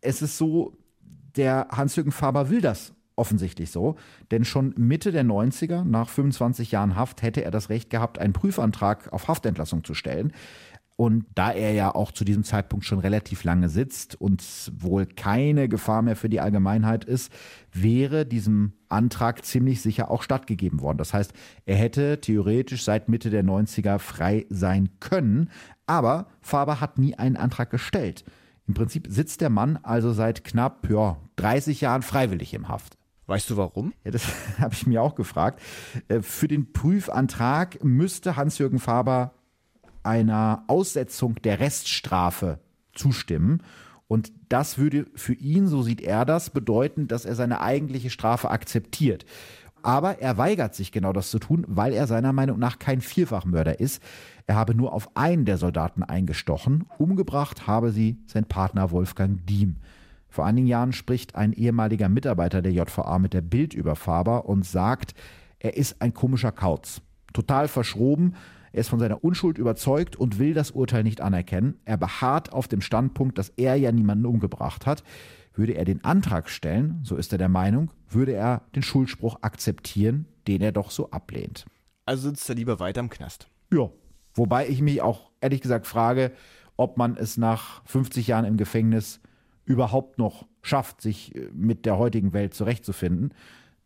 Es 0.00 0.22
ist 0.22 0.38
so, 0.38 0.76
der 1.36 1.68
Hans-Jürgen 1.70 2.12
Faber 2.12 2.48
will 2.48 2.60
das 2.60 2.92
offensichtlich 3.16 3.70
so, 3.70 3.96
denn 4.30 4.44
schon 4.46 4.72
Mitte 4.78 5.12
der 5.12 5.24
90er, 5.24 5.84
nach 5.84 6.08
25 6.08 6.70
Jahren 6.70 6.96
Haft, 6.96 7.22
hätte 7.22 7.44
er 7.44 7.50
das 7.50 7.68
Recht 7.68 7.90
gehabt, 7.90 8.18
einen 8.18 8.32
Prüfantrag 8.32 9.12
auf 9.12 9.28
Haftentlassung 9.28 9.84
zu 9.84 9.92
stellen. 9.92 10.32
Und 11.00 11.24
da 11.34 11.50
er 11.50 11.72
ja 11.72 11.94
auch 11.94 12.12
zu 12.12 12.26
diesem 12.26 12.44
Zeitpunkt 12.44 12.84
schon 12.84 12.98
relativ 12.98 13.42
lange 13.42 13.70
sitzt 13.70 14.20
und 14.20 14.44
wohl 14.76 15.06
keine 15.06 15.66
Gefahr 15.66 16.02
mehr 16.02 16.14
für 16.14 16.28
die 16.28 16.40
Allgemeinheit 16.40 17.06
ist, 17.06 17.32
wäre 17.72 18.26
diesem 18.26 18.74
Antrag 18.90 19.42
ziemlich 19.46 19.80
sicher 19.80 20.10
auch 20.10 20.22
stattgegeben 20.22 20.82
worden. 20.82 20.98
Das 20.98 21.14
heißt, 21.14 21.32
er 21.64 21.76
hätte 21.76 22.20
theoretisch 22.20 22.84
seit 22.84 23.08
Mitte 23.08 23.30
der 23.30 23.42
90er 23.42 23.98
frei 23.98 24.44
sein 24.50 24.90
können, 25.00 25.48
aber 25.86 26.26
Faber 26.42 26.82
hat 26.82 26.98
nie 26.98 27.14
einen 27.14 27.38
Antrag 27.38 27.70
gestellt. 27.70 28.22
Im 28.68 28.74
Prinzip 28.74 29.06
sitzt 29.08 29.40
der 29.40 29.48
Mann 29.48 29.78
also 29.82 30.12
seit 30.12 30.44
knapp 30.44 30.86
ja, 30.90 31.16
30 31.36 31.80
Jahren 31.80 32.02
freiwillig 32.02 32.52
im 32.52 32.68
Haft. 32.68 32.98
Weißt 33.24 33.48
du 33.48 33.56
warum? 33.56 33.94
Ja, 34.04 34.10
das 34.10 34.26
habe 34.58 34.74
ich 34.74 34.86
mir 34.86 35.00
auch 35.00 35.14
gefragt. 35.14 35.62
Äh, 36.08 36.20
Für 36.20 36.46
den 36.46 36.74
Prüfantrag 36.74 37.82
müsste 37.82 38.36
Hans-Jürgen 38.36 38.80
Faber 38.80 39.32
einer 40.02 40.64
Aussetzung 40.66 41.36
der 41.42 41.60
Reststrafe 41.60 42.58
zustimmen. 42.94 43.62
Und 44.08 44.32
das 44.48 44.78
würde 44.78 45.06
für 45.14 45.34
ihn, 45.34 45.68
so 45.68 45.82
sieht 45.82 46.00
er 46.00 46.24
das, 46.24 46.50
bedeuten, 46.50 47.06
dass 47.06 47.24
er 47.24 47.34
seine 47.34 47.60
eigentliche 47.60 48.10
Strafe 48.10 48.50
akzeptiert. 48.50 49.24
Aber 49.82 50.20
er 50.20 50.36
weigert 50.36 50.74
sich 50.74 50.92
genau 50.92 51.12
das 51.12 51.30
zu 51.30 51.38
tun, 51.38 51.64
weil 51.68 51.92
er 51.92 52.06
seiner 52.06 52.32
Meinung 52.32 52.58
nach 52.58 52.78
kein 52.78 53.00
Vierfachmörder 53.00 53.80
ist. 53.80 54.02
Er 54.46 54.56
habe 54.56 54.74
nur 54.74 54.92
auf 54.92 55.16
einen 55.16 55.44
der 55.44 55.58
Soldaten 55.58 56.02
eingestochen. 56.02 56.86
Umgebracht 56.98 57.66
habe 57.66 57.92
sie 57.92 58.18
sein 58.26 58.44
Partner 58.44 58.90
Wolfgang 58.90 59.46
Diem. 59.46 59.76
Vor 60.28 60.44
einigen 60.46 60.66
Jahren 60.66 60.92
spricht 60.92 61.34
ein 61.34 61.52
ehemaliger 61.52 62.08
Mitarbeiter 62.08 62.62
der 62.62 62.72
JVA 62.72 63.18
mit 63.18 63.32
der 63.32 63.40
Bild 63.40 63.74
über 63.74 63.96
Faber 63.96 64.46
und 64.46 64.64
sagt, 64.64 65.14
er 65.58 65.76
ist 65.76 66.00
ein 66.02 66.14
komischer 66.14 66.52
Kauz. 66.52 67.00
Total 67.32 67.68
verschroben. 67.68 68.34
Er 68.72 68.80
ist 68.80 68.88
von 68.88 68.98
seiner 68.98 69.24
Unschuld 69.24 69.58
überzeugt 69.58 70.16
und 70.16 70.38
will 70.38 70.54
das 70.54 70.70
Urteil 70.70 71.02
nicht 71.02 71.20
anerkennen. 71.20 71.80
Er 71.84 71.96
beharrt 71.96 72.52
auf 72.52 72.68
dem 72.68 72.80
Standpunkt, 72.80 73.38
dass 73.38 73.50
er 73.56 73.76
ja 73.76 73.92
niemanden 73.92 74.26
umgebracht 74.26 74.86
hat. 74.86 75.02
Würde 75.54 75.72
er 75.72 75.84
den 75.84 76.04
Antrag 76.04 76.48
stellen, 76.48 77.00
so 77.02 77.16
ist 77.16 77.32
er 77.32 77.38
der 77.38 77.48
Meinung, 77.48 77.90
würde 78.08 78.32
er 78.32 78.62
den 78.74 78.82
Schuldspruch 78.82 79.38
akzeptieren, 79.42 80.26
den 80.46 80.62
er 80.62 80.72
doch 80.72 80.90
so 80.90 81.10
ablehnt. 81.10 81.66
Also 82.06 82.28
sitzt 82.28 82.48
er 82.48 82.54
lieber 82.54 82.78
weiter 82.78 83.00
im 83.00 83.10
Knast. 83.10 83.48
Ja. 83.72 83.90
Wobei 84.34 84.68
ich 84.68 84.80
mich 84.80 85.02
auch 85.02 85.30
ehrlich 85.40 85.60
gesagt 85.60 85.86
frage, 85.86 86.32
ob 86.76 86.96
man 86.96 87.16
es 87.16 87.36
nach 87.36 87.84
50 87.86 88.28
Jahren 88.28 88.44
im 88.44 88.56
Gefängnis 88.56 89.20
überhaupt 89.64 90.18
noch 90.18 90.46
schafft, 90.62 91.00
sich 91.00 91.34
äh, 91.34 91.48
mit 91.52 91.84
der 91.86 91.98
heutigen 91.98 92.32
Welt 92.32 92.54
zurechtzufinden. 92.54 93.34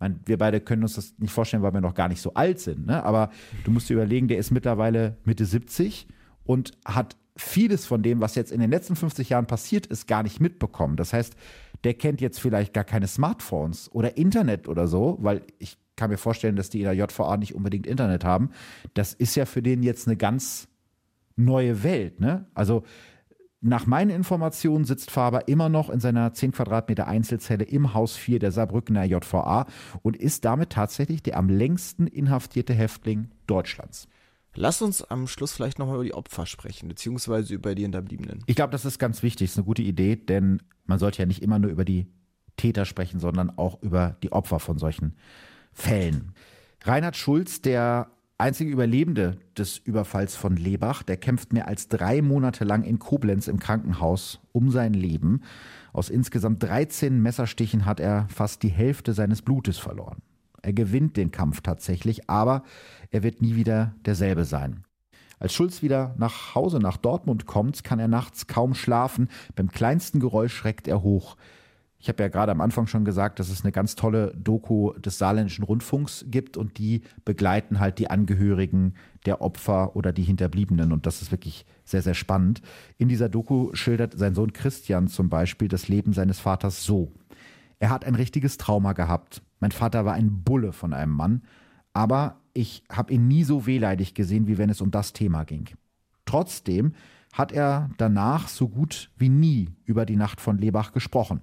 Meine, 0.05 0.21
wir 0.27 0.37
beide 0.37 0.61
können 0.61 0.83
uns 0.83 0.97
das 0.97 1.15
nicht 1.17 1.33
vorstellen, 1.33 1.63
weil 1.63 1.73
wir 1.73 1.81
noch 1.81 1.95
gar 1.95 2.09
nicht 2.09 2.21
so 2.21 2.35
alt 2.35 2.61
sind. 2.61 2.85
Ne? 2.85 3.03
Aber 3.03 3.31
du 3.65 3.71
musst 3.71 3.89
dir 3.89 3.95
überlegen, 3.95 4.29
der 4.29 4.37
ist 4.37 4.51
mittlerweile 4.51 5.17
Mitte 5.25 5.47
70 5.47 6.07
und 6.45 6.73
hat 6.85 7.17
vieles 7.39 7.87
von 7.87 8.03
dem, 8.03 8.21
was 8.21 8.35
jetzt 8.35 8.53
in 8.53 8.61
den 8.61 8.71
letzten 8.71 8.97
50 8.97 9.31
Jahren 9.31 9.47
passiert 9.47 9.87
ist, 9.87 10.07
gar 10.07 10.23
nicht 10.23 10.41
mitbekommen. 10.41 10.97
Das 10.97 11.15
heißt, 11.15 11.37
der 11.85 11.95
kennt 11.95 12.21
jetzt 12.21 12.39
vielleicht 12.39 12.75
gar 12.75 12.85
keine 12.85 13.07
Smartphones 13.07 13.91
oder 13.93 14.19
Internet 14.19 14.69
oder 14.69 14.89
so, 14.89 15.17
weil 15.23 15.41
ich 15.59 15.79
kann 15.97 16.11
mir 16.11 16.19
vorstellen, 16.19 16.57
dass 16.57 16.69
die 16.69 16.81
in 16.81 16.85
der 16.85 16.93
JVA 16.93 17.39
nicht 17.39 17.55
unbedingt 17.55 17.87
Internet 17.87 18.25
haben. 18.25 18.51
Das 18.93 19.15
ist 19.15 19.37
ja 19.37 19.47
für 19.47 19.63
den 19.63 19.83
jetzt 19.83 20.07
eine 20.07 20.19
ganz 20.19 20.69
neue 21.35 21.83
Welt. 21.83 22.21
Ne? 22.21 22.45
Also 22.53 22.83
nach 23.65 23.87
meinen 23.87 24.11
Informationen 24.11 24.85
sitzt 24.85 25.11
Faber 25.11 25.49
immer 25.49 25.71
noch 25.71 25.89
in 25.89 25.99
seiner 25.99 26.35
10 26.35 26.53
Quadratmeter 26.53 27.07
Einzelzelle 27.07 27.65
im 27.65 27.95
Haus 27.95 28.15
4 28.17 28.39
der 28.39 28.53
Saarbrückener 28.53 29.05
JVA 29.05 29.67
und 30.03 30.17
ist 30.17 30.45
damit 30.45 30.71
tatsächlich 30.71 31.23
der 31.23 31.39
am 31.39 31.49
längsten 31.49 32.07
inhaftierte 32.07 32.75
Häftling 32.75 33.31
Deutschlands. 33.47 34.07
Lass 34.55 34.83
uns 34.83 35.03
am 35.03 35.27
Schluss 35.27 35.53
vielleicht 35.53 35.79
nochmal 35.79 35.97
über 35.97 36.05
die 36.05 36.15
Opfer 36.15 36.45
sprechen, 36.45 36.89
beziehungsweise 36.89 37.55
über 37.55 37.75
die 37.75 37.83
Hinterbliebenen. 37.83 38.45
Ich 38.47 38.55
glaube, 38.55 38.71
das 38.71 38.85
ist 38.85 38.99
ganz 38.99 39.23
wichtig, 39.23 39.51
ist 39.51 39.57
eine 39.57 39.65
gute 39.65 39.83
Idee, 39.83 40.17
denn 40.17 40.63
man 40.85 40.99
sollte 40.99 41.23
ja 41.23 41.27
nicht 41.27 41.43
immer 41.43 41.59
nur 41.59 41.71
über 41.71 41.87
die 41.87 42.07
Täter 42.57 42.85
sprechen, 42.85 43.19
sondern 43.19 43.51
auch 43.51 43.83
über 43.83 44.17
die 44.23 44.31
Opfer 44.31 44.61
von 44.61 44.79
solchen 44.79 45.17
Fällen. 45.73 46.35
Reinhard 46.85 47.17
Schulz, 47.17 47.63
der 47.63 48.11
einzige 48.39 48.71
Überlebende 48.71 49.39
des 49.57 49.79
Überfalls 49.79 50.37
von 50.37 50.57
Lebach, 50.57 51.03
der 51.03 51.17
kämpft 51.17 51.53
mehr 51.53 51.69
als 51.69 51.89
drei 51.89 52.23
Monate 52.23 52.65
lang 52.65 52.83
in 52.83 52.99
Koblenz 52.99 53.49
im 53.49 53.59
Krankenhaus 53.59 54.41
um 54.53 54.71
sein 54.71 54.95
Leben. 54.95 55.43
Aus 55.93 56.11
insgesamt 56.11 56.63
13 56.63 57.21
Messerstichen 57.21 57.87
hat 57.87 58.01
er 58.01 58.27
fast 58.29 58.63
die 58.63 58.69
Hälfte 58.69 59.13
seines 59.13 59.43
Blutes 59.43 59.79
verloren. 59.79 60.23
Er 60.63 60.73
gewinnt 60.73 61.17
den 61.17 61.31
Kampf 61.31 61.61
tatsächlich, 61.61 62.29
aber 62.29 62.65
er 63.11 63.23
wird 63.23 63.43
nie 63.43 63.55
wieder 63.55 63.95
derselbe 64.05 64.45
sein. 64.45 64.85
Als 65.39 65.53
Schulz 65.53 65.83
wieder 65.83 66.15
nach 66.17 66.55
Hause 66.55 66.79
nach 66.79 66.97
Dortmund 66.97 67.45
kommt, 67.47 67.85
kann 67.85 67.99
er 67.99 68.09
nachts 68.09 68.47
kaum 68.47 68.75
schlafen. 68.75 69.29
Beim 69.55 69.71
kleinsten 69.71 70.21
Geräusch 70.21 70.55
schreckt 70.55 70.89
er 70.89 71.03
hoch. 71.03 71.37
Ich 72.05 72.09
habe 72.09 72.23
ja 72.23 72.29
gerade 72.29 72.53
am 72.53 72.61
Anfang 72.61 72.87
schon 72.87 73.07
gesagt, 73.07 73.39
dass 73.39 73.49
es 73.49 73.65
eine 73.65 73.73
ganz 73.73 73.95
tolle 73.95 74.35
Doku 74.37 74.93
des 74.99 75.17
Saarländischen 75.17 75.65
Rundfunks 75.65 76.27
gibt 76.29 76.59
und 76.59 76.77
die 76.77 77.01
begleiten 77.25 77.81
halt 77.81 77.99
die 77.99 78.11
Angehörigen 78.11 78.93
der 79.25 79.41
Opfer 79.41 79.97
oder 79.97 80.13
die 80.13 80.23
Hinterbliebenen 80.23 80.93
und 80.93 81.07
das 81.07 81.23
ist 81.23 81.33
wirklich 81.33 81.65
sehr, 81.83 82.03
sehr 82.03 82.13
spannend. 82.13 82.61
In 82.99 83.09
dieser 83.09 83.31
Doku 83.31 83.71
schildert 83.73 84.19
sein 84.19 84.35
Sohn 84.35 84.53
Christian 84.53 85.09
zum 85.09 85.31
Beispiel 85.31 85.67
das 85.67 85.89
Leben 85.89 86.13
seines 86.13 86.41
Vaters 86.41 86.85
so. 86.85 87.11
Er 87.79 87.89
hat 87.89 88.05
ein 88.05 88.17
richtiges 88.17 88.59
Trauma 88.59 88.93
gehabt. 88.93 89.41
Mein 89.61 89.73
Vater 89.73 90.05
war 90.05 90.13
ein 90.13 90.43
Bulle 90.43 90.75
von 90.75 90.93
einem 90.93 91.13
Mann, 91.13 91.41
aber 91.95 92.37
ich 92.53 92.85
habe 92.93 93.15
ihn 93.15 93.29
nie 93.29 93.45
so 93.45 93.65
wehleidig 93.65 94.13
gesehen, 94.13 94.47
wie 94.47 94.59
wenn 94.59 94.69
es 94.69 94.83
um 94.83 94.91
das 94.91 95.15
Thema 95.15 95.45
ging. 95.45 95.71
Trotzdem 96.27 96.93
hat 97.33 97.51
er 97.51 97.89
danach 97.97 98.49
so 98.49 98.69
gut 98.69 99.11
wie 99.17 99.31
nie 99.31 99.71
über 99.87 100.05
die 100.05 100.17
Nacht 100.17 100.43
von 100.43 100.59
Lebach 100.59 100.93
gesprochen. 100.93 101.41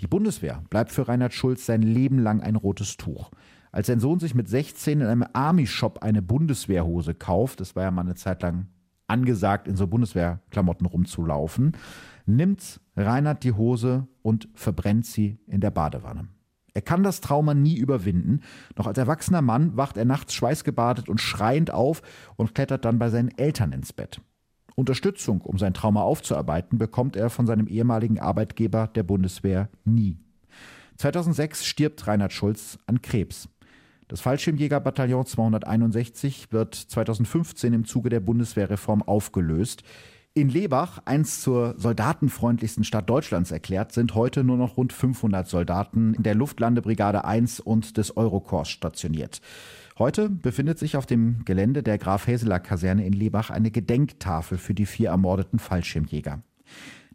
Die 0.00 0.06
Bundeswehr 0.06 0.62
bleibt 0.68 0.92
für 0.92 1.08
Reinhard 1.08 1.32
Schulz 1.32 1.64
sein 1.64 1.82
Leben 1.82 2.18
lang 2.18 2.42
ein 2.42 2.56
rotes 2.56 2.96
Tuch. 2.96 3.30
Als 3.72 3.86
sein 3.86 4.00
Sohn 4.00 4.20
sich 4.20 4.34
mit 4.34 4.48
16 4.48 5.00
in 5.00 5.06
einem 5.06 5.24
Army-Shop 5.32 6.02
eine 6.02 6.22
Bundeswehrhose 6.22 7.14
kauft, 7.14 7.60
das 7.60 7.76
war 7.76 7.84
ja 7.84 7.90
mal 7.90 8.02
eine 8.02 8.14
Zeit 8.14 8.42
lang 8.42 8.66
angesagt, 9.06 9.68
in 9.68 9.76
so 9.76 9.86
Bundeswehrklamotten 9.86 10.86
rumzulaufen, 10.86 11.72
nimmt 12.26 12.80
Reinhard 12.96 13.44
die 13.44 13.52
Hose 13.52 14.06
und 14.22 14.48
verbrennt 14.54 15.06
sie 15.06 15.38
in 15.46 15.60
der 15.60 15.70
Badewanne. 15.70 16.28
Er 16.74 16.82
kann 16.82 17.02
das 17.02 17.22
Trauma 17.22 17.54
nie 17.54 17.76
überwinden. 17.78 18.40
Noch 18.76 18.86
als 18.86 18.98
erwachsener 18.98 19.40
Mann 19.40 19.78
wacht 19.78 19.96
er 19.96 20.04
nachts 20.04 20.34
schweißgebadet 20.34 21.08
und 21.08 21.22
schreiend 21.22 21.70
auf 21.70 22.02
und 22.36 22.54
klettert 22.54 22.84
dann 22.84 22.98
bei 22.98 23.08
seinen 23.08 23.30
Eltern 23.38 23.72
ins 23.72 23.94
Bett. 23.94 24.20
Unterstützung, 24.76 25.40
um 25.40 25.58
sein 25.58 25.74
Trauma 25.74 26.02
aufzuarbeiten, 26.02 26.78
bekommt 26.78 27.16
er 27.16 27.30
von 27.30 27.46
seinem 27.46 27.66
ehemaligen 27.66 28.20
Arbeitgeber 28.20 28.86
der 28.86 29.02
Bundeswehr 29.02 29.70
nie. 29.84 30.18
2006 30.98 31.66
stirbt 31.66 32.06
Reinhard 32.06 32.32
Schulz 32.32 32.78
an 32.86 33.02
Krebs. 33.02 33.48
Das 34.08 34.20
Fallschirmjägerbataillon 34.20 35.26
261 35.26 36.52
wird 36.52 36.74
2015 36.74 37.72
im 37.72 37.84
Zuge 37.86 38.10
der 38.10 38.20
Bundeswehrreform 38.20 39.02
aufgelöst. 39.02 39.82
In 40.34 40.50
Lebach, 40.50 41.00
einst 41.06 41.40
zur 41.40 41.74
soldatenfreundlichsten 41.78 42.84
Stadt 42.84 43.08
Deutschlands 43.08 43.50
erklärt, 43.50 43.92
sind 43.92 44.14
heute 44.14 44.44
nur 44.44 44.58
noch 44.58 44.76
rund 44.76 44.92
500 44.92 45.48
Soldaten 45.48 46.12
in 46.12 46.22
der 46.22 46.34
Luftlandebrigade 46.34 47.24
1 47.24 47.60
und 47.60 47.96
des 47.96 48.16
Eurokorps 48.16 48.68
stationiert. 48.68 49.40
Heute 49.98 50.28
befindet 50.28 50.78
sich 50.78 50.98
auf 50.98 51.06
dem 51.06 51.42
Gelände 51.46 51.82
der 51.82 51.96
Graf 51.96 52.26
Häseler 52.26 52.60
Kaserne 52.60 53.06
in 53.06 53.14
Lebach 53.14 53.48
eine 53.48 53.70
Gedenktafel 53.70 54.58
für 54.58 54.74
die 54.74 54.84
vier 54.84 55.08
ermordeten 55.08 55.58
Fallschirmjäger. 55.58 56.42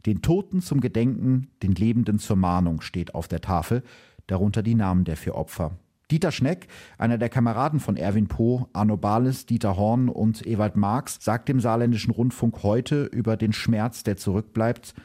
Den 0.07 0.23
Toten 0.23 0.61
zum 0.61 0.81
Gedenken, 0.81 1.49
den 1.61 1.73
Lebenden 1.73 2.17
zur 2.17 2.37
Mahnung 2.37 2.81
steht 2.81 3.13
auf 3.13 3.27
der 3.27 3.41
Tafel, 3.41 3.83
darunter 4.25 4.63
die 4.63 4.73
Namen 4.73 5.03
der 5.03 5.15
vier 5.15 5.35
Opfer. 5.35 5.77
Dieter 6.09 6.31
Schneck, 6.31 6.67
einer 6.97 7.19
der 7.19 7.29
Kameraden 7.29 7.79
von 7.79 7.97
Erwin 7.97 8.27
Poh, 8.27 8.67
Arno 8.73 8.97
Bales, 8.97 9.45
Dieter 9.45 9.77
Horn 9.77 10.09
und 10.09 10.45
Ewald 10.47 10.75
Marx, 10.75 11.19
sagt 11.21 11.49
dem 11.49 11.59
saarländischen 11.59 12.11
Rundfunk 12.11 12.63
heute 12.63 13.03
über 13.03 13.37
den 13.37 13.53
Schmerz, 13.53 14.01
der 14.01 14.17
zurückbleibt, 14.17 14.95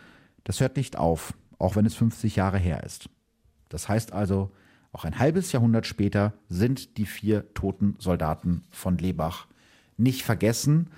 das 0.44 0.60
hört 0.60 0.78
nicht 0.78 0.96
auf, 0.96 1.34
auch 1.58 1.76
wenn 1.76 1.84
es 1.84 1.94
50 1.94 2.36
Jahre 2.36 2.58
her 2.58 2.82
ist. 2.84 3.10
Das 3.68 3.86
heißt 3.86 4.14
also, 4.14 4.50
auch 4.96 5.04
ein 5.04 5.18
halbes 5.18 5.52
Jahrhundert 5.52 5.86
später 5.86 6.32
sind 6.48 6.96
die 6.96 7.04
vier 7.04 7.52
toten 7.52 7.96
Soldaten 7.98 8.62
von 8.70 8.96
Lebach 8.96 9.46
nicht 9.98 10.22
vergessen, 10.22 10.88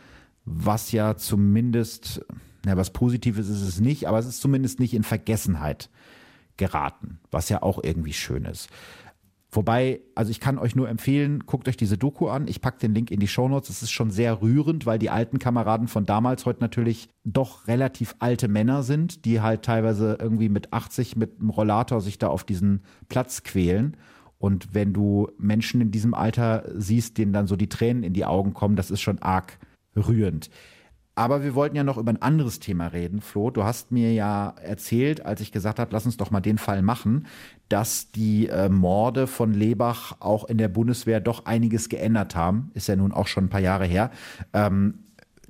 was 0.45 0.93
ja 0.93 1.17
zumindest, 1.17 2.25
na, 2.65 2.77
was 2.77 2.93
Positives 2.93 3.49
ist 3.49 3.61
es 3.61 3.81
nicht, 3.81 4.07
aber 4.07 4.21
es 4.21 4.27
ist 4.27 4.41
zumindest 4.41 4.79
nicht 4.79 4.95
in 4.95 5.03
Vergessenheit 5.03 5.91
geraten, 6.57 7.19
was 7.33 7.49
ja 7.49 7.61
auch 7.63 7.83
irgendwie 7.83 8.13
schön 8.13 8.45
ist. 8.45 8.69
Wobei, 9.51 10.01
also 10.15 10.31
ich 10.31 10.41
kann 10.41 10.59
euch 10.59 10.77
nur 10.77 10.91
empfehlen, 10.91 11.45
guckt 11.47 11.69
euch 11.69 11.77
diese 11.79 11.97
Doku 11.97 12.29
an. 12.29 12.49
Ich 12.49 12.61
packe 12.61 12.81
den 12.81 12.95
Link 12.95 13.11
in 13.11 13.19
die 13.19 13.29
Shownotes. 13.29 13.71
Es 13.71 13.83
ist 13.83 13.91
schon 13.91 14.11
sehr 14.11 14.43
rührend, 14.43 14.85
weil 14.85 14.99
die 14.99 15.09
alten 15.09 15.39
Kameraden 15.39 15.89
von 15.89 16.05
damals 16.05 16.45
heute 16.45 16.61
natürlich 16.61 17.09
doch 17.25 17.67
relativ 17.67 18.15
alte 18.19 18.47
Männer 18.47 18.83
sind, 18.83 19.25
die 19.25 19.41
halt 19.41 19.63
teilweise 19.63 20.19
irgendwie 20.21 20.51
mit 20.51 20.75
80 20.75 21.17
mit 21.17 21.41
einem 21.41 21.49
Rollator 21.49 22.03
sich 22.03 22.19
da 22.19 22.29
auf 22.29 22.45
diesen 22.45 22.83
Platz 23.09 23.43
quälen. 23.43 23.97
Und 24.39 24.75
wenn 24.75 24.93
du 24.93 25.29
Menschen 25.39 25.81
in 25.81 25.91
diesem 25.91 26.13
Alter 26.13 26.65
siehst, 26.75 27.17
denen 27.17 27.33
dann 27.33 27.47
so 27.47 27.57
die 27.57 27.71
Tränen 27.71 28.03
in 28.03 28.13
die 28.13 28.27
Augen 28.27 28.53
kommen, 28.53 28.77
das 28.77 28.91
ist 28.91 29.01
schon 29.01 29.19
arg 29.21 29.59
rührend. 29.97 30.51
Aber 31.19 31.43
wir 31.43 31.57
wollten 31.57 31.75
ja 31.75 31.83
noch 31.83 31.99
über 31.99 32.13
ein 32.13 32.23
anderes 32.23 32.61
Thema 32.61 32.87
reden, 32.87 33.21
Flo. 33.21 33.51
Du 33.51 33.65
hast 33.65 33.91
mir 33.91 34.13
ja 34.13 34.55
erzählt, 34.63 35.27
als 35.27 35.41
ich 35.41 35.51
gesagt 35.51 35.81
habe, 35.81 35.91
lass 35.93 36.07
uns 36.07 36.17
doch 36.17 36.31
mal 36.31 36.41
den 36.41 36.59
Fall 36.59 36.81
machen, 36.81 37.27
dass 37.69 38.13
die 38.13 38.47
äh, 38.47 38.69
Morde 38.69 39.27
von 39.27 39.53
Lebach 39.53 40.15
auch 40.21 40.45
in 40.45 40.59
der 40.59 40.69
Bundeswehr 40.69 41.19
doch 41.19 41.45
einiges 41.45 41.89
geändert 41.89 42.37
haben. 42.37 42.71
Ist 42.75 42.87
ja 42.87 42.95
nun 42.95 43.11
auch 43.11 43.27
schon 43.27 43.47
ein 43.47 43.49
paar 43.49 43.59
Jahre 43.61 43.85
her. 43.85 44.13
Ähm, 44.53 45.01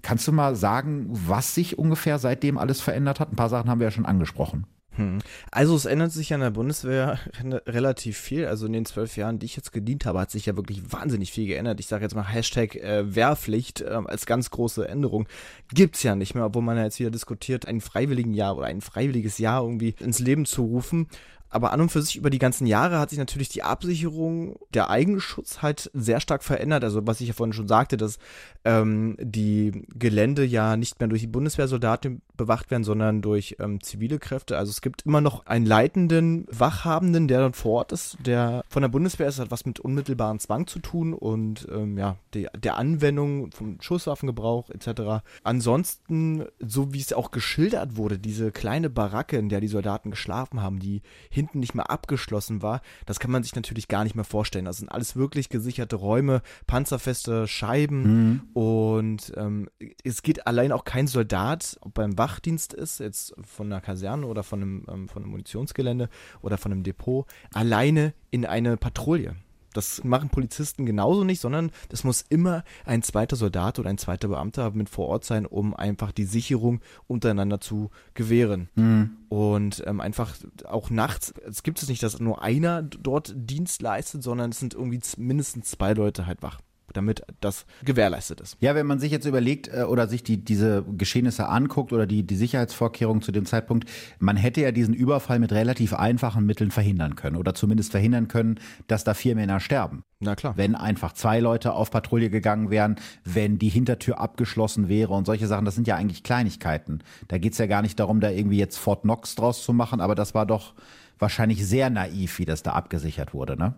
kannst 0.00 0.26
du 0.26 0.32
mal 0.32 0.56
sagen, 0.56 1.06
was 1.10 1.54
sich 1.54 1.78
ungefähr 1.78 2.18
seitdem 2.18 2.56
alles 2.56 2.80
verändert 2.80 3.20
hat? 3.20 3.30
Ein 3.30 3.36
paar 3.36 3.50
Sachen 3.50 3.68
haben 3.68 3.80
wir 3.80 3.88
ja 3.88 3.90
schon 3.90 4.06
angesprochen. 4.06 4.64
Hm. 4.98 5.20
Also 5.52 5.76
es 5.76 5.84
ändert 5.84 6.10
sich 6.10 6.34
an 6.34 6.40
der 6.40 6.50
Bundeswehr 6.50 7.20
relativ 7.66 8.18
viel. 8.18 8.46
Also 8.46 8.66
in 8.66 8.72
den 8.72 8.84
zwölf 8.84 9.16
Jahren, 9.16 9.38
die 9.38 9.46
ich 9.46 9.56
jetzt 9.56 9.72
gedient 9.72 10.04
habe, 10.04 10.18
hat 10.18 10.32
sich 10.32 10.46
ja 10.46 10.56
wirklich 10.56 10.92
wahnsinnig 10.92 11.30
viel 11.30 11.46
geändert. 11.46 11.78
Ich 11.78 11.86
sage 11.86 12.04
jetzt 12.04 12.14
mal 12.14 12.26
Hashtag 12.26 12.74
äh, 12.74 13.14
Wehrpflicht 13.14 13.80
äh, 13.80 14.00
als 14.04 14.26
ganz 14.26 14.50
große 14.50 14.88
Änderung. 14.88 15.28
Gibt's 15.72 16.02
ja 16.02 16.16
nicht 16.16 16.34
mehr, 16.34 16.46
obwohl 16.46 16.62
man 16.62 16.76
ja 16.76 16.84
jetzt 16.84 16.98
wieder 16.98 17.12
diskutiert, 17.12 17.66
ein 17.66 17.80
freiwilligen 17.80 18.34
Jahr 18.34 18.56
oder 18.56 18.66
ein 18.66 18.80
freiwilliges 18.80 19.38
Jahr 19.38 19.62
irgendwie 19.62 19.94
ins 20.00 20.18
Leben 20.18 20.44
zu 20.44 20.62
rufen. 20.62 21.06
Aber 21.50 21.72
an 21.72 21.80
und 21.80 21.90
für 21.90 22.02
sich 22.02 22.16
über 22.16 22.30
die 22.30 22.38
ganzen 22.38 22.66
Jahre 22.66 22.98
hat 22.98 23.10
sich 23.10 23.18
natürlich 23.18 23.48
die 23.48 23.62
Absicherung, 23.62 24.56
der 24.74 24.90
Eigenschutz 24.90 25.62
halt 25.62 25.90
sehr 25.94 26.20
stark 26.20 26.44
verändert. 26.44 26.84
Also 26.84 27.06
was 27.06 27.20
ich 27.20 27.28
ja 27.28 27.34
vorhin 27.34 27.52
schon 27.52 27.68
sagte, 27.68 27.96
dass 27.96 28.18
ähm, 28.64 29.16
die 29.18 29.86
Gelände 29.94 30.44
ja 30.44 30.76
nicht 30.76 31.00
mehr 31.00 31.08
durch 31.08 31.22
die 31.22 31.26
Bundeswehrsoldaten 31.26 32.22
bewacht 32.36 32.70
werden, 32.70 32.84
sondern 32.84 33.22
durch 33.22 33.56
ähm, 33.60 33.82
zivile 33.82 34.18
Kräfte. 34.18 34.58
Also 34.58 34.70
es 34.70 34.80
gibt 34.80 35.06
immer 35.06 35.20
noch 35.20 35.46
einen 35.46 35.66
leitenden 35.66 36.46
Wachhabenden, 36.50 37.28
der 37.28 37.40
dann 37.40 37.54
vor 37.54 37.78
Ort 37.78 37.92
ist, 37.92 38.18
der 38.24 38.62
von 38.68 38.82
der 38.82 38.88
Bundeswehr 38.88 39.28
ist, 39.28 39.38
hat 39.38 39.50
was 39.50 39.66
mit 39.66 39.80
unmittelbaren 39.80 40.38
Zwang 40.38 40.66
zu 40.66 40.78
tun 40.78 41.14
und 41.14 41.66
ähm, 41.70 41.98
ja, 41.98 42.16
die, 42.34 42.46
der 42.56 42.76
Anwendung 42.76 43.50
vom 43.52 43.80
Schusswaffengebrauch 43.80 44.70
etc. 44.70 45.24
Ansonsten, 45.42 46.44
so 46.58 46.92
wie 46.92 47.00
es 47.00 47.12
auch 47.12 47.30
geschildert 47.30 47.96
wurde, 47.96 48.18
diese 48.18 48.52
kleine 48.52 48.90
Baracke, 48.90 49.36
in 49.36 49.48
der 49.48 49.60
die 49.60 49.68
Soldaten 49.68 50.10
geschlafen 50.10 50.62
haben, 50.62 50.78
die 50.78 51.02
hinten 51.38 51.60
nicht 51.60 51.74
mehr 51.74 51.90
abgeschlossen 51.90 52.62
war, 52.62 52.80
das 53.06 53.20
kann 53.20 53.30
man 53.30 53.42
sich 53.42 53.54
natürlich 53.54 53.88
gar 53.88 54.04
nicht 54.04 54.16
mehr 54.16 54.24
vorstellen. 54.24 54.64
Das 54.64 54.78
sind 54.78 54.90
alles 54.90 55.16
wirklich 55.16 55.48
gesicherte 55.48 55.96
Räume, 55.96 56.42
panzerfeste 56.66 57.46
Scheiben 57.46 58.02
mhm. 58.02 58.40
und 58.52 59.32
ähm, 59.36 59.68
es 60.04 60.22
geht 60.22 60.46
allein 60.46 60.72
auch 60.72 60.84
kein 60.84 61.06
Soldat, 61.06 61.78
ob 61.80 61.94
beim 61.94 62.18
Wachdienst 62.18 62.74
ist, 62.74 63.00
jetzt 63.00 63.34
von 63.42 63.72
einer 63.72 63.80
Kaserne 63.80 64.26
oder 64.26 64.42
von 64.42 64.60
einem, 64.60 64.86
ähm, 64.88 65.08
von 65.08 65.22
einem 65.22 65.30
Munitionsgelände 65.30 66.08
oder 66.42 66.58
von 66.58 66.72
einem 66.72 66.82
Depot, 66.82 67.26
alleine 67.52 68.14
in 68.30 68.44
eine 68.44 68.76
Patrouille. 68.76 69.36
Das 69.72 70.04
machen 70.04 70.30
Polizisten 70.30 70.86
genauso 70.86 71.24
nicht, 71.24 71.40
sondern 71.40 71.70
es 71.90 72.04
muss 72.04 72.24
immer 72.28 72.64
ein 72.84 73.02
zweiter 73.02 73.36
Soldat 73.36 73.78
oder 73.78 73.90
ein 73.90 73.98
zweiter 73.98 74.28
Beamter 74.28 74.70
mit 74.70 74.88
vor 74.88 75.08
Ort 75.08 75.24
sein, 75.24 75.46
um 75.46 75.74
einfach 75.74 76.12
die 76.12 76.24
Sicherung 76.24 76.80
untereinander 77.06 77.60
zu 77.60 77.90
gewähren. 78.14 78.68
Mhm. 78.74 79.10
Und 79.28 79.82
ähm, 79.86 80.00
einfach 80.00 80.34
auch 80.64 80.90
nachts, 80.90 81.34
es 81.46 81.62
gibt 81.62 81.82
es 81.82 81.88
nicht, 81.88 82.02
dass 82.02 82.18
nur 82.18 82.42
einer 82.42 82.82
dort 82.82 83.32
Dienst 83.36 83.82
leistet, 83.82 84.22
sondern 84.22 84.50
es 84.50 84.58
sind 84.58 84.74
irgendwie 84.74 85.00
mindestens 85.16 85.70
zwei 85.70 85.92
Leute 85.92 86.26
halt 86.26 86.42
wach 86.42 86.58
damit 86.92 87.22
das 87.40 87.66
gewährleistet 87.84 88.40
ist. 88.40 88.56
Ja, 88.60 88.74
wenn 88.74 88.86
man 88.86 88.98
sich 88.98 89.12
jetzt 89.12 89.26
überlegt 89.26 89.68
äh, 89.68 89.82
oder 89.82 90.08
sich 90.08 90.22
die, 90.22 90.44
diese 90.44 90.84
Geschehnisse 90.96 91.48
anguckt 91.48 91.92
oder 91.92 92.06
die, 92.06 92.26
die 92.26 92.36
Sicherheitsvorkehrungen 92.36 93.22
zu 93.22 93.32
dem 93.32 93.46
Zeitpunkt, 93.46 93.88
man 94.18 94.36
hätte 94.36 94.60
ja 94.60 94.72
diesen 94.72 94.94
Überfall 94.94 95.38
mit 95.38 95.52
relativ 95.52 95.94
einfachen 95.94 96.46
Mitteln 96.46 96.70
verhindern 96.70 97.16
können 97.16 97.36
oder 97.36 97.54
zumindest 97.54 97.92
verhindern 97.92 98.28
können, 98.28 98.60
dass 98.86 99.04
da 99.04 99.14
vier 99.14 99.34
Männer 99.34 99.60
sterben. 99.60 100.02
Na 100.20 100.34
klar. 100.34 100.56
Wenn 100.56 100.74
einfach 100.74 101.12
zwei 101.12 101.38
Leute 101.40 101.74
auf 101.74 101.90
Patrouille 101.90 102.30
gegangen 102.30 102.70
wären, 102.70 102.96
wenn 103.24 103.58
die 103.58 103.68
Hintertür 103.68 104.18
abgeschlossen 104.18 104.88
wäre 104.88 105.14
und 105.14 105.26
solche 105.26 105.46
Sachen, 105.46 105.64
das 105.64 105.76
sind 105.76 105.86
ja 105.86 105.96
eigentlich 105.96 106.24
Kleinigkeiten. 106.24 107.00
Da 107.28 107.38
geht's 107.38 107.58
ja 107.58 107.66
gar 107.66 107.82
nicht 107.82 108.00
darum, 108.00 108.20
da 108.20 108.30
irgendwie 108.30 108.58
jetzt 108.58 108.78
Fort 108.78 109.02
Knox 109.02 109.36
draus 109.36 109.62
zu 109.62 109.72
machen, 109.72 110.00
aber 110.00 110.14
das 110.14 110.34
war 110.34 110.46
doch 110.46 110.74
wahrscheinlich 111.18 111.64
sehr 111.66 111.90
naiv, 111.90 112.38
wie 112.38 112.44
das 112.44 112.62
da 112.62 112.72
abgesichert 112.72 113.34
wurde, 113.34 113.56
ne? 113.56 113.74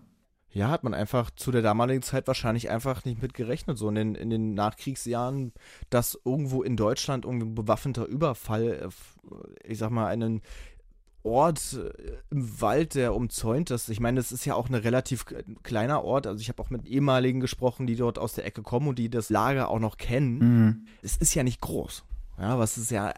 Ja, 0.53 0.69
hat 0.69 0.83
man 0.83 0.93
einfach 0.93 1.31
zu 1.31 1.51
der 1.51 1.61
damaligen 1.61 2.01
Zeit 2.01 2.27
wahrscheinlich 2.27 2.69
einfach 2.69 3.05
nicht 3.05 3.21
mit 3.21 3.33
gerechnet. 3.33 3.77
So 3.77 3.87
in 3.89 3.95
den, 3.95 4.15
in 4.15 4.29
den 4.29 4.53
Nachkriegsjahren, 4.53 5.53
dass 5.89 6.19
irgendwo 6.25 6.61
in 6.61 6.75
Deutschland 6.75 7.25
irgendwie 7.25 7.47
ein 7.47 7.55
bewaffneter 7.55 8.05
Überfall, 8.05 8.89
äh, 8.89 9.67
ich 9.67 9.77
sag 9.77 9.91
mal, 9.91 10.07
einen 10.07 10.41
Ort 11.23 11.73
äh, 11.73 12.17
im 12.31 12.61
Wald, 12.61 12.95
der 12.95 13.15
umzäunt 13.15 13.71
ist. 13.71 13.87
Ich 13.89 14.01
meine, 14.01 14.17
das 14.17 14.33
ist 14.33 14.43
ja 14.43 14.55
auch 14.55 14.67
ein 14.67 14.75
relativ 14.75 15.25
kleiner 15.63 16.03
Ort. 16.03 16.27
Also 16.27 16.41
ich 16.41 16.49
habe 16.49 16.61
auch 16.61 16.69
mit 16.69 16.85
ehemaligen 16.85 17.39
gesprochen, 17.39 17.87
die 17.87 17.95
dort 17.95 18.19
aus 18.19 18.33
der 18.33 18.45
Ecke 18.45 18.61
kommen 18.61 18.89
und 18.89 18.99
die 18.99 19.09
das 19.09 19.29
Lager 19.29 19.69
auch 19.69 19.79
noch 19.79 19.97
kennen. 19.97 20.37
Mhm. 20.39 20.85
Es 21.01 21.15
ist 21.15 21.33
ja 21.33 21.43
nicht 21.43 21.61
groß. 21.61 22.03
Ja, 22.37 22.59
was 22.59 22.77
ist 22.77 22.91
ja 22.91 23.11
äh, 23.11 23.13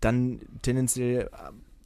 dann 0.00 0.40
tendenziell 0.62 1.28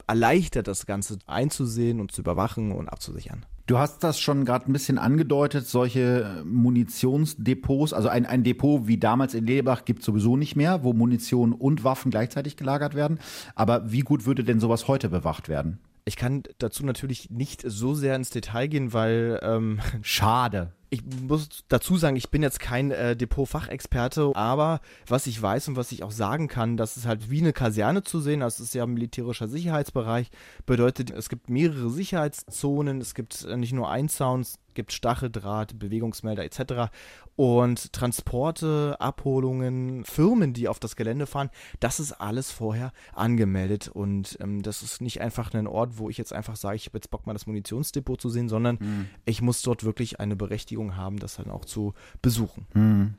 erleichtert, 0.07 0.67
das 0.67 0.85
Ganze 0.85 1.19
einzusehen 1.27 1.99
und 1.99 2.11
zu 2.11 2.21
überwachen 2.21 2.71
und 2.71 2.89
abzusichern. 2.89 3.45
Du 3.67 3.79
hast 3.79 4.03
das 4.03 4.19
schon 4.19 4.45
gerade 4.45 4.69
ein 4.69 4.73
bisschen 4.73 4.99
angedeutet, 4.99 5.65
solche 5.65 6.43
Munitionsdepots, 6.45 7.93
also 7.93 8.09
ein, 8.09 8.27
ein 8.27 8.43
Depot 8.43 8.85
wie 8.85 8.97
damals 8.97 9.33
in 9.33 9.47
Lebach 9.47 9.85
gibt 9.85 10.01
es 10.01 10.05
sowieso 10.05 10.37
nicht 10.37 10.55
mehr, 10.55 10.83
wo 10.83 10.93
Munition 10.93 11.51
und 11.51 11.83
Waffen 11.83 12.11
gleichzeitig 12.11 12.57
gelagert 12.57 12.93
werden. 12.93 13.17
Aber 13.55 13.91
wie 13.91 14.01
gut 14.01 14.27
würde 14.27 14.43
denn 14.43 14.59
sowas 14.59 14.87
heute 14.87 15.09
bewacht 15.09 15.49
werden? 15.49 15.79
Ich 16.07 16.15
kann 16.15 16.43
dazu 16.59 16.85
natürlich 16.85 17.31
nicht 17.31 17.63
so 17.65 17.95
sehr 17.95 18.15
ins 18.15 18.29
Detail 18.29 18.67
gehen, 18.67 18.93
weil 18.93 19.39
ähm, 19.41 19.79
schade. 20.03 20.71
Ich 20.91 21.01
muss 21.03 21.65
dazu 21.67 21.97
sagen, 21.97 22.15
ich 22.15 22.29
bin 22.29 22.43
jetzt 22.43 22.59
kein 22.59 22.91
äh, 22.91 23.17
Depot-Fachexperte, 23.17 24.31
aber 24.35 24.81
was 25.07 25.25
ich 25.25 25.41
weiß 25.41 25.67
und 25.67 25.75
was 25.75 25.91
ich 25.91 26.03
auch 26.03 26.11
sagen 26.11 26.47
kann, 26.47 26.77
das 26.77 26.95
ist 26.95 27.07
halt 27.07 27.31
wie 27.31 27.41
eine 27.41 27.53
Kaserne 27.53 28.03
zu 28.03 28.19
sehen, 28.19 28.41
das 28.41 28.59
ist 28.59 28.75
ja 28.75 28.83
ein 28.83 28.93
militärischer 28.93 29.47
Sicherheitsbereich, 29.47 30.29
bedeutet, 30.67 31.09
es 31.09 31.27
gibt 31.27 31.49
mehrere 31.49 31.89
Sicherheitszonen, 31.89 33.01
es 33.01 33.15
gibt 33.15 33.43
äh, 33.43 33.57
nicht 33.57 33.73
nur 33.73 33.89
ein 33.89 34.07
Sound, 34.07 34.47
gibt 34.75 34.91
Stacheldraht, 34.91 35.79
Bewegungsmelder 35.79 36.43
etc. 36.43 36.91
Und 37.35 37.91
Transporte, 37.91 38.95
Abholungen, 38.99 40.05
Firmen, 40.05 40.53
die 40.53 40.67
auf 40.67 40.79
das 40.79 40.95
Gelände 40.95 41.25
fahren, 41.25 41.49
das 41.79 41.99
ist 41.99 42.13
alles 42.13 42.51
vorher 42.51 42.93
angemeldet. 43.13 43.87
Und 43.87 44.37
ähm, 44.39 44.61
das 44.61 44.83
ist 44.83 45.01
nicht 45.01 45.21
einfach 45.21 45.53
ein 45.53 45.67
Ort, 45.67 45.97
wo 45.97 46.09
ich 46.09 46.17
jetzt 46.17 46.33
einfach 46.33 46.55
sage, 46.55 46.75
ich 46.75 46.85
habe 46.85 46.97
jetzt 46.97 47.09
Bock 47.09 47.25
mal 47.25 47.33
das 47.33 47.47
Munitionsdepot 47.47 48.21
zu 48.21 48.29
sehen, 48.29 48.49
sondern 48.49 48.77
mhm. 48.79 49.07
ich 49.25 49.41
muss 49.41 49.61
dort 49.61 49.83
wirklich 49.83 50.19
eine 50.19 50.35
Berechtigung 50.35 50.95
haben, 50.95 51.17
das 51.17 51.37
dann 51.37 51.49
auch 51.49 51.65
zu 51.65 51.93
besuchen. 52.21 52.67
Mhm. 52.73 53.15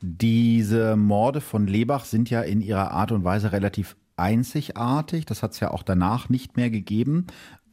Diese 0.00 0.96
Morde 0.96 1.40
von 1.40 1.66
Lebach 1.66 2.04
sind 2.04 2.30
ja 2.30 2.42
in 2.42 2.60
ihrer 2.60 2.90
Art 2.90 3.12
und 3.12 3.24
Weise 3.24 3.52
relativ 3.52 3.96
einzigartig. 4.16 5.26
Das 5.26 5.42
hat 5.42 5.52
es 5.52 5.60
ja 5.60 5.70
auch 5.70 5.82
danach 5.82 6.28
nicht 6.28 6.56
mehr 6.56 6.70
gegeben. 6.70 7.26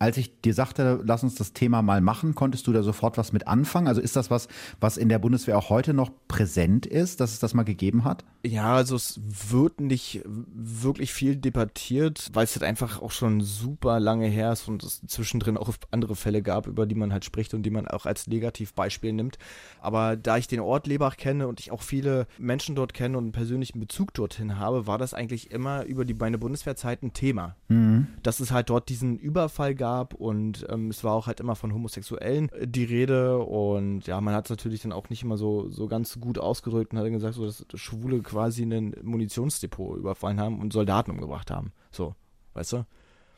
Als 0.04 0.18
ich 0.18 0.42
dir 0.42 0.54
sagte, 0.54 1.00
lass 1.06 1.24
uns 1.24 1.36
das 1.36 1.54
Thema 1.54 1.82
mal 1.82 2.02
machen, 2.02 2.36
konntest 2.36 2.68
du 2.68 2.74
da 2.74 2.84
sofort 2.84 3.18
was 3.18 3.32
mit 3.32 3.48
anfangen? 3.48 3.88
Also 3.88 4.02
ist 4.02 4.18
das 4.18 4.30
was, 4.30 4.50
was 4.82 4.98
in 4.98 5.08
der 5.08 5.18
Bundeswehr 5.18 5.58
auch 5.58 5.70
heute 5.70 5.94
noch 5.94 6.12
präsent 6.28 6.86
ist, 6.86 7.22
dass 7.22 7.32
es 7.32 7.40
das 7.40 7.54
mal 7.54 7.64
gegeben 7.64 8.04
hat? 8.04 8.26
Ja, 8.46 8.76
also 8.76 8.98
es 8.98 9.22
wird 9.24 9.80
nicht 9.80 10.22
wirklich 10.26 11.14
viel 11.14 11.38
debattiert, 11.38 12.32
weil 12.34 12.44
es 12.44 12.54
halt 12.54 12.66
einfach 12.66 13.02
auch 13.02 13.12
schon 13.12 13.40
super 13.40 14.02
lange 14.02 14.28
her 14.28 14.52
ist 14.52 14.68
und 14.68 14.84
es 14.84 15.02
zwischendrin 15.08 15.56
auch 15.56 15.72
andere 15.92 16.18
Fälle 16.18 16.42
gab, 16.42 16.68
über 16.68 16.86
die 16.86 16.96
man 16.96 17.14
halt 17.14 17.24
spricht 17.24 17.54
und 17.54 17.64
die 17.64 17.70
man 17.70 17.88
auch 17.88 18.06
als 18.06 18.28
Negativbeispiel 18.28 19.14
nimmt. 19.14 19.38
Aber 19.80 20.18
da 20.18 20.36
ich 20.36 20.50
den 20.50 20.60
Ort 20.60 20.86
Lebach 20.86 21.16
kenne 21.16 21.48
und 21.48 21.62
ich 21.62 21.72
auch 21.72 21.82
viele 21.82 22.28
Menschen 22.38 22.76
dort 22.76 22.94
kenne 22.94 23.18
und 23.18 23.24
einen 23.24 23.32
persönlichen 23.32 23.80
Bezug 23.80 24.14
dorthin 24.14 24.60
habe, 24.60 24.86
war 24.86 24.98
das 24.98 25.14
eigentlich 25.14 25.52
immer 25.52 25.86
über 25.86 26.04
die 26.04 26.14
meine 26.14 26.38
Bundeswehrzeit 26.38 27.04
ein 27.04 27.14
Thema. 27.14 27.56
Mhm. 27.70 28.08
Dass 28.22 28.42
es 28.42 28.52
halt 28.52 28.70
dort 28.70 28.90
diesen 28.90 29.18
Überfall 29.18 29.76
gab 29.76 29.93
gab 29.94 30.14
und 30.14 30.66
ähm, 30.70 30.90
es 30.90 31.04
war 31.04 31.14
auch 31.14 31.28
halt 31.28 31.40
immer 31.40 31.56
von 31.56 31.74
Homosexuellen 31.74 32.50
äh, 32.50 32.68
die 32.68 32.84
Rede 32.84 33.38
und 33.38 34.08
ja, 34.08 34.20
man 34.22 34.34
hat 34.34 34.46
es 34.46 34.50
natürlich 34.50 34.82
dann 34.82 34.92
auch 34.92 35.10
nicht 35.10 35.24
immer 35.24 35.38
so, 35.38 35.70
so 35.70 35.88
ganz 35.88 36.20
gut 36.20 36.40
ausgedrückt 36.40 36.92
und 36.92 37.00
hat 37.00 37.06
dann 37.06 37.14
gesagt, 37.14 37.36
so, 37.36 37.46
dass 37.46 37.66
Schwule 37.76 38.22
quasi 38.22 38.64
ein 38.64 38.96
Munitionsdepot 39.02 39.98
überfallen 39.98 40.40
haben 40.40 40.60
und 40.60 40.74
Soldaten 40.74 41.12
umgebracht 41.12 41.52
haben. 41.52 41.72
So, 41.92 42.16
weißt 42.54 42.74
du? 42.74 42.86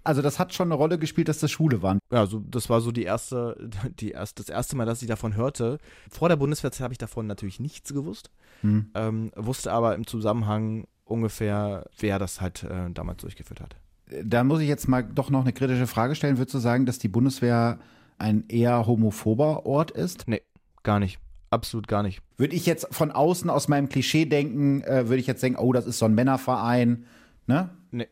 Also 0.04 0.22
das 0.22 0.38
hat 0.38 0.54
schon 0.54 0.68
eine 0.68 0.76
Rolle 0.76 1.00
gespielt, 1.00 1.28
dass 1.28 1.40
das 1.40 1.52
Schwule 1.52 1.82
waren. 1.82 2.00
Ja, 2.12 2.28
so, 2.28 2.40
das 2.40 2.70
war 2.70 2.80
so 2.80 2.92
die 2.92 3.04
erste, 3.04 3.58
die 4.00 4.12
erste, 4.12 4.44
das 4.44 4.50
erste 4.50 4.76
Mal, 4.76 4.86
dass 4.86 5.02
ich 5.02 5.08
davon 5.08 5.36
hörte. 5.36 5.80
Vor 6.10 6.30
der 6.30 6.36
Bundeswehrzeit 6.36 6.84
habe 6.84 6.94
ich 6.94 7.00
davon 7.00 7.28
natürlich 7.28 7.60
nichts 7.60 7.94
gewusst, 7.94 8.30
hm. 8.62 8.92
ähm, 8.94 9.32
wusste 9.36 9.74
aber 9.74 9.96
im 9.96 10.08
Zusammenhang 10.08 10.88
ungefähr, 11.04 11.86
wer 12.00 12.20
das 12.20 12.40
halt 12.42 12.64
äh, 12.64 12.90
damals 12.92 13.22
durchgeführt 13.22 13.62
hat 13.62 13.76
da 14.24 14.44
muss 14.44 14.62
ich 14.62 14.68
jetzt 14.68 14.88
mal 14.88 15.04
doch 15.04 15.30
noch 15.30 15.42
eine 15.42 15.54
kritische 15.54 15.88
Frage 15.88 16.16
stellen. 16.16 16.38
Würdest 16.38 16.54
du 16.54 16.60
sagen, 16.60 16.86
dass 16.86 17.00
die 17.00 17.08
Bundeswehr 17.08 17.80
ein 18.18 18.46
eher 18.48 18.86
homophober 18.88 19.66
Ort 19.66 19.92
ist? 19.92 20.28
Nee, 20.28 20.42
gar 20.84 21.00
nicht. 21.00 21.20
Absolut 21.50 21.88
gar 21.88 22.04
nicht. 22.04 22.22
Würde 22.38 22.56
ich 22.56 22.66
jetzt 22.66 22.88
von 22.92 23.12
außen 23.12 23.50
aus 23.50 23.68
meinem 23.68 23.90
Klischee 23.90 24.26
denken, 24.26 24.82
äh, 24.82 25.08
würde 25.08 25.20
ich 25.20 25.28
jetzt 25.28 25.42
denken, 25.42 25.60
oh, 25.60 25.74
das 25.74 25.86
ist 25.86 26.00
so 26.00 26.06
ein 26.06 26.14
Männerverein, 26.14 27.06
ne? 27.48 27.70
Nee, 27.92 28.08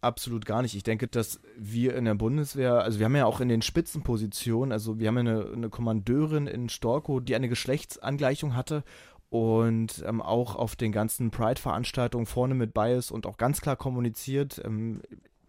absolut 0.00 0.44
gar 0.44 0.62
nicht. 0.62 0.74
Ich 0.74 0.82
denke, 0.82 1.08
dass 1.08 1.40
wir 1.56 1.96
in 1.96 2.04
der 2.04 2.14
Bundeswehr, 2.14 2.74
also 2.82 2.98
wir 2.98 3.06
haben 3.06 3.16
ja 3.16 3.26
auch 3.26 3.40
in 3.40 3.48
den 3.48 3.62
Spitzenpositionen, 3.62 4.72
also 4.72 4.98
wir 4.98 5.08
haben 5.08 5.18
eine, 5.18 5.50
eine 5.52 5.70
Kommandeurin 5.70 6.46
in 6.46 6.68
Storkow, 6.68 7.22
die 7.22 7.34
eine 7.34 7.48
Geschlechtsangleichung 7.48 8.54
hatte 8.54 8.84
und 9.34 10.04
ähm, 10.06 10.22
auch 10.22 10.54
auf 10.54 10.76
den 10.76 10.92
ganzen 10.92 11.32
Pride-Veranstaltungen 11.32 12.24
vorne 12.24 12.54
mit 12.54 12.72
Bias 12.72 13.10
und 13.10 13.26
auch 13.26 13.36
ganz 13.36 13.60
klar 13.60 13.74
kommuniziert. 13.74 14.62
Ähm, 14.64 15.02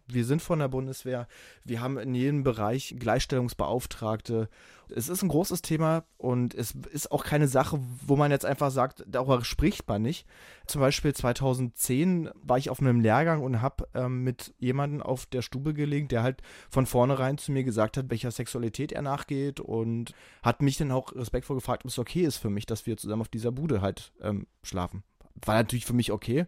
wir 0.08 0.26
sind 0.26 0.42
von 0.42 0.60
der 0.60 0.68
Bundeswehr, 0.68 1.28
wir 1.64 1.82
haben 1.82 1.98
in 1.98 2.16
jedem 2.16 2.44
Bereich 2.44 2.96
Gleichstellungsbeauftragte 2.98 4.50
es 4.90 5.10
ist 5.10 5.24
ein 5.24 5.30
großes 5.30 5.62
Thema 5.62 6.04
und 6.18 6.54
es 6.54 6.74
ist 6.92 7.12
auch 7.12 7.24
keine 7.24 7.48
Sache, 7.48 7.80
wo 8.06 8.16
man 8.16 8.32
jetzt 8.32 8.46
einfach 8.46 8.72
sagt, 8.72 9.04
darüber 9.08 9.44
spricht 9.44 9.88
man 9.88 10.02
nicht. 10.02 10.28
Zum 10.68 10.82
Beispiel 10.82 11.14
2010 11.14 12.30
war 12.36 12.58
ich 12.58 12.70
auf 12.70 12.80
einem 12.80 13.00
Lehrgang 13.00 13.42
und 13.44 13.62
habe 13.62 13.88
ähm, 13.94 14.24
mit 14.24 14.54
jemandem 14.60 15.02
auf 15.02 15.26
der 15.26 15.42
Stube 15.42 15.74
gelegen, 15.74 16.08
der 16.08 16.24
halt 16.24 16.42
von 16.70 16.86
vornherein 16.86 17.38
zu 17.38 17.52
mir 17.52 17.64
gesagt 17.64 17.98
hat, 17.98 18.10
welcher 18.10 18.32
Sexualität 18.32 18.92
er 18.92 19.02
nachgeht 19.02 19.60
und 19.60 20.14
hat 20.44 20.62
mich 20.62 20.78
dann 20.78 20.92
auch 20.92 21.16
respektvoll 21.16 21.58
gefragt, 21.58 21.84
ob 21.86 21.92
es 21.92 22.00
okay 22.00 22.22
ist 22.22 22.38
für 22.38 22.50
mich, 22.50 22.66
dass 22.66 22.86
wir 22.86 22.98
zusammen 22.98 23.22
auf 23.22 23.30
dieser 23.30 23.52
Bude 23.52 23.82
halt 23.82 24.14
ähm, 24.22 24.48
schlafen. 24.64 25.04
War 25.44 25.56
natürlich 25.56 25.86
für 25.86 25.94
mich 25.94 26.12
okay 26.12 26.46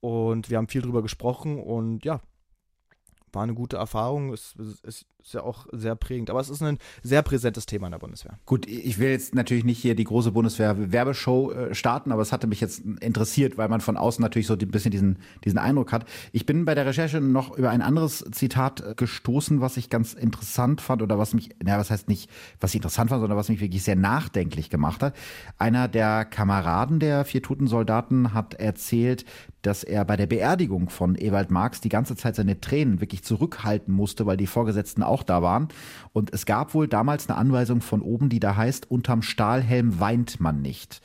und 0.00 0.50
wir 0.50 0.58
haben 0.58 0.68
viel 0.68 0.82
drüber 0.82 1.02
gesprochen 1.02 1.58
und 1.58 2.04
ja, 2.04 2.20
war 3.32 3.42
eine 3.42 3.54
gute 3.54 3.76
Erfahrung. 3.76 4.32
Es, 4.32 4.54
es, 4.82 5.06
ist 5.26 5.34
ja 5.34 5.42
auch 5.42 5.66
sehr 5.72 5.96
prägend. 5.96 6.30
Aber 6.30 6.40
es 6.40 6.48
ist 6.48 6.62
ein 6.62 6.78
sehr 7.02 7.22
präsentes 7.22 7.66
Thema 7.66 7.88
in 7.88 7.90
der 7.90 7.98
Bundeswehr. 7.98 8.38
Gut, 8.46 8.66
ich 8.68 8.98
will 8.98 9.10
jetzt 9.10 9.34
natürlich 9.34 9.64
nicht 9.64 9.78
hier 9.78 9.96
die 9.96 10.04
große 10.04 10.30
Bundeswehr-Werbeshow 10.30 11.52
äh, 11.52 11.74
starten, 11.74 12.12
aber 12.12 12.22
es 12.22 12.32
hatte 12.32 12.46
mich 12.46 12.60
jetzt 12.60 12.82
interessiert, 13.00 13.58
weil 13.58 13.68
man 13.68 13.80
von 13.80 13.96
außen 13.96 14.22
natürlich 14.22 14.46
so 14.46 14.54
ein 14.54 14.70
bisschen 14.70 14.92
diesen, 14.92 15.18
diesen 15.44 15.58
Eindruck 15.58 15.92
hat. 15.92 16.06
Ich 16.30 16.46
bin 16.46 16.64
bei 16.64 16.76
der 16.76 16.86
Recherche 16.86 17.20
noch 17.20 17.56
über 17.58 17.70
ein 17.70 17.82
anderes 17.82 18.24
Zitat 18.30 18.80
äh, 18.80 18.94
gestoßen, 18.94 19.60
was 19.60 19.76
ich 19.76 19.90
ganz 19.90 20.14
interessant 20.14 20.80
fand 20.80 21.02
oder 21.02 21.18
was 21.18 21.34
mich, 21.34 21.50
naja, 21.62 21.78
was 21.78 21.90
heißt 21.90 22.08
nicht, 22.08 22.30
was 22.60 22.70
ich 22.70 22.76
interessant 22.76 23.10
fand, 23.10 23.20
sondern 23.20 23.36
was 23.36 23.48
mich 23.48 23.60
wirklich 23.60 23.82
sehr 23.82 23.96
nachdenklich 23.96 24.70
gemacht 24.70 25.02
hat. 25.02 25.16
Einer 25.58 25.88
der 25.88 26.24
Kameraden 26.24 27.00
der 27.00 27.24
vier 27.24 27.42
toten 27.42 27.66
Soldaten 27.66 28.32
hat 28.32 28.54
erzählt, 28.54 29.24
dass 29.62 29.82
er 29.82 30.04
bei 30.04 30.16
der 30.16 30.26
Beerdigung 30.26 30.88
von 30.88 31.16
Ewald 31.16 31.50
Marx 31.50 31.80
die 31.80 31.88
ganze 31.88 32.14
Zeit 32.14 32.36
seine 32.36 32.60
Tränen 32.60 33.00
wirklich 33.00 33.15
zurückhalten 33.24 33.92
musste, 33.92 34.26
weil 34.26 34.36
die 34.36 34.46
Vorgesetzten 34.46 35.02
auch 35.02 35.22
da 35.22 35.42
waren. 35.42 35.68
Und 36.12 36.32
es 36.32 36.46
gab 36.46 36.74
wohl 36.74 36.88
damals 36.88 37.28
eine 37.28 37.38
Anweisung 37.38 37.80
von 37.80 38.02
oben, 38.02 38.28
die 38.28 38.40
da 38.40 38.56
heißt, 38.56 38.90
unterm 38.90 39.22
Stahlhelm 39.22 40.00
weint 40.00 40.40
man 40.40 40.62
nicht. 40.62 41.00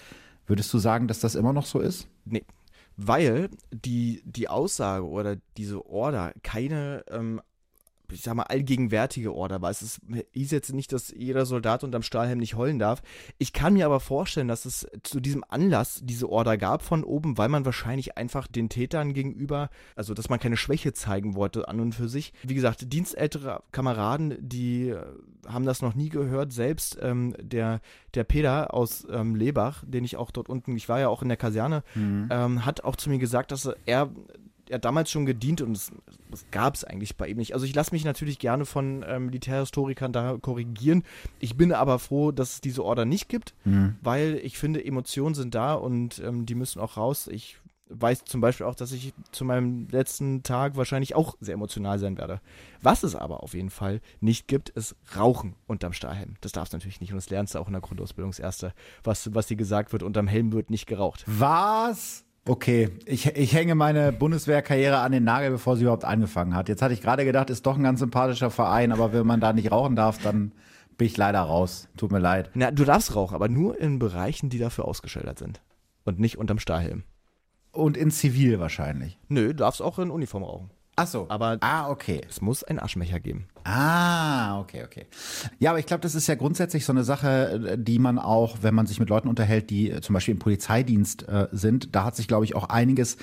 Würdest 0.47 0.73
du 0.73 0.79
sagen, 0.79 1.07
dass 1.07 1.19
das 1.19 1.35
immer 1.35 1.53
noch 1.53 1.65
so 1.65 1.79
ist? 1.79 2.07
Nee. 2.25 2.43
Weil 2.97 3.49
die, 3.71 4.21
die 4.25 4.49
Aussage 4.49 5.07
oder 5.07 5.37
diese 5.57 5.85
Order 5.85 6.33
keine 6.43 7.03
ähm, 7.09 7.41
ich 8.11 8.21
sag 8.21 8.35
mal, 8.35 8.43
allgegenwärtige 8.43 9.33
Order 9.33 9.61
war. 9.61 9.69
Es 9.69 9.81
ist, 9.81 10.01
hieß 10.33 10.51
jetzt 10.51 10.73
nicht, 10.73 10.91
dass 10.93 11.13
jeder 11.15 11.45
Soldat 11.45 11.83
unterm 11.83 12.03
Stahlhelm 12.03 12.39
nicht 12.39 12.55
heulen 12.55 12.79
darf. 12.79 13.01
Ich 13.37 13.53
kann 13.53 13.73
mir 13.73 13.85
aber 13.85 13.99
vorstellen, 13.99 14.47
dass 14.47 14.65
es 14.65 14.87
zu 15.03 15.19
diesem 15.19 15.43
Anlass 15.47 16.01
diese 16.03 16.29
Order 16.29 16.57
gab 16.57 16.81
von 16.81 17.03
oben, 17.03 17.37
weil 17.37 17.49
man 17.49 17.65
wahrscheinlich 17.65 18.17
einfach 18.17 18.47
den 18.47 18.69
Tätern 18.69 19.13
gegenüber, 19.13 19.69
also 19.95 20.13
dass 20.13 20.29
man 20.29 20.39
keine 20.39 20.57
Schwäche 20.57 20.93
zeigen 20.93 21.35
wollte 21.35 21.67
an 21.67 21.79
und 21.79 21.93
für 21.93 22.09
sich. 22.09 22.33
Wie 22.43 22.55
gesagt, 22.55 22.91
dienstältere 22.91 23.63
Kameraden, 23.71 24.37
die 24.39 24.89
äh, 24.89 25.03
haben 25.47 25.65
das 25.65 25.81
noch 25.81 25.95
nie 25.95 26.09
gehört. 26.09 26.53
Selbst 26.53 26.97
ähm, 27.01 27.35
der, 27.41 27.81
der 28.13 28.23
Peter 28.23 28.73
aus 28.73 29.07
ähm, 29.09 29.35
Lebach, 29.35 29.83
den 29.85 30.03
ich 30.03 30.17
auch 30.17 30.31
dort 30.31 30.49
unten, 30.49 30.75
ich 30.75 30.89
war 30.89 30.99
ja 30.99 31.09
auch 31.09 31.21
in 31.21 31.29
der 31.29 31.37
Kaserne, 31.37 31.83
mhm. 31.95 32.27
ähm, 32.29 32.65
hat 32.65 32.83
auch 32.83 32.95
zu 32.95 33.09
mir 33.09 33.19
gesagt, 33.19 33.51
dass 33.51 33.69
er 33.85 34.09
er 34.71 34.79
damals 34.79 35.11
schon 35.11 35.25
gedient 35.25 35.61
und 35.61 35.75
es, 35.75 35.91
das 36.29 36.45
gab 36.51 36.75
es 36.75 36.83
eigentlich 36.83 37.17
bei 37.17 37.27
ihm 37.27 37.37
nicht. 37.37 37.53
Also 37.53 37.65
ich 37.65 37.75
lasse 37.75 37.93
mich 37.93 38.05
natürlich 38.05 38.39
gerne 38.39 38.65
von 38.65 39.05
ähm, 39.07 39.27
Militärhistorikern 39.27 40.13
da 40.13 40.37
korrigieren. 40.41 41.03
Ich 41.39 41.55
bin 41.57 41.73
aber 41.73 41.99
froh, 41.99 42.31
dass 42.31 42.53
es 42.53 42.61
diese 42.61 42.83
Order 42.83 43.05
nicht 43.05 43.29
gibt, 43.29 43.53
mhm. 43.65 43.95
weil 44.01 44.39
ich 44.43 44.57
finde, 44.57 44.83
Emotionen 44.83 45.35
sind 45.35 45.53
da 45.53 45.73
und 45.73 46.19
ähm, 46.19 46.45
die 46.45 46.55
müssen 46.55 46.79
auch 46.79 46.97
raus. 46.97 47.27
Ich 47.27 47.57
weiß 47.93 48.23
zum 48.25 48.41
Beispiel 48.41 48.65
auch, 48.65 48.75
dass 48.75 48.91
ich 48.91 49.13
zu 49.31 49.45
meinem 49.45 49.87
letzten 49.89 50.43
Tag 50.43 50.77
wahrscheinlich 50.77 51.15
auch 51.15 51.35
sehr 51.39 51.55
emotional 51.55 51.99
sein 51.99 52.17
werde. 52.17 52.39
Was 52.81 53.03
es 53.03 53.15
aber 53.15 53.43
auf 53.43 53.53
jeden 53.53 53.69
Fall 53.69 54.01
nicht 54.19 54.47
gibt, 54.47 54.69
ist 54.69 54.95
Rauchen 55.15 55.55
unterm 55.67 55.93
Stahlhelm. 55.93 56.35
Das 56.41 56.53
darfst 56.53 56.73
du 56.73 56.77
natürlich 56.77 57.01
nicht 57.01 57.11
und 57.11 57.17
das 57.17 57.29
lernst 57.29 57.55
du 57.55 57.59
auch 57.59 57.67
in 57.67 57.73
der 57.73 57.81
Grundausbildungserste, 57.81 58.73
was, 59.03 59.33
was 59.35 59.47
dir 59.47 59.57
gesagt 59.57 59.91
wird, 59.91 60.03
unterm 60.03 60.27
Helm 60.27 60.53
wird 60.53 60.69
nicht 60.69 60.87
geraucht. 60.87 61.23
Was? 61.27 62.23
Okay, 62.45 62.89
ich, 63.05 63.27
ich 63.27 63.53
hänge 63.53 63.75
meine 63.75 64.11
Bundeswehrkarriere 64.11 64.97
an 64.97 65.11
den 65.11 65.23
Nagel, 65.23 65.51
bevor 65.51 65.75
sie 65.75 65.83
überhaupt 65.83 66.05
angefangen 66.05 66.55
hat. 66.55 66.69
Jetzt 66.69 66.81
hatte 66.81 66.93
ich 66.93 67.01
gerade 67.01 67.23
gedacht, 67.23 67.51
ist 67.51 67.65
doch 67.67 67.77
ein 67.77 67.83
ganz 67.83 67.99
sympathischer 67.99 68.49
Verein, 68.49 68.91
aber 68.91 69.13
wenn 69.13 69.27
man 69.27 69.39
da 69.39 69.53
nicht 69.53 69.71
rauchen 69.71 69.95
darf, 69.95 70.17
dann 70.17 70.51
bin 70.97 71.05
ich 71.05 71.17
leider 71.17 71.39
raus. 71.41 71.87
Tut 71.97 72.11
mir 72.11 72.19
leid. 72.19 72.49
Na, 72.55 72.71
du 72.71 72.83
darfst 72.83 73.15
rauchen, 73.15 73.35
aber 73.35 73.47
nur 73.47 73.79
in 73.79 73.99
Bereichen, 73.99 74.49
die 74.49 74.57
dafür 74.57 74.85
ausgeschildert 74.85 75.37
sind. 75.37 75.61
Und 76.03 76.19
nicht 76.19 76.39
unterm 76.39 76.57
Stahlhelm. 76.57 77.03
Und 77.71 77.95
in 77.95 78.09
Zivil 78.09 78.59
wahrscheinlich. 78.59 79.19
Nö, 79.27 79.49
du 79.49 79.55
darfst 79.55 79.81
auch 79.81 79.99
in 79.99 80.09
Uniform 80.09 80.43
rauchen. 80.43 80.71
Ach 81.01 81.07
so. 81.07 81.25
Aber 81.29 81.57
ah, 81.61 81.89
okay. 81.89 82.21
es 82.29 82.41
muss 82.41 82.63
einen 82.63 82.79
Aschenbecher 82.79 83.19
geben. 83.19 83.45
Ah, 83.63 84.59
okay, 84.59 84.83
okay. 84.83 85.05
Ja, 85.59 85.71
aber 85.71 85.79
ich 85.79 85.85
glaube, 85.85 86.01
das 86.01 86.15
ist 86.15 86.27
ja 86.27 86.35
grundsätzlich 86.35 86.85
so 86.85 86.93
eine 86.93 87.03
Sache, 87.03 87.77
die 87.77 87.99
man 87.99 88.19
auch, 88.19 88.57
wenn 88.61 88.73
man 88.73 88.87
sich 88.87 88.99
mit 88.99 89.09
Leuten 89.09 89.27
unterhält, 89.27 89.69
die 89.69 89.99
zum 90.01 90.13
Beispiel 90.13 90.33
im 90.33 90.39
Polizeidienst 90.39 91.27
äh, 91.27 91.47
sind, 91.51 91.95
da 91.95 92.03
hat 92.03 92.15
sich, 92.15 92.27
glaube 92.27 92.45
ich, 92.45 92.55
auch 92.55 92.69
einiges 92.69 93.17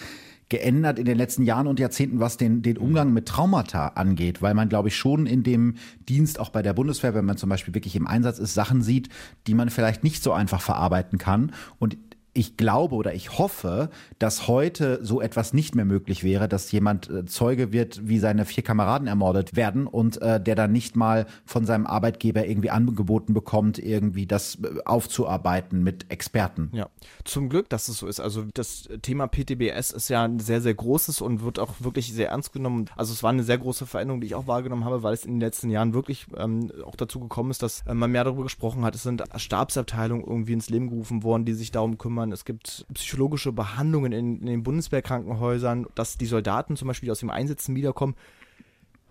geändert 0.48 0.98
in 0.98 1.04
den 1.04 1.18
letzten 1.18 1.42
Jahren 1.42 1.66
und 1.66 1.78
Jahrzehnten, 1.78 2.20
was 2.20 2.36
den, 2.36 2.62
den 2.62 2.78
Umgang 2.78 3.12
mit 3.12 3.26
Traumata 3.26 3.88
angeht, 3.88 4.40
weil 4.40 4.54
man, 4.54 4.68
glaube 4.68 4.88
ich, 4.88 4.96
schon 4.96 5.26
in 5.26 5.42
dem 5.42 5.74
Dienst, 6.08 6.40
auch 6.40 6.48
bei 6.48 6.62
der 6.62 6.72
Bundeswehr, 6.72 7.14
wenn 7.14 7.26
man 7.26 7.36
zum 7.36 7.50
Beispiel 7.50 7.74
wirklich 7.74 7.96
im 7.96 8.06
Einsatz 8.06 8.38
ist, 8.38 8.54
Sachen 8.54 8.82
sieht, 8.82 9.10
die 9.46 9.54
man 9.54 9.68
vielleicht 9.68 10.04
nicht 10.04 10.22
so 10.22 10.32
einfach 10.32 10.62
verarbeiten 10.62 11.18
kann. 11.18 11.52
Und 11.78 11.98
ich 12.38 12.56
glaube 12.56 12.94
oder 12.94 13.14
ich 13.14 13.36
hoffe, 13.36 13.90
dass 14.20 14.46
heute 14.46 15.00
so 15.02 15.20
etwas 15.20 15.52
nicht 15.52 15.74
mehr 15.74 15.84
möglich 15.84 16.22
wäre, 16.22 16.48
dass 16.48 16.70
jemand 16.70 17.10
äh, 17.10 17.26
Zeuge 17.26 17.72
wird, 17.72 18.06
wie 18.06 18.20
seine 18.20 18.44
vier 18.44 18.62
Kameraden 18.62 19.08
ermordet 19.08 19.56
werden 19.56 19.88
und 19.88 20.22
äh, 20.22 20.40
der 20.40 20.54
dann 20.54 20.70
nicht 20.70 20.94
mal 20.94 21.26
von 21.44 21.66
seinem 21.66 21.84
Arbeitgeber 21.84 22.46
irgendwie 22.46 22.70
angeboten 22.70 23.34
bekommt, 23.34 23.80
irgendwie 23.80 24.26
das 24.26 24.58
äh, 24.62 24.80
aufzuarbeiten 24.84 25.82
mit 25.82 26.12
Experten. 26.12 26.70
Ja, 26.72 26.88
zum 27.24 27.48
Glück, 27.48 27.68
dass 27.70 27.88
es 27.88 27.98
so 27.98 28.06
ist. 28.06 28.20
Also 28.20 28.44
das 28.54 28.88
Thema 29.02 29.26
PTBS 29.26 29.90
ist 29.90 30.08
ja 30.08 30.22
ein 30.22 30.38
sehr, 30.38 30.60
sehr 30.60 30.74
großes 30.74 31.20
und 31.20 31.42
wird 31.42 31.58
auch 31.58 31.74
wirklich 31.80 32.12
sehr 32.12 32.28
ernst 32.28 32.52
genommen. 32.52 32.86
Also 32.94 33.12
es 33.12 33.24
war 33.24 33.30
eine 33.30 33.42
sehr 33.42 33.58
große 33.58 33.84
Veränderung, 33.84 34.20
die 34.20 34.28
ich 34.28 34.36
auch 34.36 34.46
wahrgenommen 34.46 34.84
habe, 34.84 35.02
weil 35.02 35.14
es 35.14 35.24
in 35.24 35.32
den 35.32 35.40
letzten 35.40 35.70
Jahren 35.70 35.92
wirklich 35.92 36.26
ähm, 36.36 36.70
auch 36.84 36.94
dazu 36.94 37.18
gekommen 37.18 37.50
ist, 37.50 37.64
dass 37.64 37.80
äh, 37.80 37.94
man 37.94 38.12
mehr 38.12 38.22
darüber 38.22 38.44
gesprochen 38.44 38.84
hat. 38.84 38.94
Es 38.94 39.02
sind 39.02 39.24
Stabsabteilungen 39.34 40.24
irgendwie 40.24 40.52
ins 40.52 40.70
Leben 40.70 40.88
gerufen 40.88 41.24
worden, 41.24 41.44
die 41.44 41.54
sich 41.54 41.72
darum 41.72 41.98
kümmern, 41.98 42.27
Krankenhäusern, 42.28 42.32
es 42.32 42.44
gibt 42.44 42.86
psychologische 42.94 43.52
Behandlungen 43.52 44.12
in, 44.12 44.40
in 44.40 44.46
den 44.46 44.62
Bundeswehrkrankenhäusern, 44.62 45.86
dass 45.94 46.18
die 46.18 46.26
Soldaten 46.26 46.76
zum 46.76 46.88
Beispiel 46.88 47.10
aus 47.10 47.20
dem 47.20 47.30
Einsätzen 47.30 47.74
wiederkommen. 47.74 48.14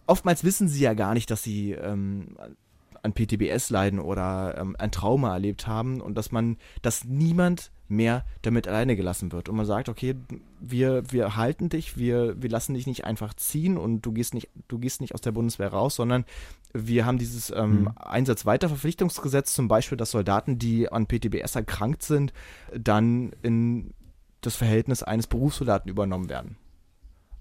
Oftmals 0.05 0.43
wissen 0.43 0.67
sie 0.67 0.83
ja 0.83 0.93
gar 0.93 1.13
nicht, 1.13 1.29
dass 1.29 1.43
sie 1.43 1.71
ähm, 1.71 2.37
an 3.03 3.13
PTBS 3.13 3.69
leiden 3.69 3.99
oder 3.99 4.57
ähm, 4.57 4.75
ein 4.79 4.91
Trauma 4.91 5.33
erlebt 5.33 5.67
haben 5.67 6.01
und 6.01 6.15
dass 6.15 6.31
man, 6.31 6.57
dass 6.81 7.03
niemand 7.03 7.71
mehr 7.87 8.25
damit 8.41 8.67
alleine 8.67 8.95
gelassen 8.95 9.31
wird. 9.31 9.49
Und 9.49 9.55
man 9.55 9.65
sagt, 9.65 9.89
okay, 9.89 10.15
wir, 10.59 11.03
wir 11.11 11.35
halten 11.35 11.69
dich, 11.69 11.97
wir, 11.97 12.41
wir 12.41 12.49
lassen 12.49 12.73
dich 12.73 12.87
nicht 12.87 13.05
einfach 13.05 13.33
ziehen 13.33 13.77
und 13.77 14.01
du 14.01 14.11
gehst 14.11 14.33
nicht, 14.33 14.49
du 14.67 14.79
gehst 14.79 15.01
nicht 15.01 15.13
aus 15.13 15.21
der 15.21 15.31
Bundeswehr 15.31 15.69
raus, 15.69 15.95
sondern 15.95 16.25
wir 16.73 17.05
haben 17.05 17.17
dieses 17.17 17.49
ähm, 17.49 17.81
mhm. 17.81 17.91
Einsatzweiterverpflichtungsgesetz, 17.95 19.53
zum 19.53 19.67
Beispiel, 19.67 19.97
dass 19.97 20.11
Soldaten, 20.11 20.59
die 20.59 20.91
an 20.91 21.07
PTBS 21.07 21.55
erkrankt 21.55 22.03
sind, 22.03 22.33
dann 22.75 23.31
in 23.41 23.93
das 24.41 24.55
Verhältnis 24.55 25.03
eines 25.03 25.27
Berufssoldaten 25.27 25.89
übernommen 25.89 26.29
werden 26.29 26.57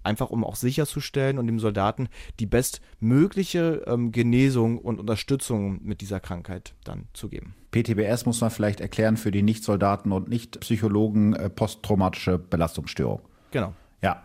einfach 0.06 0.30
um 0.30 0.44
auch 0.44 0.56
sicherzustellen 0.56 1.38
und 1.38 1.46
dem 1.46 1.58
Soldaten 1.58 2.08
die 2.40 2.46
bestmögliche 2.46 3.82
ähm, 3.86 4.12
Genesung 4.12 4.78
und 4.78 4.98
Unterstützung 4.98 5.80
mit 5.82 6.00
dieser 6.00 6.20
Krankheit 6.20 6.74
dann 6.84 7.08
zu 7.12 7.28
geben. 7.28 7.54
PTBS 7.72 8.24
muss 8.24 8.40
man 8.40 8.50
vielleicht 8.50 8.80
erklären 8.80 9.16
für 9.16 9.30
die 9.30 9.42
Nicht-Soldaten 9.42 10.12
und 10.12 10.28
Nicht-Psychologen 10.28 11.34
äh, 11.34 11.50
posttraumatische 11.50 12.38
Belastungsstörung. 12.38 13.20
Genau. 13.50 13.74
Ja. 14.02 14.22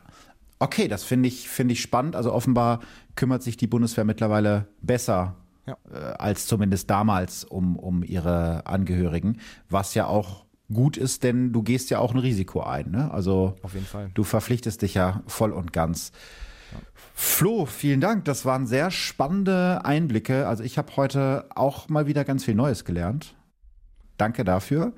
Okay, 0.60 0.88
das 0.88 1.04
finde 1.04 1.28
ich, 1.28 1.50
find 1.50 1.72
ich 1.72 1.82
spannend. 1.82 2.16
Also 2.16 2.32
offenbar 2.32 2.80
kümmert 3.16 3.44
sich 3.44 3.58
die 3.58 3.68
Bundeswehr 3.68 4.06
mittlerweile 4.06 4.68
besser 4.82 5.36
ja. 5.66 5.78
äh, 5.92 5.98
als 5.98 6.48
zumindest 6.48 6.90
damals 6.90 7.44
um, 7.44 7.78
um 7.78 8.04
ihre 8.04 8.66
Angehörigen, 8.68 9.40
was 9.70 9.96
ja 9.96 10.06
auch 10.06 10.46
gut 10.74 10.98
ist, 10.98 11.24
denn 11.24 11.52
du 11.52 11.64
gehst 11.64 11.90
ja 11.90 12.00
auch 12.00 12.14
ein 12.14 12.20
Risiko 12.20 12.62
ein. 12.62 12.92
Ne? 12.92 13.12
Also 13.12 13.56
auf 13.62 13.74
jeden 13.74 13.86
Fall. 13.86 14.10
Du 14.14 14.24
verpflichtest 14.24 14.82
dich 14.82 14.94
ja 14.94 15.22
voll 15.28 15.52
und 15.52 15.74
ganz. 15.74 16.12
Ja. 16.72 16.80
Flo, 17.14 17.66
vielen 17.66 18.02
Dank. 18.02 18.26
Das 18.26 18.46
waren 18.46 18.68
sehr 18.68 18.92
spannende 18.92 19.86
Einblicke. 19.86 20.48
Also 20.48 20.64
ich 20.64 20.78
habe 20.78 20.96
heute 20.96 21.46
auch 21.56 21.90
mal 21.90 22.08
wieder 22.08 22.24
ganz 22.24 22.44
viel 22.44 22.56
Neues 22.56 22.86
gelernt. 22.86 23.36
Danke 24.18 24.44
dafür 24.44 24.94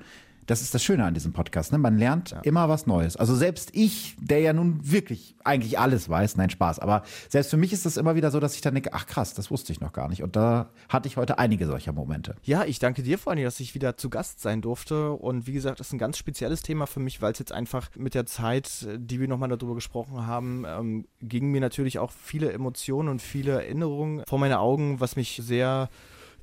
das 0.46 0.62
ist 0.62 0.74
das 0.74 0.82
Schöne 0.82 1.04
an 1.04 1.14
diesem 1.14 1.32
Podcast. 1.32 1.72
Ne? 1.72 1.78
Man 1.78 1.98
lernt 1.98 2.30
ja. 2.30 2.40
immer 2.40 2.68
was 2.68 2.86
Neues. 2.86 3.16
Also 3.16 3.34
selbst 3.34 3.70
ich, 3.72 4.16
der 4.20 4.40
ja 4.40 4.52
nun 4.52 4.78
wirklich 4.82 5.34
eigentlich 5.44 5.78
alles 5.78 6.08
weiß, 6.08 6.36
nein, 6.36 6.50
Spaß, 6.50 6.78
aber 6.78 7.02
selbst 7.28 7.50
für 7.50 7.56
mich 7.56 7.72
ist 7.72 7.86
das 7.86 7.96
immer 7.96 8.14
wieder 8.14 8.30
so, 8.30 8.40
dass 8.40 8.54
ich 8.54 8.60
dann 8.60 8.74
denke, 8.74 8.92
ach 8.92 9.06
krass, 9.06 9.34
das 9.34 9.50
wusste 9.50 9.72
ich 9.72 9.80
noch 9.80 9.92
gar 9.92 10.08
nicht. 10.08 10.22
Und 10.22 10.36
da 10.36 10.70
hatte 10.88 11.08
ich 11.08 11.16
heute 11.16 11.38
einige 11.38 11.66
solcher 11.66 11.92
Momente. 11.92 12.34
Ja, 12.42 12.64
ich 12.64 12.78
danke 12.78 13.02
dir 13.02 13.18
vor 13.18 13.32
allem, 13.32 13.44
dass 13.44 13.60
ich 13.60 13.74
wieder 13.74 13.96
zu 13.96 14.10
Gast 14.10 14.40
sein 14.40 14.60
durfte. 14.60 15.12
Und 15.12 15.46
wie 15.46 15.52
gesagt, 15.52 15.80
das 15.80 15.88
ist 15.88 15.92
ein 15.92 15.98
ganz 15.98 16.18
spezielles 16.18 16.62
Thema 16.62 16.86
für 16.86 17.00
mich, 17.00 17.20
weil 17.22 17.32
es 17.32 17.38
jetzt 17.38 17.52
einfach 17.52 17.90
mit 17.96 18.14
der 18.14 18.26
Zeit, 18.26 18.86
die 18.96 19.20
wir 19.20 19.28
nochmal 19.28 19.48
darüber 19.48 19.74
gesprochen 19.74 20.26
haben, 20.26 20.64
ähm, 20.66 21.06
gingen 21.20 21.50
mir 21.50 21.60
natürlich 21.60 21.98
auch 21.98 22.10
viele 22.10 22.52
Emotionen 22.52 23.08
und 23.08 23.22
viele 23.22 23.52
Erinnerungen 23.52 24.22
vor 24.26 24.38
meine 24.38 24.58
Augen, 24.60 25.00
was 25.00 25.16
mich 25.16 25.40
sehr 25.42 25.88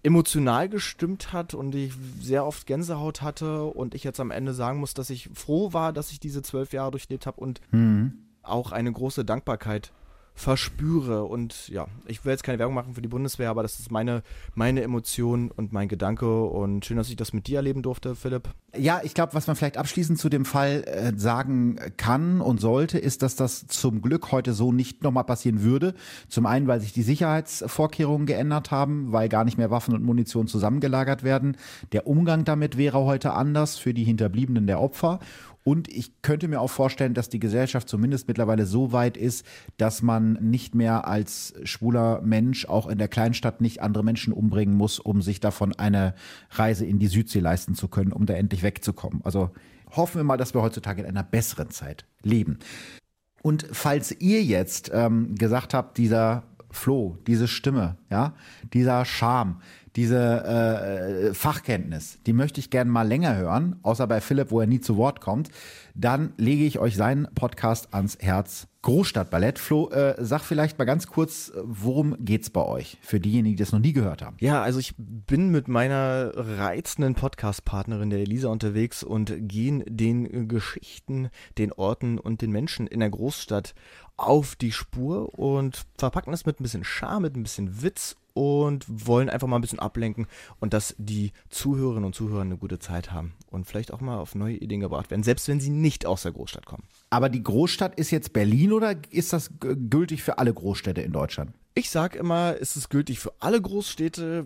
emotional 0.04 0.68
gestimmt 0.68 1.32
hat 1.32 1.54
und 1.54 1.76
ich 1.76 1.94
sehr 2.22 2.46
oft 2.46 2.66
Gänsehaut 2.66 3.22
hatte 3.22 3.64
und 3.64 3.94
ich 3.94 4.04
jetzt 4.04 4.20
am 4.20 4.32
Ende 4.32 4.54
sagen 4.54 4.80
muss, 4.80 4.94
dass 4.94 5.10
ich 5.10 5.30
froh 5.34 5.74
war, 5.74 5.94
dass 5.94 6.12
ich 6.12 6.20
diese 6.20 6.42
zwölf 6.42 6.74
Jahre 6.74 6.92
durchlebt 6.92 7.26
habe 7.26 7.40
und 7.40 7.62
mhm. 7.72 8.14
auch 8.42 8.72
eine 8.72 8.92
große 8.92 9.26
Dankbarkeit 9.26 9.92
verspüre. 10.34 11.26
Und 11.26 11.68
ja, 11.68 11.88
ich 12.08 12.24
will 12.26 12.32
jetzt 12.32 12.44
keine 12.44 12.60
Werbung 12.60 12.76
machen 12.76 12.96
für 12.96 13.02
die 13.02 13.08
Bundeswehr, 13.08 13.50
aber 13.50 13.62
das 13.62 13.80
ist 13.80 13.92
meine, 13.92 14.24
meine 14.56 14.82
Emotion 14.82 15.52
und 15.52 15.72
mein 15.74 15.88
Gedanke. 15.88 16.44
Und 16.44 16.86
schön, 16.86 16.98
dass 16.98 17.10
ich 17.10 17.16
das 17.16 17.34
mit 17.34 17.48
dir 17.48 17.58
erleben 17.58 17.82
durfte, 17.82 18.16
Philipp. 18.16 18.50
Ja, 18.76 19.02
ich 19.04 19.14
glaube, 19.14 19.34
was 19.34 19.48
man 19.48 19.56
vielleicht 19.56 19.78
abschließend 19.78 20.18
zu 20.18 20.30
dem 20.30 20.46
Fall 20.46 20.84
äh, 20.86 21.18
sagen 21.18 21.80
kann 21.98 22.42
und 22.42 22.62
sollte, 22.62 22.98
ist, 22.98 23.22
dass 23.22 23.36
das 23.36 23.68
zum 23.68 24.02
Glück 24.02 24.32
heute 24.32 24.54
so 24.54 24.72
nicht 24.72 25.04
nochmal 25.04 25.26
passieren 25.26 25.62
würde. 25.62 25.94
Zum 26.28 26.46
einen, 26.46 26.68
weil 26.68 26.82
sich 26.82 26.94
die 26.94 27.04
Sicherheitsvorkehrungen 27.04 28.26
geändert 28.26 28.72
haben, 28.72 29.12
weil 29.12 29.30
gar 29.30 29.44
nicht 29.44 29.58
mehr 29.58 29.72
Waffen 29.72 29.94
und 29.94 30.04
Munition 30.04 30.48
zusammengelagert 30.48 31.24
werden. 31.24 31.58
Der 31.92 32.08
Umgang 32.08 32.46
damit 32.46 32.78
wäre 32.78 33.00
heute 33.00 33.34
anders 33.34 33.78
für 33.78 33.94
die 33.94 34.04
Hinterbliebenen 34.04 34.68
der 34.68 34.80
Opfer. 34.80 35.20
Und 35.64 35.88
ich 35.88 36.22
könnte 36.22 36.48
mir 36.48 36.60
auch 36.60 36.70
vorstellen, 36.70 37.14
dass 37.14 37.30
die 37.30 37.40
Gesellschaft 37.40 37.88
zumindest 37.88 38.28
mittlerweile 38.28 38.66
so 38.66 38.92
weit 38.92 39.16
ist, 39.16 39.46
dass 39.78 40.02
man 40.02 40.34
nicht 40.34 40.74
mehr 40.74 41.08
als 41.08 41.54
schwuler 41.64 42.22
Mensch 42.22 42.66
auch 42.66 42.88
in 42.88 42.98
der 42.98 43.08
Kleinstadt 43.08 43.62
nicht 43.62 43.82
andere 43.82 44.04
Menschen 44.04 44.34
umbringen 44.34 44.76
muss, 44.76 45.00
um 45.00 45.22
sich 45.22 45.40
davon 45.40 45.74
eine 45.74 46.16
Reise 46.50 46.86
in 46.86 46.98
die 46.98 47.08
Südsee 47.08 47.40
leisten 47.40 47.76
zu 47.76 47.88
können, 47.88 48.12
um 48.12 48.26
da 48.26 48.34
endlich 48.34 48.64
wegzukommen. 48.64 49.22
Also 49.24 49.52
hoffen 49.96 50.18
wir 50.18 50.24
mal, 50.24 50.38
dass 50.38 50.56
wir 50.56 50.62
heutzutage 50.62 51.02
in 51.02 51.08
einer 51.08 51.24
besseren 51.24 51.70
Zeit 51.70 52.06
leben. 52.24 52.58
Und 53.44 53.68
falls 53.72 54.12
ihr 54.20 54.44
jetzt 54.44 54.92
ähm, 54.94 55.36
gesagt 55.36 55.74
habt, 55.74 55.98
dieser 55.98 56.44
Floh, 56.72 57.18
diese 57.28 57.48
Stimme, 57.48 57.98
ja, 58.10 58.34
dieser 58.74 59.04
Charme, 59.06 59.62
diese 59.96 60.46
äh, 60.46 61.34
Fachkenntnis, 61.34 62.20
die 62.26 62.34
möchte 62.34 62.60
ich 62.60 62.70
gerne 62.70 62.90
mal 62.90 63.08
länger 63.08 63.36
hören, 63.36 63.78
außer 63.84 64.08
bei 64.08 64.22
Philipp, 64.22 64.52
wo 64.52 64.62
er 64.62 64.68
nie 64.68 64.80
zu 64.80 64.98
Wort 64.98 65.22
kommt, 65.22 65.50
dann 65.96 66.34
lege 66.38 66.66
ich 66.66 66.80
euch 66.80 66.96
seinen 66.96 67.28
Podcast 67.36 67.94
ans 67.94 68.18
Herz. 68.20 68.68
Großstadtballett. 68.84 69.60
Flo, 69.60 69.90
äh, 69.92 70.16
sag 70.18 70.42
vielleicht 70.42 70.80
mal 70.80 70.86
ganz 70.86 71.06
kurz, 71.06 71.52
worum 71.64 72.16
geht's 72.20 72.50
bei 72.50 72.64
euch? 72.64 72.98
Für 73.02 73.20
diejenigen, 73.20 73.56
die 73.56 73.62
das 73.62 73.72
noch 73.72 73.80
nie 73.80 73.94
gehört 73.94 74.24
haben. 74.24 74.38
Ja, 74.40 74.64
also 74.64 74.80
ich 74.80 74.96
bin 74.98 75.50
mit 75.50 75.68
meiner 75.68 76.32
reizenden 76.36 77.14
Podcast-Partnerin, 77.14 78.10
der 78.10 78.22
Elisa, 78.22 78.50
unterwegs 78.50 79.04
und 79.04 79.34
gehen 79.48 79.84
den 79.86 80.48
Geschichten, 80.48 81.30
den 81.60 81.72
Orten 81.74 82.18
und 82.18 82.42
den 82.42 82.52
Menschen 82.52 82.88
in 82.88 83.02
der 83.02 83.12
Großstadt 83.12 83.76
auf 84.22 84.56
die 84.56 84.72
Spur 84.72 85.38
und 85.38 85.86
verpacken 85.98 86.34
es 86.34 86.46
mit 86.46 86.60
ein 86.60 86.64
bisschen 86.64 86.84
Charme, 86.84 87.24
mit 87.24 87.36
ein 87.36 87.44
bisschen 87.44 87.82
Witz 87.82 88.16
und 88.34 88.86
wollen 88.88 89.30
einfach 89.30 89.48
mal 89.48 89.58
ein 89.58 89.62
bisschen 89.62 89.80
ablenken 89.80 90.28
und 90.60 90.74
dass 90.74 90.96
die 90.98 91.32
Zuhörerinnen 91.50 92.06
und 92.06 92.16
Zuhörer 92.16 92.42
eine 92.42 92.58
gute 92.58 92.80
Zeit 92.80 93.12
haben 93.12 93.34
und 93.50 93.66
vielleicht 93.66 93.92
auch 93.94 94.02
mal 94.02 94.18
auf 94.18 94.36
neue 94.36 94.56
Ideen 94.56 94.82
gebracht 94.82 95.12
werden, 95.12 95.24
selbst 95.24 95.48
wenn 95.48 95.60
sie 95.60 95.70
nicht 95.70 96.06
aus 96.06 96.24
der 96.24 96.32
Großstadt 96.32 96.66
kommen. 96.66 96.84
Aber 97.10 97.30
die 97.30 97.44
Großstadt 97.44 97.96
ist 97.96 98.12
jetzt 98.12 98.34
Berlin 98.34 98.72
oder 98.72 98.96
ist 99.10 99.34
das 99.34 99.52
gültig 99.60 100.24
für 100.24 100.38
alle 100.38 100.54
Großstädte 100.54 101.02
in 101.02 101.12
Deutschland? 101.12 101.54
Ich 101.74 101.90
sage 101.90 102.18
immer, 102.18 102.56
es 102.60 102.76
ist 102.76 102.90
gültig 102.90 103.20
für 103.20 103.34
alle 103.40 103.62
Großstädte. 103.62 104.46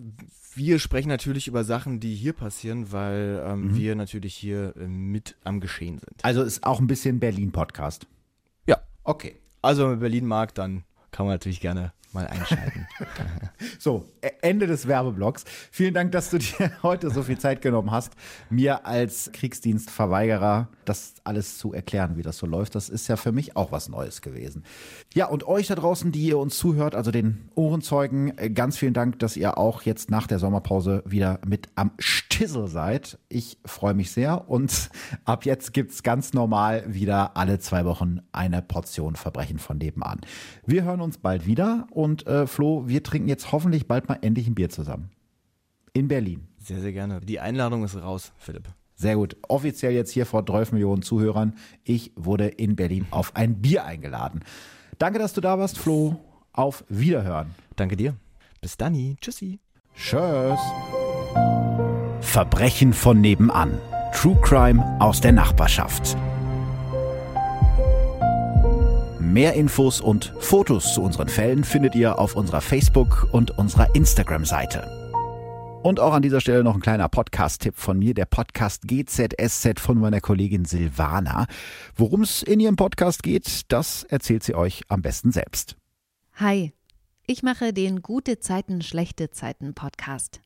Wir 0.54 0.78
sprechen 0.78 1.08
natürlich 1.08 1.48
über 1.48 1.64
Sachen, 1.64 2.00
die 2.00 2.14
hier 2.14 2.32
passieren, 2.32 2.92
weil 2.92 3.42
ähm, 3.44 3.68
mhm. 3.68 3.76
wir 3.76 3.94
natürlich 3.94 4.34
hier 4.34 4.74
äh, 4.76 4.86
mit 4.86 5.36
am 5.44 5.60
Geschehen 5.60 5.98
sind. 5.98 6.24
Also 6.24 6.42
ist 6.42 6.64
auch 6.64 6.80
ein 6.80 6.86
bisschen 6.86 7.18
Berlin-Podcast. 7.18 8.06
Ja. 8.66 8.78
Okay. 9.02 9.36
Also 9.66 9.82
wenn 9.82 9.90
man 9.90 9.98
Berlin 9.98 10.26
mag, 10.26 10.54
dann 10.54 10.84
kann 11.10 11.26
man 11.26 11.34
natürlich 11.34 11.60
gerne 11.60 11.92
mal 12.12 12.24
einschalten. 12.28 12.86
so, 13.80 14.08
e-, 14.22 14.30
Ende 14.40 14.68
des 14.68 14.86
Werbeblocks. 14.86 15.44
Vielen 15.72 15.92
Dank, 15.92 16.12
dass 16.12 16.30
du 16.30 16.38
dir 16.38 16.70
heute 16.84 17.10
so 17.10 17.24
viel 17.24 17.36
Zeit 17.36 17.62
genommen 17.62 17.90
hast, 17.90 18.12
mir 18.48 18.86
als 18.86 19.32
Kriegsdienstverweigerer 19.32 20.68
das 20.88 21.14
alles 21.24 21.58
zu 21.58 21.72
erklären, 21.72 22.16
wie 22.16 22.22
das 22.22 22.38
so 22.38 22.46
läuft. 22.46 22.74
Das 22.74 22.88
ist 22.88 23.08
ja 23.08 23.16
für 23.16 23.32
mich 23.32 23.56
auch 23.56 23.72
was 23.72 23.88
Neues 23.88 24.22
gewesen. 24.22 24.64
Ja, 25.14 25.26
und 25.26 25.46
euch 25.46 25.66
da 25.66 25.74
draußen, 25.74 26.12
die 26.12 26.26
ihr 26.26 26.38
uns 26.38 26.58
zuhört, 26.58 26.94
also 26.94 27.10
den 27.10 27.48
Ohrenzeugen, 27.54 28.36
äh, 28.38 28.50
ganz 28.50 28.76
vielen 28.78 28.94
Dank, 28.94 29.18
dass 29.18 29.36
ihr 29.36 29.58
auch 29.58 29.82
jetzt 29.82 30.10
nach 30.10 30.26
der 30.26 30.38
Sommerpause 30.38 31.02
wieder 31.06 31.40
mit 31.46 31.68
am 31.74 31.92
Stissel 31.98 32.68
seid. 32.68 33.18
Ich 33.28 33.58
freue 33.64 33.94
mich 33.94 34.10
sehr 34.10 34.48
und 34.48 34.90
ab 35.24 35.44
jetzt 35.44 35.72
gibt's 35.72 36.02
ganz 36.02 36.32
normal 36.32 36.84
wieder 36.86 37.36
alle 37.36 37.58
zwei 37.58 37.84
Wochen 37.84 38.20
eine 38.32 38.62
Portion 38.62 39.16
Verbrechen 39.16 39.58
von 39.58 39.78
nebenan. 39.78 40.20
Wir 40.64 40.84
hören 40.84 41.00
uns 41.00 41.18
bald 41.18 41.46
wieder 41.46 41.86
und 41.90 42.26
äh, 42.26 42.46
Flo, 42.46 42.86
wir 42.86 43.02
trinken 43.02 43.28
jetzt 43.28 43.52
hoffentlich 43.52 43.86
bald 43.86 44.08
mal 44.08 44.18
endlich 44.22 44.46
ein 44.46 44.54
Bier 44.54 44.70
zusammen. 44.70 45.10
In 45.92 46.08
Berlin. 46.08 46.48
Sehr, 46.58 46.80
sehr 46.80 46.92
gerne. 46.92 47.20
Die 47.20 47.40
Einladung 47.40 47.84
ist 47.84 47.96
raus, 47.96 48.32
Philipp. 48.38 48.68
Sehr 48.96 49.16
gut. 49.16 49.36
Offiziell 49.48 49.92
jetzt 49.92 50.10
hier 50.10 50.26
vor 50.26 50.44
12 50.44 50.72
Millionen 50.72 51.02
Zuhörern. 51.02 51.54
Ich 51.84 52.12
wurde 52.16 52.48
in 52.48 52.76
Berlin 52.76 53.06
auf 53.10 53.36
ein 53.36 53.60
Bier 53.60 53.84
eingeladen. 53.84 54.40
Danke, 54.98 55.18
dass 55.18 55.34
du 55.34 55.40
da 55.40 55.58
warst, 55.58 55.78
Flo. 55.78 56.16
Auf 56.52 56.84
Wiederhören. 56.88 57.54
Danke 57.76 57.96
dir. 57.96 58.16
Bis 58.62 58.78
dann. 58.78 59.16
Tschüssi. 59.20 59.60
Tschüss. 59.94 60.58
Verbrechen 62.20 62.94
von 62.94 63.20
nebenan. 63.20 63.78
True 64.14 64.38
Crime 64.42 64.82
aus 64.98 65.20
der 65.20 65.32
Nachbarschaft. 65.32 66.16
Mehr 69.20 69.52
Infos 69.52 70.00
und 70.00 70.32
Fotos 70.38 70.94
zu 70.94 71.02
unseren 71.02 71.28
Fällen 71.28 71.64
findet 71.64 71.94
ihr 71.94 72.18
auf 72.18 72.36
unserer 72.36 72.62
Facebook- 72.62 73.28
und 73.32 73.58
unserer 73.58 73.94
Instagram-Seite. 73.94 74.95
Und 75.82 76.00
auch 76.00 76.14
an 76.14 76.22
dieser 76.22 76.40
Stelle 76.40 76.64
noch 76.64 76.74
ein 76.74 76.80
kleiner 76.80 77.08
Podcast-Tipp 77.08 77.76
von 77.76 77.98
mir, 77.98 78.12
der 78.12 78.26
Podcast 78.26 78.82
GZSZ 78.88 79.78
von 79.78 79.98
meiner 79.98 80.20
Kollegin 80.20 80.64
Silvana. 80.64 81.46
Worum 81.94 82.22
es 82.22 82.42
in 82.42 82.58
ihrem 82.58 82.76
Podcast 82.76 83.22
geht, 83.22 83.62
das 83.68 84.02
erzählt 84.04 84.42
sie 84.42 84.54
euch 84.54 84.82
am 84.88 85.02
besten 85.02 85.30
selbst. 85.30 85.76
Hi, 86.34 86.72
ich 87.26 87.42
mache 87.42 87.72
den 87.72 88.02
Gute 88.02 88.40
Zeiten, 88.40 88.82
schlechte 88.82 89.30
Zeiten 89.30 89.74
Podcast. 89.74 90.40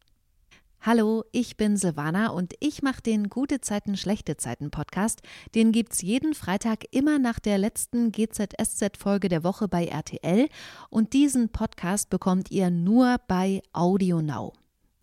Hallo, 0.82 1.24
ich 1.30 1.58
bin 1.58 1.76
Silvana 1.76 2.28
und 2.28 2.54
ich 2.58 2.82
mache 2.82 3.02
den 3.02 3.28
Gute 3.28 3.60
Zeiten, 3.60 3.98
schlechte 3.98 4.38
Zeiten 4.38 4.70
Podcast. 4.70 5.20
Den 5.54 5.72
gibt's 5.72 6.00
jeden 6.00 6.32
Freitag 6.32 6.84
immer 6.90 7.18
nach 7.18 7.38
der 7.38 7.58
letzten 7.58 8.12
GZSZ-Folge 8.12 9.28
der 9.28 9.44
Woche 9.44 9.68
bei 9.68 9.84
RTL 9.84 10.48
und 10.88 11.12
diesen 11.12 11.50
Podcast 11.50 12.08
bekommt 12.08 12.50
ihr 12.50 12.70
nur 12.70 13.16
bei 13.28 13.60
Audio 13.74 14.22
Now. 14.22 14.54